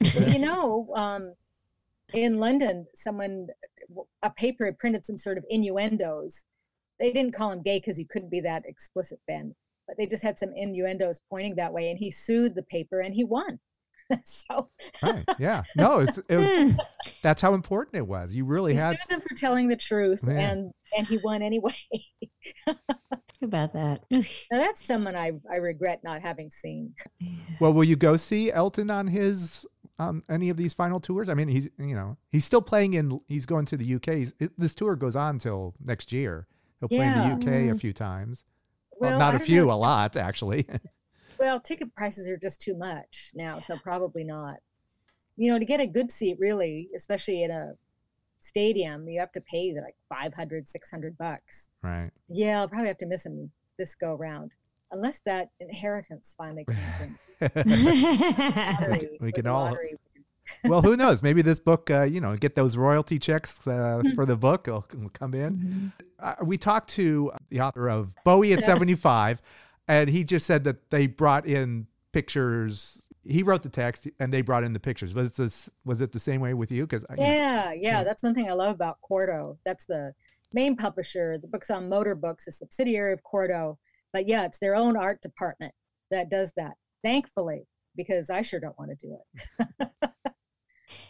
you 0.00 0.38
know, 0.38 0.92
um, 0.94 1.34
in 2.14 2.38
London, 2.38 2.86
someone, 2.94 3.48
a 4.22 4.30
paper 4.30 4.66
had 4.66 4.78
printed 4.78 5.04
some 5.04 5.18
sort 5.18 5.36
of 5.36 5.44
innuendos. 5.50 6.44
They 7.00 7.12
didn't 7.12 7.34
call 7.34 7.50
him 7.50 7.62
gay 7.62 7.78
because 7.78 7.96
he 7.96 8.04
couldn't 8.04 8.30
be 8.30 8.42
that 8.42 8.62
explicit 8.66 9.18
then, 9.26 9.56
but 9.88 9.96
they 9.98 10.06
just 10.06 10.22
had 10.22 10.38
some 10.38 10.52
innuendos 10.54 11.20
pointing 11.28 11.56
that 11.56 11.72
way. 11.72 11.90
And 11.90 11.98
he 11.98 12.12
sued 12.12 12.54
the 12.54 12.62
paper 12.62 13.00
and 13.00 13.16
he 13.16 13.24
won. 13.24 13.58
so 14.24 14.70
right, 15.02 15.24
yeah, 15.38 15.62
no, 15.76 16.00
it's 16.00 16.18
it, 16.28 16.76
that's 17.22 17.40
how 17.42 17.54
important 17.54 17.96
it 17.96 18.06
was. 18.06 18.34
You 18.34 18.44
really 18.44 18.72
he 18.72 18.78
had 18.78 18.96
sued 18.96 19.08
them 19.08 19.20
for 19.20 19.34
telling 19.34 19.68
the 19.68 19.76
truth, 19.76 20.22
Man. 20.22 20.36
and 20.38 20.72
and 20.96 21.06
he 21.06 21.18
won 21.18 21.42
anyway. 21.42 21.74
about 23.42 23.72
that. 23.72 24.02
now 24.10 24.22
that's 24.50 24.84
someone 24.86 25.16
I 25.16 25.32
I 25.50 25.56
regret 25.56 26.00
not 26.04 26.22
having 26.22 26.50
seen. 26.50 26.94
Well, 27.60 27.72
will 27.72 27.84
you 27.84 27.96
go 27.96 28.16
see 28.16 28.52
Elton 28.52 28.90
on 28.90 29.08
his 29.08 29.66
um 29.98 30.22
any 30.28 30.48
of 30.48 30.56
these 30.56 30.74
final 30.74 31.00
tours? 31.00 31.28
I 31.28 31.34
mean, 31.34 31.48
he's 31.48 31.68
you 31.78 31.94
know 31.94 32.16
he's 32.30 32.44
still 32.44 32.62
playing 32.62 32.94
in. 32.94 33.20
He's 33.28 33.46
going 33.46 33.66
to 33.66 33.76
the 33.76 33.94
UK. 33.94 34.08
It, 34.40 34.52
this 34.58 34.74
tour 34.74 34.96
goes 34.96 35.16
on 35.16 35.38
till 35.38 35.74
next 35.84 36.12
year. 36.12 36.46
He'll 36.80 36.88
play 36.88 36.98
yeah. 36.98 37.32
in 37.32 37.40
the 37.40 37.46
UK 37.68 37.74
a 37.74 37.78
few 37.78 37.92
times. 37.92 38.44
Well, 38.98 39.10
Well, 39.10 39.18
not 39.18 39.34
I 39.34 39.36
a 39.36 39.38
don't 39.38 39.46
few, 39.46 39.66
know. 39.66 39.72
a 39.72 39.74
lot 39.74 40.16
actually. 40.16 40.66
Well, 41.42 41.58
ticket 41.58 41.92
prices 41.96 42.30
are 42.30 42.36
just 42.36 42.60
too 42.60 42.76
much 42.76 43.32
now, 43.34 43.58
so 43.58 43.76
probably 43.76 44.22
not. 44.22 44.58
You 45.36 45.50
know, 45.50 45.58
to 45.58 45.64
get 45.64 45.80
a 45.80 45.88
good 45.88 46.12
seat, 46.12 46.36
really, 46.38 46.88
especially 46.94 47.42
in 47.42 47.50
a 47.50 47.72
stadium, 48.38 49.08
you 49.08 49.18
have 49.18 49.32
to 49.32 49.40
pay 49.40 49.74
like 49.74 49.96
500, 50.08 50.68
600 50.68 51.18
bucks. 51.18 51.68
right. 51.82 52.10
Yeah, 52.28 52.60
I'll 52.60 52.68
probably 52.68 52.86
have 52.86 52.98
to 52.98 53.06
miss 53.06 53.26
him 53.26 53.50
this 53.76 53.96
go 53.96 54.14
round, 54.14 54.52
unless 54.92 55.18
that 55.26 55.48
inheritance 55.58 56.32
finally 56.38 56.64
comes 56.64 57.00
in. 57.00 57.18
Lottery, 57.56 59.18
we 59.20 59.32
can 59.32 59.48
all- 59.48 59.64
lottery. 59.64 59.96
well, 60.64 60.80
who 60.80 60.96
knows? 60.96 61.24
Maybe 61.24 61.42
this 61.42 61.58
book, 61.58 61.90
uh, 61.90 62.02
you 62.02 62.20
know, 62.20 62.36
get 62.36 62.54
those 62.54 62.76
royalty 62.76 63.18
checks 63.18 63.66
uh, 63.66 64.00
for 64.14 64.24
the 64.26 64.36
book 64.36 64.68
will, 64.68 64.86
will 64.96 65.08
come 65.08 65.34
in. 65.34 65.92
Uh, 66.20 66.36
we 66.44 66.56
talked 66.56 66.90
to 66.90 67.32
the 67.48 67.60
author 67.60 67.88
of 67.88 68.14
Bowie 68.22 68.52
at 68.52 68.62
75, 68.62 69.42
and 69.88 70.08
he 70.10 70.24
just 70.24 70.46
said 70.46 70.64
that 70.64 70.90
they 70.90 71.06
brought 71.06 71.46
in 71.46 71.86
pictures. 72.12 73.02
He 73.24 73.42
wrote 73.42 73.62
the 73.62 73.68
text, 73.68 74.08
and 74.18 74.32
they 74.32 74.42
brought 74.42 74.64
in 74.64 74.72
the 74.72 74.80
pictures. 74.80 75.14
Was 75.14 75.32
this 75.32 75.68
was 75.84 76.00
it 76.00 76.12
the 76.12 76.18
same 76.18 76.40
way 76.40 76.54
with 76.54 76.72
you? 76.72 76.82
Because 76.86 77.04
uh, 77.04 77.14
Yeah, 77.18 77.72
yeah, 77.72 77.72
Yeah. 77.72 78.04
that's 78.04 78.22
one 78.22 78.34
thing 78.34 78.48
I 78.48 78.52
love 78.54 78.74
about 78.74 79.00
Quarto. 79.00 79.58
That's 79.64 79.84
the 79.84 80.12
main 80.52 80.76
publisher. 80.76 81.38
The 81.38 81.48
book's 81.48 81.70
on 81.70 81.88
Motorbooks, 81.88 82.46
a 82.48 82.52
subsidiary 82.52 83.12
of 83.12 83.22
Quarto. 83.22 83.78
But 84.12 84.28
yeah, 84.28 84.44
it's 84.44 84.58
their 84.58 84.74
own 84.74 84.96
art 84.96 85.22
department 85.22 85.72
that 86.10 86.28
does 86.30 86.52
that. 86.56 86.72
Thankfully, 87.04 87.66
because 87.96 88.28
I 88.30 88.42
sure 88.42 88.60
don't 88.60 88.78
want 88.78 88.90
to 88.90 89.06
do 89.06 89.16
it. 89.80 89.88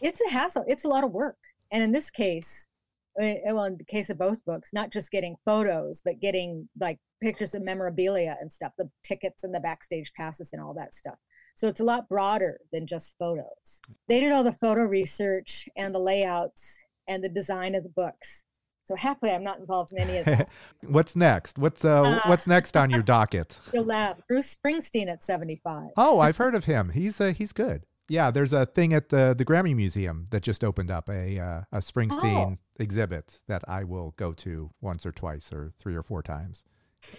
it's 0.01 0.20
a 0.20 0.31
hassle. 0.31 0.64
It's 0.68 0.85
a 0.85 0.89
lot 0.89 1.05
of 1.05 1.12
work. 1.12 1.37
And 1.70 1.83
in 1.83 1.93
this 1.93 2.11
case, 2.11 2.68
well, 3.17 3.65
in 3.65 3.77
the 3.77 3.85
case 3.85 4.11
of 4.11 4.19
both 4.19 4.45
books, 4.45 4.71
not 4.73 4.91
just 4.91 5.11
getting 5.11 5.37
photos, 5.45 6.03
but 6.05 6.21
getting 6.21 6.69
like 6.81 6.99
pictures 7.21 7.55
of 7.55 7.63
memorabilia 7.63 8.37
and 8.41 8.51
stuff, 8.51 8.73
the 8.79 8.91
tickets 9.05 9.45
and 9.45 9.55
the 9.55 9.61
backstage 9.61 10.13
passes 10.15 10.53
and 10.53 10.63
all 10.63 10.75
that 10.75 10.95
stuff. 10.95 11.17
So 11.55 11.69
it's 11.69 11.81
a 11.81 11.85
lot 11.85 12.09
broader 12.09 12.59
than 12.73 12.87
just 12.87 13.15
photos. 13.19 13.81
They 14.09 14.21
did 14.21 14.33
all 14.33 14.45
the 14.45 14.53
photo 14.53 14.83
research 14.85 15.69
and 15.77 15.95
the 15.95 15.99
layouts 15.99 16.79
and 17.09 17.23
the 17.23 17.29
design 17.29 17.75
of 17.75 17.83
the 17.83 17.91
books. 17.91 18.45
So 18.85 18.97
happily, 18.97 19.31
I'm 19.31 19.45
not 19.45 19.59
involved 19.61 19.93
in 19.93 19.99
any 19.99 20.19
of 20.19 20.25
that. 20.25 20.49
what's 20.87 21.15
next? 21.15 21.59
What's 21.59 21.85
uh, 21.85 22.03
Uh, 22.03 22.21
what's 22.27 22.47
next 22.47 22.77
on 22.77 22.91
your 22.91 23.03
docket? 23.15 23.59
You'll 23.73 23.85
laugh. 23.85 24.17
Bruce 24.27 24.57
Springsteen 24.57 25.09
at 25.09 25.23
75. 25.23 25.91
Oh, 25.97 26.19
I've 26.19 26.39
heard 26.39 26.55
of 26.55 26.65
him. 26.65 26.91
He's 26.91 27.21
uh, 27.21 27.33
he's 27.33 27.53
good. 27.53 27.85
Yeah, 28.09 28.30
there's 28.30 28.53
a 28.53 28.66
thing 28.66 28.92
at 28.92 29.09
the 29.09 29.34
the 29.36 29.44
Grammy 29.44 29.74
Museum 29.74 30.26
that 30.30 30.42
just 30.42 30.62
opened 30.64 30.90
up 30.90 31.09
a 31.09 31.38
uh, 31.38 31.62
a 31.72 31.78
Springsteen 31.78 32.59
exhibit 32.78 33.40
that 33.48 33.62
I 33.68 33.84
will 33.84 34.14
go 34.16 34.32
to 34.32 34.70
once 34.80 35.07
or 35.07 35.12
twice 35.12 35.53
or 35.53 35.72
three 35.80 35.94
or 35.94 36.03
four 36.03 36.22
times. 36.22 36.64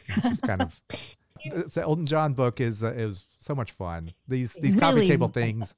It's 0.07 0.21
just 0.27 0.41
kind 0.43 0.61
of 0.61 0.79
the 1.73 1.81
Elton 1.81 2.05
John 2.05 2.33
book 2.33 2.61
is 2.61 2.83
uh, 2.83 2.93
is 2.93 3.25
so 3.37 3.55
much 3.55 3.71
fun. 3.71 4.11
These 4.27 4.53
these 4.53 4.79
coffee 4.79 5.07
table 5.07 5.29
things, 5.29 5.73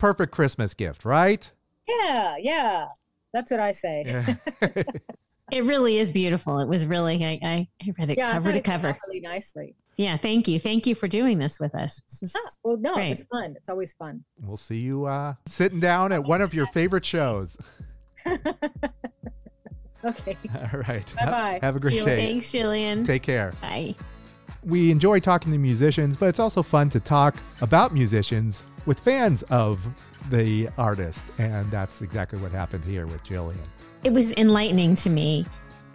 perfect 0.00 0.32
Christmas 0.32 0.74
gift, 0.74 1.04
right? 1.04 1.50
Yeah, 1.86 2.36
yeah. 2.38 2.86
That's 3.32 3.50
what 3.50 3.60
I 3.60 3.72
say. 3.72 4.04
Yeah. 4.06 4.34
It 5.52 5.64
really 5.64 5.98
is 5.98 6.10
beautiful. 6.10 6.58
It 6.58 6.66
was 6.68 6.86
really, 6.86 7.24
I, 7.24 7.38
I, 7.42 7.68
I 7.82 7.92
read 7.98 8.10
it 8.10 8.18
Yeah, 8.18 8.32
cover 8.32 8.52
to 8.52 8.60
cover. 8.60 8.96
really 9.06 9.20
nicely. 9.20 9.74
Yeah, 9.96 10.16
thank 10.16 10.46
you. 10.48 10.58
Thank 10.58 10.86
you 10.86 10.94
for 10.94 11.08
doing 11.08 11.38
this 11.38 11.58
with 11.60 11.74
us. 11.74 12.02
This 12.10 12.22
is 12.24 12.58
well, 12.64 12.76
no, 12.78 12.96
it 12.98 13.08
was 13.10 13.24
fun. 13.24 13.54
It's 13.56 13.68
always 13.68 13.94
fun. 13.94 14.24
we'll 14.42 14.56
see 14.56 14.78
you 14.78 15.06
uh, 15.06 15.34
sitting 15.46 15.80
down 15.80 16.12
at 16.12 16.24
one 16.24 16.40
of 16.42 16.52
your 16.52 16.66
favorite 16.68 17.04
shows. 17.04 17.56
Okay. 20.04 20.36
All 20.72 20.80
right. 20.80 21.14
Bye-bye. 21.16 21.58
Have 21.62 21.74
a 21.74 21.80
great 21.80 22.04
day. 22.04 22.26
Thanks, 22.26 22.52
Gillian. 22.52 23.02
Take 23.02 23.22
care. 23.22 23.52
Bye. 23.60 23.94
We 24.66 24.90
enjoy 24.90 25.20
talking 25.20 25.52
to 25.52 25.58
musicians, 25.58 26.16
but 26.16 26.28
it's 26.28 26.40
also 26.40 26.60
fun 26.60 26.90
to 26.90 26.98
talk 26.98 27.36
about 27.60 27.94
musicians 27.94 28.64
with 28.84 28.98
fans 28.98 29.44
of 29.44 29.78
the 30.28 30.68
artist. 30.76 31.24
And 31.38 31.70
that's 31.70 32.02
exactly 32.02 32.40
what 32.40 32.50
happened 32.50 32.84
here 32.84 33.06
with 33.06 33.22
Gillian. 33.22 33.62
It 34.02 34.12
was 34.12 34.32
enlightening 34.32 34.96
to 34.96 35.08
me, 35.08 35.46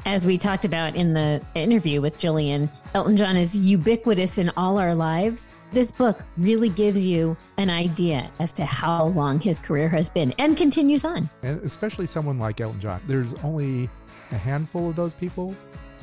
as 0.06 0.26
we 0.26 0.38
talked 0.38 0.64
about 0.64 0.96
in 0.96 1.14
the 1.14 1.46
interview 1.54 2.00
with 2.00 2.18
Gillian. 2.18 2.70
Elton 2.94 3.18
John 3.18 3.36
is 3.36 3.54
ubiquitous 3.54 4.38
in 4.38 4.50
all 4.56 4.78
our 4.78 4.96
lives. 4.96 5.50
This 5.74 5.92
book 5.92 6.22
really 6.38 6.70
gives 6.70 7.04
you 7.04 7.36
an 7.58 7.70
idea 7.70 8.32
as 8.40 8.54
to 8.54 8.64
how 8.64 9.08
long 9.08 9.38
his 9.42 9.60
career 9.60 9.90
has 9.90 10.10
been 10.10 10.34
and 10.40 10.56
continues 10.56 11.04
on. 11.04 11.28
And 11.44 11.62
especially 11.64 12.08
someone 12.08 12.40
like 12.40 12.62
Elton 12.62 12.80
John. 12.80 13.02
There's 13.06 13.34
only 13.44 13.90
a 14.32 14.38
handful 14.38 14.92
of 14.92 14.96
those 14.96 15.14
people 15.14 15.54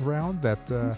around 0.05 0.39
that 0.43 0.71
uh, 0.71 0.93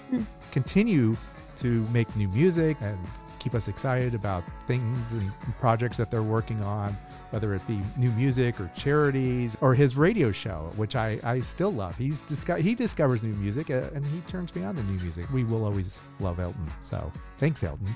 continue 0.51 1.15
to 1.61 1.85
make 1.91 2.13
new 2.15 2.27
music 2.29 2.77
and 2.81 2.97
keep 3.39 3.55
us 3.55 3.67
excited 3.67 4.13
about 4.13 4.43
things 4.67 5.11
and 5.13 5.31
projects 5.59 5.97
that 5.97 6.11
they're 6.11 6.21
working 6.21 6.63
on, 6.63 6.91
whether 7.31 7.55
it 7.55 7.67
be 7.67 7.79
new 7.97 8.11
music 8.11 8.59
or 8.59 8.69
charities 8.75 9.57
or 9.61 9.73
his 9.73 9.97
radio 9.97 10.31
show, 10.31 10.69
which 10.75 10.95
I, 10.95 11.17
I 11.23 11.39
still 11.39 11.71
love. 11.71 11.97
He's 11.97 12.19
disco- 12.21 12.61
he 12.61 12.75
discovers 12.75 13.23
new 13.23 13.33
music 13.33 13.71
uh, 13.71 13.89
and 13.95 14.05
he 14.05 14.19
turns 14.21 14.53
me 14.55 14.63
on 14.63 14.75
to 14.75 14.83
new 14.83 14.99
music. 14.99 15.27
We 15.31 15.43
will 15.43 15.65
always 15.65 15.97
love 16.19 16.39
Elton. 16.39 16.67
So 16.81 17.11
thanks, 17.39 17.63
Elton. 17.63 17.87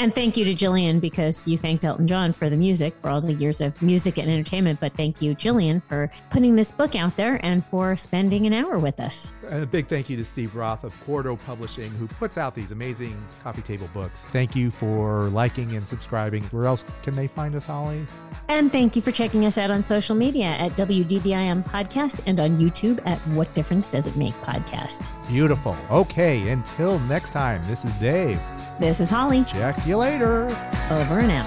And 0.00 0.14
thank 0.14 0.38
you 0.38 0.46
to 0.46 0.54
Gillian 0.54 0.98
because 0.98 1.46
you 1.46 1.58
thanked 1.58 1.84
Elton 1.84 2.08
John 2.08 2.32
for 2.32 2.48
the 2.48 2.56
music, 2.56 2.94
for 3.02 3.10
all 3.10 3.20
the 3.20 3.34
years 3.34 3.60
of 3.60 3.82
music 3.82 4.16
and 4.16 4.30
entertainment. 4.30 4.80
But 4.80 4.94
thank 4.94 5.20
you, 5.20 5.34
Gillian, 5.34 5.82
for 5.82 6.10
putting 6.30 6.56
this 6.56 6.70
book 6.70 6.96
out 6.96 7.14
there 7.16 7.38
and 7.44 7.62
for 7.62 7.94
spending 7.96 8.46
an 8.46 8.54
hour 8.54 8.78
with 8.78 8.98
us. 8.98 9.30
And 9.50 9.62
a 9.62 9.66
big 9.66 9.88
thank 9.88 10.08
you 10.08 10.16
to 10.16 10.24
Steve 10.24 10.56
Roth 10.56 10.84
of 10.84 10.98
Quarto 11.04 11.36
Publishing, 11.36 11.90
who 11.90 12.08
puts 12.08 12.38
out 12.38 12.54
these 12.54 12.70
amazing 12.70 13.14
coffee 13.42 13.60
table 13.60 13.90
books. 13.92 14.22
Thank 14.22 14.56
you 14.56 14.70
for 14.70 15.24
liking 15.24 15.76
and 15.76 15.86
subscribing. 15.86 16.44
Where 16.44 16.64
else 16.64 16.82
can 17.02 17.14
they 17.14 17.26
find 17.26 17.54
us, 17.54 17.66
Holly? 17.66 18.06
And 18.48 18.72
thank 18.72 18.96
you 18.96 19.02
for 19.02 19.12
checking 19.12 19.44
us 19.44 19.58
out 19.58 19.70
on 19.70 19.82
social 19.82 20.16
media 20.16 20.46
at 20.46 20.72
WDDIM 20.72 21.62
Podcast 21.68 22.26
and 22.26 22.40
on 22.40 22.56
YouTube 22.56 23.06
at 23.06 23.18
What 23.36 23.54
Difference 23.54 23.90
Does 23.90 24.06
It 24.06 24.16
Make 24.16 24.32
Podcast. 24.32 25.06
Beautiful. 25.28 25.76
Okay, 25.90 26.48
until 26.48 26.98
next 27.00 27.32
time, 27.32 27.60
this 27.64 27.84
is 27.84 27.92
Dave. 28.00 28.40
This 28.80 28.98
is 28.98 29.10
Holly. 29.10 29.44
Check 29.44 29.76
you 29.86 29.98
later. 29.98 30.44
Over 30.90 31.18
and 31.18 31.30
out. 31.30 31.46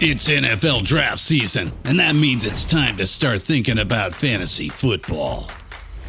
It's 0.00 0.28
NFL 0.28 0.82
draft 0.82 1.20
season, 1.20 1.72
and 1.84 1.98
that 1.98 2.14
means 2.14 2.44
it's 2.44 2.66
time 2.66 2.98
to 2.98 3.06
start 3.06 3.40
thinking 3.40 3.78
about 3.78 4.12
fantasy 4.12 4.68
football. 4.68 5.48